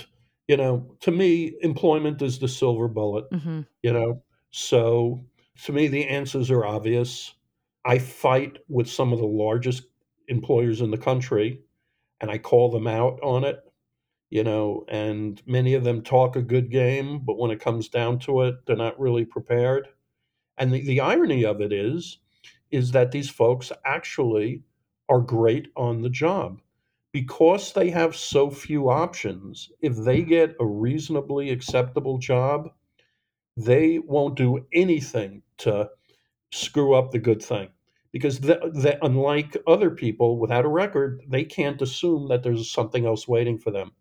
you 0.47 0.57
know 0.57 0.97
to 1.01 1.11
me 1.11 1.53
employment 1.61 2.21
is 2.21 2.39
the 2.39 2.49
silver 2.49 2.87
bullet 2.89 3.29
mm-hmm. 3.31 3.61
you 3.81 3.93
know? 3.93 4.21
So 4.51 5.23
to 5.63 5.71
me, 5.71 5.87
the 5.87 6.07
answers 6.07 6.51
are 6.51 6.65
obvious. 6.65 7.33
I 7.85 7.99
fight 7.99 8.59
with 8.67 8.89
some 8.89 9.13
of 9.13 9.19
the 9.19 9.25
largest 9.25 9.83
employers 10.27 10.81
in 10.81 10.91
the 10.91 10.97
country 10.97 11.61
and 12.21 12.31
I 12.31 12.37
call 12.37 12.71
them 12.71 12.87
out 12.87 13.19
on 13.21 13.43
it, 13.43 13.59
you 14.29 14.43
know, 14.43 14.85
and 14.87 15.41
many 15.45 15.73
of 15.73 15.83
them 15.83 16.01
talk 16.01 16.35
a 16.35 16.41
good 16.41 16.71
game, 16.71 17.19
but 17.19 17.37
when 17.37 17.51
it 17.51 17.59
comes 17.59 17.89
down 17.89 18.19
to 18.19 18.43
it, 18.43 18.65
they're 18.65 18.77
not 18.77 18.99
really 18.99 19.25
prepared. 19.25 19.89
And 20.57 20.73
the, 20.73 20.81
the 20.81 21.01
irony 21.01 21.43
of 21.43 21.59
it 21.59 21.73
is, 21.73 22.19
is 22.71 22.91
that 22.91 23.11
these 23.11 23.29
folks 23.29 23.71
actually 23.83 24.63
are 25.09 25.19
great 25.19 25.67
on 25.75 26.01
the 26.01 26.09
job 26.09 26.61
because 27.11 27.73
they 27.73 27.89
have 27.89 28.15
so 28.15 28.49
few 28.49 28.89
options. 28.89 29.69
If 29.81 29.97
they 29.97 30.21
get 30.21 30.55
a 30.59 30.65
reasonably 30.65 31.49
acceptable 31.49 32.17
job, 32.17 32.69
they 33.57 33.99
won't 33.99 34.35
do 34.35 34.65
anything 34.73 35.43
to 35.59 35.89
screw 36.51 36.93
up 36.95 37.11
the 37.11 37.19
good 37.19 37.41
thing. 37.43 37.69
Because 38.11 38.39
they, 38.39 38.97
unlike 39.01 39.57
other 39.67 39.89
people 39.91 40.37
without 40.39 40.65
a 40.65 40.69
record 40.69 41.23
they 41.27 41.43
can't 41.43 41.81
assume 41.81 42.29
that 42.29 42.43
there's 42.43 42.69
something 42.71 43.05
else 43.05 43.27
waiting 43.27 43.57
for 43.57 43.71
them. 43.71 43.91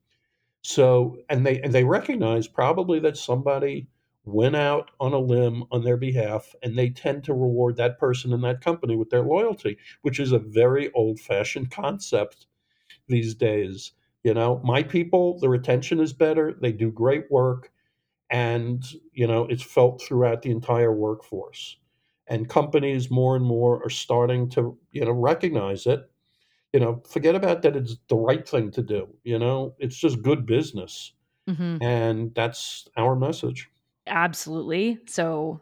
So 0.62 1.18
and 1.28 1.46
they 1.46 1.60
and 1.60 1.72
they 1.72 1.84
recognize 1.84 2.48
probably 2.48 3.00
that 3.00 3.16
somebody 3.16 3.88
went 4.24 4.56
out 4.56 4.90
on 5.00 5.12
a 5.12 5.18
limb 5.18 5.64
on 5.72 5.82
their 5.82 5.96
behalf 5.96 6.54
and 6.62 6.78
they 6.78 6.90
tend 6.90 7.24
to 7.24 7.34
reward 7.34 7.76
that 7.76 7.98
person 7.98 8.32
and 8.32 8.44
that 8.44 8.60
company 8.60 8.96
with 8.96 9.10
their 9.10 9.22
loyalty 9.22 9.78
which 10.02 10.20
is 10.20 10.32
a 10.32 10.38
very 10.38 10.92
old 10.92 11.18
fashioned 11.20 11.70
concept 11.70 12.46
these 13.08 13.34
days. 13.34 13.92
You 14.24 14.34
know 14.34 14.60
my 14.64 14.82
people 14.82 15.38
the 15.40 15.48
retention 15.48 16.00
is 16.00 16.12
better 16.12 16.52
they 16.60 16.72
do 16.72 16.90
great 16.92 17.30
work 17.30 17.72
And, 18.32 18.84
you 19.12 19.26
know, 19.26 19.44
it's 19.44 19.62
felt 19.62 20.02
throughout 20.02 20.42
the 20.42 20.50
entire 20.50 20.92
workforce. 20.92 21.76
And 22.26 22.48
companies 22.48 23.10
more 23.10 23.36
and 23.36 23.44
more 23.44 23.84
are 23.84 23.90
starting 23.90 24.48
to, 24.50 24.78
you 24.90 25.04
know, 25.04 25.12
recognize 25.12 25.86
it. 25.86 26.10
You 26.72 26.80
know, 26.80 27.02
forget 27.08 27.34
about 27.34 27.62
that 27.62 27.76
it's 27.76 27.96
the 28.08 28.16
right 28.16 28.48
thing 28.48 28.70
to 28.72 28.82
do. 28.82 29.14
You 29.24 29.38
know, 29.38 29.76
it's 29.78 29.96
just 29.96 30.22
good 30.22 30.46
business. 30.46 31.12
hmm 31.48 31.76
And 31.82 32.34
that's 32.34 32.88
our 32.96 33.14
message. 33.16 33.70
Absolutely. 34.06 35.00
So 35.06 35.60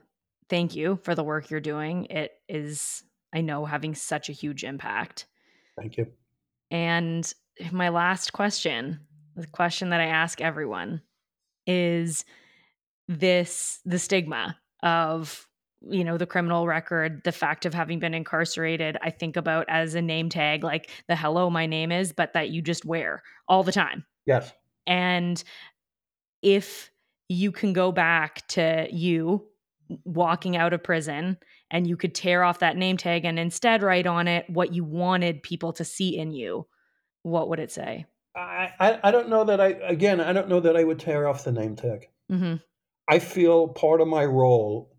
thank 0.49 0.77
you 0.77 1.01
for 1.03 1.15
the 1.15 1.25
work 1.25 1.51
you're 1.51 1.61
doing. 1.61 2.07
It 2.07 2.33
is, 2.49 3.05
I 3.33 3.41
know, 3.41 3.65
having 3.65 3.95
such 3.95 4.29
a 4.29 4.33
huge 4.33 4.65
impact. 4.65 5.27
Thank 5.77 5.97
you. 5.97 6.13
And 6.71 7.33
my 7.73 7.89
last 7.89 8.33
question, 8.33 9.01
the 9.37 9.47
question 9.47 9.91
that 9.91 10.01
I 10.01 10.07
ask 10.07 10.41
everyone 10.41 11.03
is 11.67 12.25
this 13.11 13.81
the 13.85 13.99
stigma 13.99 14.57
of 14.85 15.49
you 15.81 16.05
know 16.05 16.17
the 16.17 16.27
criminal 16.27 16.69
record 16.69 17.23
the 17.25 17.33
fact 17.33 17.67
of 17.67 17.75
having 17.75 17.99
been 17.99 18.15
incarcerated 18.15 18.97
i 19.03 19.11
think 19.11 19.37
about 19.37 19.67
as 19.69 19.97
a 19.97 20.01
name 20.01 20.29
tag 20.29 20.63
like 20.63 20.91
the 21.09 21.17
hello 21.17 21.51
my 21.51 21.67
name 21.67 21.91
is 21.91 22.13
but 22.13 22.33
that 22.35 22.51
you 22.51 22.63
just 22.63 22.85
wear 22.85 23.21
all 23.49 23.65
the 23.65 23.73
time 23.73 24.05
Yes. 24.27 24.53
and 24.87 25.43
if 26.41 26.93
you 27.29 27.51
can 27.51 27.73
go 27.73 27.91
back 27.91 28.47
to 28.49 28.87
you 28.93 29.45
walking 30.05 30.57
out 30.57 30.73
of 30.73 30.85
prison 30.85 31.37
and 31.69 31.89
you 31.89 31.97
could 31.97 32.15
tear 32.15 32.45
off 32.45 32.61
that 32.61 32.77
name 32.77 32.97
tag 32.97 33.25
and 33.25 33.41
instead 33.41 33.83
write 33.83 34.07
on 34.07 34.29
it 34.29 34.49
what 34.49 34.73
you 34.73 34.85
wanted 34.85 35.43
people 35.43 35.73
to 35.73 35.85
see 35.85 36.17
in 36.17 36.31
you 36.31 36.65
what 37.25 37.49
would 37.49 37.59
it 37.59 37.73
say 37.73 38.07
I, 38.37 38.73
I, 38.79 39.01
I 39.03 39.11
don't 39.11 39.29
know 39.29 39.43
that 39.43 39.61
I, 39.61 39.71
again, 39.83 40.21
I 40.21 40.33
don't 40.33 40.49
know 40.49 40.61
that 40.61 40.77
I 40.77 40.85
would 40.85 41.01
tear 41.01 41.27
off 41.27 41.43
the 41.43 41.51
name 41.51 41.75
tag. 41.75 42.09
Mm 42.31 42.39
hmm 42.39 42.55
I 43.11 43.19
feel 43.19 43.69
part 43.69 44.01
of 44.01 44.09
my 44.09 44.25
role 44.25 44.97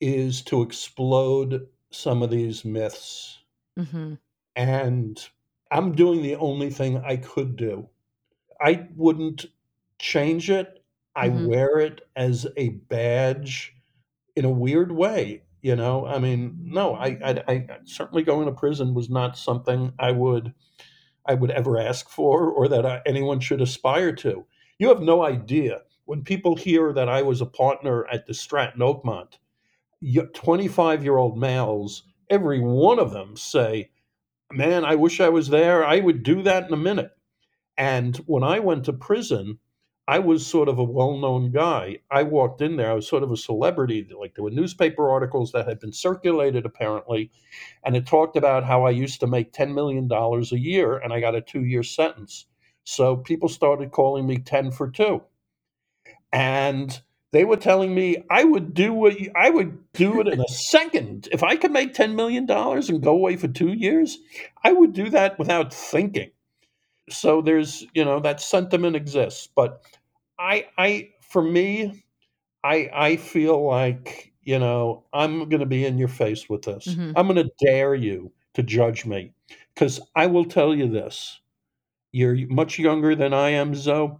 is 0.00 0.42
to 0.44 0.62
explode 0.62 1.68
some 1.90 2.22
of 2.22 2.30
these 2.30 2.64
myths. 2.64 3.40
hmm 3.76 4.14
And 4.56 5.28
I'm 5.70 5.92
doing 5.94 6.22
the 6.22 6.36
only 6.36 6.70
thing 6.70 6.98
I 6.98 7.16
could 7.16 7.56
do. 7.56 7.88
I 8.60 8.88
wouldn't 8.96 9.46
change 10.00 10.50
it. 10.50 10.84
I 11.16 11.28
Mhm. 11.28 11.30
wear 11.30 11.78
it 11.78 12.02
as 12.16 12.46
a 12.56 12.70
badge 12.70 13.76
in 14.36 14.44
a 14.44 14.50
weird 14.50 14.92
way. 14.92 15.44
You 15.62 15.76
know, 15.76 16.06
I 16.06 16.18
mean, 16.18 16.56
no, 16.60 16.94
I, 16.94 17.18
I, 17.24 17.44
I 17.48 17.68
certainly 17.84 18.22
going 18.24 18.46
to 18.46 18.52
prison 18.52 18.94
was 18.94 19.10
not 19.10 19.38
something 19.38 19.94
I 19.98 20.12
would, 20.12 20.54
I 21.26 21.34
would 21.34 21.50
ever 21.50 21.78
ask 21.78 22.08
for 22.08 22.50
or 22.50 22.68
that 22.68 22.86
I, 22.86 23.02
anyone 23.06 23.40
should 23.40 23.60
aspire 23.62 24.12
to. 24.16 24.46
You 24.78 24.88
have 24.88 25.00
no 25.02 25.24
idea 25.24 25.82
when 26.04 26.22
people 26.22 26.56
hear 26.56 26.92
that 26.92 27.08
I 27.08 27.22
was 27.22 27.40
a 27.40 27.46
partner 27.46 28.06
at 28.08 28.26
the 28.26 28.34
Stratton 28.34 28.80
Oakmont. 28.80 29.38
25 30.34 31.02
year 31.04 31.16
old 31.16 31.38
males, 31.38 32.04
every 32.30 32.60
one 32.60 32.98
of 32.98 33.12
them 33.12 33.36
say, 33.36 33.90
"Man, 34.52 34.84
I 34.84 34.96
wish 34.96 35.20
I 35.20 35.30
was 35.30 35.48
there. 35.48 35.84
I 35.84 36.00
would 36.00 36.22
do 36.22 36.42
that 36.42 36.66
in 36.68 36.74
a 36.74 36.76
minute." 36.76 37.12
And 37.76 38.16
when 38.26 38.44
I 38.44 38.60
went 38.60 38.84
to 38.84 38.92
prison, 38.92 39.58
I 40.06 40.18
was 40.18 40.46
sort 40.46 40.68
of 40.68 40.78
a 40.78 40.84
well-known 40.84 41.50
guy. 41.50 41.98
I 42.10 42.24
walked 42.24 42.60
in 42.60 42.76
there, 42.76 42.90
I 42.90 42.94
was 42.94 43.08
sort 43.08 43.22
of 43.22 43.32
a 43.32 43.36
celebrity. 43.38 44.06
Like 44.18 44.34
there 44.34 44.44
were 44.44 44.50
newspaper 44.50 45.08
articles 45.10 45.52
that 45.52 45.66
had 45.66 45.80
been 45.80 45.92
circulated 45.94 46.66
apparently, 46.66 47.30
and 47.84 47.96
it 47.96 48.06
talked 48.06 48.36
about 48.36 48.64
how 48.64 48.84
I 48.84 48.90
used 48.90 49.20
to 49.20 49.26
make 49.26 49.52
$10 49.52 49.74
million 49.74 50.08
a 50.12 50.56
year 50.56 50.98
and 50.98 51.12
I 51.12 51.20
got 51.20 51.34
a 51.34 51.40
two-year 51.40 51.82
sentence. 51.82 52.46
So 52.84 53.16
people 53.16 53.48
started 53.48 53.92
calling 53.92 54.26
me 54.26 54.38
10 54.38 54.72
for 54.72 54.90
2. 54.90 55.22
And 56.34 57.00
they 57.32 57.44
were 57.46 57.56
telling 57.56 57.94
me 57.94 58.24
I 58.30 58.44
would 58.44 58.74
do 58.74 58.92
what 58.92 59.18
you, 59.20 59.32
I 59.36 59.50
would 59.50 59.92
do 59.94 60.20
it 60.20 60.28
in 60.28 60.40
a 60.40 60.48
second. 60.52 61.28
If 61.32 61.42
I 61.42 61.56
could 61.56 61.72
make 61.72 61.94
$10 61.94 62.14
million 62.14 62.50
and 62.50 63.02
go 63.02 63.12
away 63.12 63.36
for 63.36 63.48
2 63.48 63.68
years, 63.72 64.18
I 64.64 64.72
would 64.72 64.92
do 64.92 65.10
that 65.10 65.38
without 65.38 65.72
thinking 65.72 66.30
so 67.10 67.42
there's 67.42 67.84
you 67.94 68.04
know 68.04 68.20
that 68.20 68.40
sentiment 68.40 68.96
exists 68.96 69.48
but 69.54 69.82
i 70.38 70.66
i 70.78 71.08
for 71.20 71.42
me 71.42 72.04
i 72.64 72.88
i 72.94 73.16
feel 73.16 73.66
like 73.66 74.32
you 74.42 74.58
know 74.58 75.04
i'm 75.12 75.48
going 75.48 75.60
to 75.60 75.66
be 75.66 75.84
in 75.84 75.98
your 75.98 76.08
face 76.08 76.48
with 76.48 76.62
this 76.62 76.86
Mhm. 76.88 77.12
i'm 77.16 77.26
going 77.28 77.36
to 77.46 77.52
dare 77.66 77.94
you 77.94 78.32
to 78.54 78.62
judge 78.62 79.04
me 79.06 79.32
because 79.74 80.00
i 80.16 80.26
will 80.26 80.46
tell 80.46 80.74
you 80.74 80.88
this 80.88 81.40
you're 82.12 82.36
much 82.48 82.78
younger 82.78 83.14
than 83.14 83.34
i 83.34 83.50
am 83.50 83.74
zoe 83.74 84.16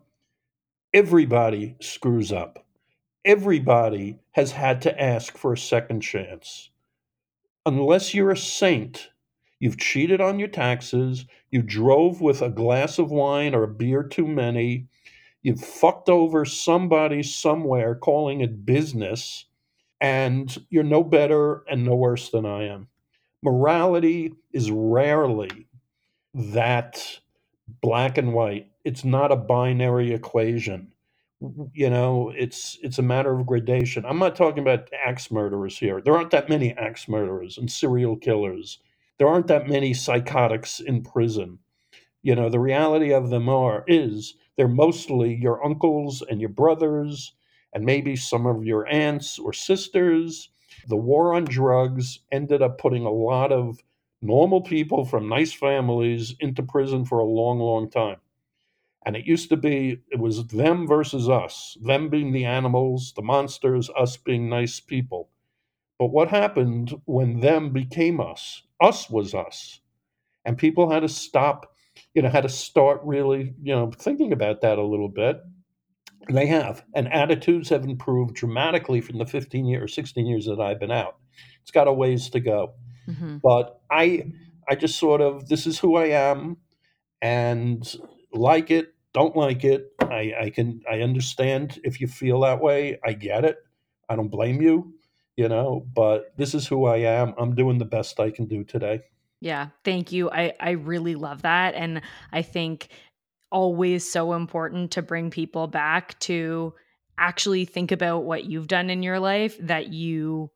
everybody 0.95 1.77
screws 1.81 2.33
up 2.33 2.65
everybody 3.25 4.19
has 4.33 4.53
had 4.53 4.83
to 4.83 5.03
ask 5.03 5.37
for 5.39 5.53
a 5.53 5.59
second 5.59 6.01
chance 6.01 6.71
unless 7.67 8.15
you're 8.15 8.31
a 8.31 8.37
saint, 8.37 9.11
you've 9.59 9.79
cheated 9.79 10.21
on 10.21 10.39
your 10.39 10.49
taxes, 10.49 11.27
you 11.51 11.63
drove 11.63 12.21
with 12.21 12.43
a 12.43 12.51
glass 12.51 12.99
of 12.99 13.11
wine 13.11 13.55
or 13.55 13.63
a 13.63 13.69
beer 13.69 14.03
too 14.03 14.27
many, 14.27 14.87
you've 15.43 15.61
fucked 15.61 16.09
over 16.09 16.45
somebody 16.45 17.23
somewhere 17.23 17.95
calling 17.95 18.41
it 18.41 18.67
business, 18.67 19.47
and 20.01 20.59
you're 20.71 20.85
no 20.85 21.03
better 21.03 21.65
and 21.71 21.85
no 21.85 21.95
worse 21.95 22.31
than 22.31 22.45
I 22.45 22.65
am. 22.65 22.89
Morality 23.43 24.35
is 24.53 24.71
rarely 24.71 25.67
that 26.35 27.21
black 27.81 28.19
and 28.19 28.35
white. 28.35 28.69
It's 28.85 29.05
not 29.05 29.33
a 29.33 29.37
binary 29.37 30.13
equation. 30.13 30.93
You 31.75 31.91
know, 31.91 32.33
it's 32.37 32.79
it's 32.83 32.99
a 32.99 33.03
matter 33.03 33.39
of 33.39 33.47
gradation. 33.47 34.05
I'm 34.07 34.19
not 34.19 34.37
talking 34.37 34.61
about 34.63 34.91
axe 35.07 35.31
murderers 35.31 35.79
here. 35.79 36.01
There 36.03 36.17
aren't 36.17 36.33
that 36.33 36.49
many 36.49 36.73
axe 36.75 37.09
murderers 37.09 37.59
and 37.59 37.71
serial 37.71 38.17
killers. 38.17 38.81
There 39.19 39.29
aren't 39.29 39.49
that 39.49 39.69
many 39.69 39.95
psychotics 39.95 40.81
in 40.81 41.03
prison. 41.03 41.59
You 42.23 42.37
know, 42.37 42.51
the 42.51 42.61
reality 42.61 43.15
of 43.15 43.31
them 43.31 43.49
are 43.49 43.85
is 43.89 44.37
they're 44.59 44.69
mostly 44.69 45.37
your 45.37 45.65
uncles 45.65 46.23
and 46.23 46.41
your 46.41 46.51
brothers 46.51 47.35
and 47.75 47.87
maybe 47.87 48.17
some 48.17 48.47
of 48.47 48.65
your 48.65 48.87
aunts 48.89 49.39
or 49.41 49.55
sisters. 49.55 50.51
The 50.89 50.97
war 50.99 51.35
on 51.35 51.47
drugs 51.47 52.21
ended 52.33 52.63
up 52.63 52.79
putting 52.79 53.07
a 53.07 53.11
lot 53.13 53.53
of 53.53 53.81
normal 54.23 54.63
people 54.63 55.07
from 55.07 55.31
nice 55.31 55.55
families 55.55 56.37
into 56.41 56.63
prison 56.63 57.07
for 57.07 57.21
a 57.21 57.25
long, 57.25 57.61
long 57.61 57.91
time. 57.91 58.19
And 59.07 59.17
it 59.17 59.27
used 59.27 59.51
to 59.51 59.57
be, 59.57 59.99
it 60.11 60.21
was 60.21 60.47
them 60.49 60.87
versus 60.87 61.29
us, 61.29 61.77
them 61.83 62.09
being 62.09 62.33
the 62.33 62.45
animals, 62.47 63.13
the 63.17 63.23
monsters, 63.23 63.91
us 63.99 64.17
being 64.17 64.49
nice 64.49 64.81
people. 64.81 65.31
But 65.99 66.07
what 66.09 66.29
happened 66.31 66.95
when 67.07 67.41
them 67.41 67.73
became 67.73 68.21
us? 68.21 68.63
Us 68.81 69.11
was 69.11 69.35
us. 69.35 69.81
And 70.45 70.59
people 70.59 70.91
had 70.91 71.01
to 71.01 71.09
stop, 71.09 71.75
you 72.15 72.23
know, 72.23 72.31
had 72.31 72.43
to 72.43 72.49
start 72.49 73.01
really, 73.05 73.55
you 73.63 73.75
know, 73.75 73.91
thinking 73.91 74.33
about 74.33 74.63
that 74.63 74.79
a 74.79 74.85
little 74.85 75.09
bit. 75.11 75.41
And 76.29 76.37
they 76.37 76.47
have. 76.47 76.85
And 76.95 77.13
attitudes 77.13 77.69
have 77.71 77.85
improved 77.85 78.35
dramatically 78.37 79.01
from 79.01 79.19
the 79.19 79.27
15 79.27 79.67
years, 79.67 79.85
or 79.85 79.89
16 79.89 80.27
years 80.27 80.47
that 80.47 80.61
I've 80.61 80.81
been 80.81 80.91
out. 80.93 81.19
It's 81.63 81.71
got 81.71 81.89
a 81.89 81.93
ways 81.93 82.31
to 82.31 82.41
go 82.41 82.75
Mhm. 83.09 83.41
but 83.43 83.81
I 83.91 84.33
I 84.69 84.77
just 84.77 84.99
sort 84.99 85.21
of 85.21 85.49
this 85.49 85.67
is 85.67 85.79
who 85.79 85.97
I 85.97 86.07
am 86.07 86.57
and 87.23 87.97
like 88.33 88.71
it, 88.71 88.94
don't 89.15 89.37
like 89.37 89.65
it. 89.65 89.93
I, 90.01 90.35
I 90.39 90.51
can 90.51 90.83
I 90.91 91.01
understand 91.01 91.81
if 91.85 92.01
you 92.01 92.07
feel 92.07 92.41
that 92.41 92.61
way. 92.61 92.99
I 93.05 93.13
get 93.13 93.45
it. 93.45 93.57
I 94.09 94.17
don't 94.17 94.29
blame 94.29 94.61
you, 94.61 94.93
you 95.37 95.49
know, 95.49 95.87
but 95.95 96.37
this 96.37 96.55
is 96.55 96.67
who 96.67 96.85
I 96.85 96.99
am. 96.99 97.33
I'm 97.39 97.55
doing 97.55 97.79
the 97.79 97.85
best 97.87 98.21
I 98.21 98.31
can 98.31 98.47
do 98.47 98.65
today. 98.65 99.01
Yeah, 99.41 99.69
thank 99.85 100.13
you. 100.13 100.31
I 100.31 100.53
I 100.61 100.73
really 100.73 101.15
love 101.15 101.43
that 101.43 101.75
and 101.75 102.03
I 102.33 102.43
think 102.43 102.89
always 103.51 104.11
so 104.11 104.33
important 104.33 104.91
to 104.91 105.03
bring 105.03 105.31
people 105.31 105.69
back 105.69 106.19
to 106.19 106.75
actually 107.17 107.65
think 107.65 107.93
about 107.93 108.25
what 108.25 108.45
you've 108.45 108.67
done 108.67 108.91
in 108.91 109.03
your 109.03 109.21
life 109.21 109.57
that 109.61 109.93
you 109.93 110.51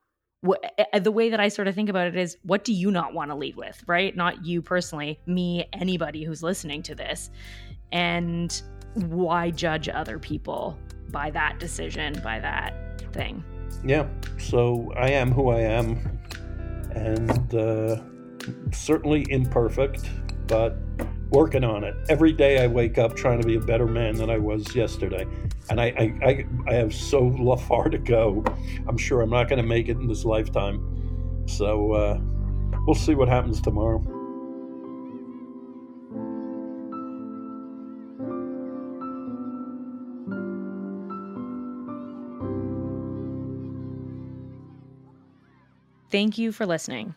wh- 0.45 0.57
the 0.99 1.13
way 1.13 1.31
that 1.31 1.39
I 1.39 1.49
sort 1.49 1.69
of 1.69 1.75
think 1.77 1.89
about 1.89 2.09
it 2.09 2.17
is 2.17 2.37
what 2.43 2.65
do 2.65 2.73
you 2.73 2.91
not 2.91 3.15
want 3.15 3.31
to 3.31 3.37
lead 3.37 3.57
with, 3.57 3.83
right? 3.87 4.15
Not 4.17 4.45
you 4.45 4.63
personally, 4.63 5.21
me, 5.27 5.69
anybody 5.73 6.25
who's 6.25 6.43
listening 6.43 6.83
to 6.85 6.95
this. 6.95 7.31
And 7.93 8.61
why 8.95 9.51
judge 9.51 9.89
other 9.89 10.19
people 10.19 10.79
by 11.11 11.31
that 11.31 11.59
decision, 11.59 12.21
by 12.23 12.39
that 12.41 13.03
thing? 13.13 13.45
Yeah. 13.85 14.07
So 14.39 14.93
I 14.97 15.11
am 15.11 15.31
who 15.31 15.51
I 15.51 15.61
am 15.61 16.21
and 16.95 17.55
uh, 17.55 18.01
certainly 18.73 19.27
imperfect, 19.31 20.09
but 20.47 20.79
working 21.31 21.65
on 21.65 21.85
it. 21.85 21.95
Every 22.09 22.33
day 22.33 22.63
I 22.63 22.67
wake 22.67 22.99
up 22.99 23.15
trying 23.15 23.41
to 23.41 23.47
be 23.47 23.57
a 23.57 23.61
better 23.61 23.87
man 23.87 24.17
than 24.17 24.31
I 24.31 24.39
was 24.39 24.75
yesterday. 24.75 25.27
And 25.71 25.81
I, 25.81 25.87
I, 25.87 26.29
I, 26.29 26.47
I 26.67 26.75
have 26.75 26.95
so 26.95 27.57
far 27.69 27.89
to 27.89 27.99
go. 27.99 28.45
I'm 28.87 28.97
sure 28.97 29.21
I'm 29.21 29.31
not 29.31 29.49
going 29.49 29.61
to 29.61 29.69
make 29.69 29.89
it 29.89 29.99
in 29.99 30.07
this 30.07 30.25
lifetime. 30.25 31.45
So 31.47 31.93
uh, 31.93 32.21
we'll 32.87 32.95
see 32.95 33.15
what 33.15 33.29
happens 33.29 33.61
tomorrow. 33.61 34.18
Thank 46.11 46.39
you 46.39 46.53
for 46.53 46.65
listening. 46.65 47.15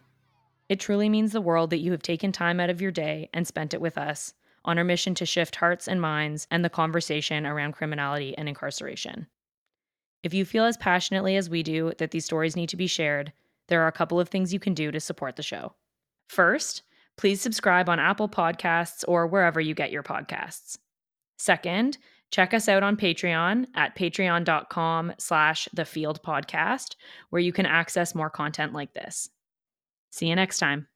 It 0.67 0.79
truly 0.79 1.07
means 1.07 1.31
the 1.31 1.41
world 1.41 1.69
that 1.69 1.79
you 1.79 1.91
have 1.91 2.01
taken 2.01 2.31
time 2.31 2.59
out 2.59 2.69
of 2.69 2.81
your 2.81 2.91
day 2.91 3.29
and 3.33 3.47
spent 3.47 3.73
it 3.73 3.81
with 3.81 3.97
us 3.97 4.33
on 4.65 4.77
our 4.77 4.83
mission 4.83 5.15
to 5.15 5.25
shift 5.25 5.55
hearts 5.55 5.87
and 5.87 6.01
minds 6.01 6.45
and 6.51 6.63
the 6.63 6.69
conversation 6.69 7.45
around 7.45 7.71
criminality 7.73 8.37
and 8.37 8.49
incarceration. 8.49 9.27
If 10.23 10.33
you 10.33 10.45
feel 10.45 10.65
as 10.65 10.77
passionately 10.77 11.35
as 11.35 11.49
we 11.49 11.63
do 11.63 11.93
that 11.97 12.11
these 12.11 12.25
stories 12.25 12.55
need 12.55 12.69
to 12.69 12.77
be 12.77 12.87
shared, 12.87 13.31
there 13.69 13.81
are 13.81 13.87
a 13.87 13.93
couple 13.93 14.19
of 14.19 14.29
things 14.29 14.53
you 14.53 14.59
can 14.59 14.73
do 14.73 14.91
to 14.91 14.99
support 14.99 15.35
the 15.35 15.43
show. 15.43 15.73
First, 16.27 16.83
please 17.17 17.41
subscribe 17.41 17.87
on 17.87 17.99
Apple 17.99 18.29
Podcasts 18.29 19.03
or 19.07 19.25
wherever 19.25 19.59
you 19.61 19.73
get 19.73 19.91
your 19.91 20.03
podcasts. 20.03 20.77
Second, 21.37 21.97
check 22.31 22.53
us 22.53 22.67
out 22.67 22.83
on 22.83 22.97
Patreon 22.97 23.67
at 23.75 23.95
patreon.com 23.95 25.13
slash 25.17 25.69
the 25.73 25.85
field 25.85 26.21
podcast, 26.23 26.95
where 27.29 27.41
you 27.41 27.53
can 27.53 27.65
access 27.65 28.15
more 28.15 28.29
content 28.29 28.73
like 28.73 28.93
this. 28.93 29.29
See 30.11 30.27
you 30.27 30.35
next 30.35 30.59
time. 30.59 30.87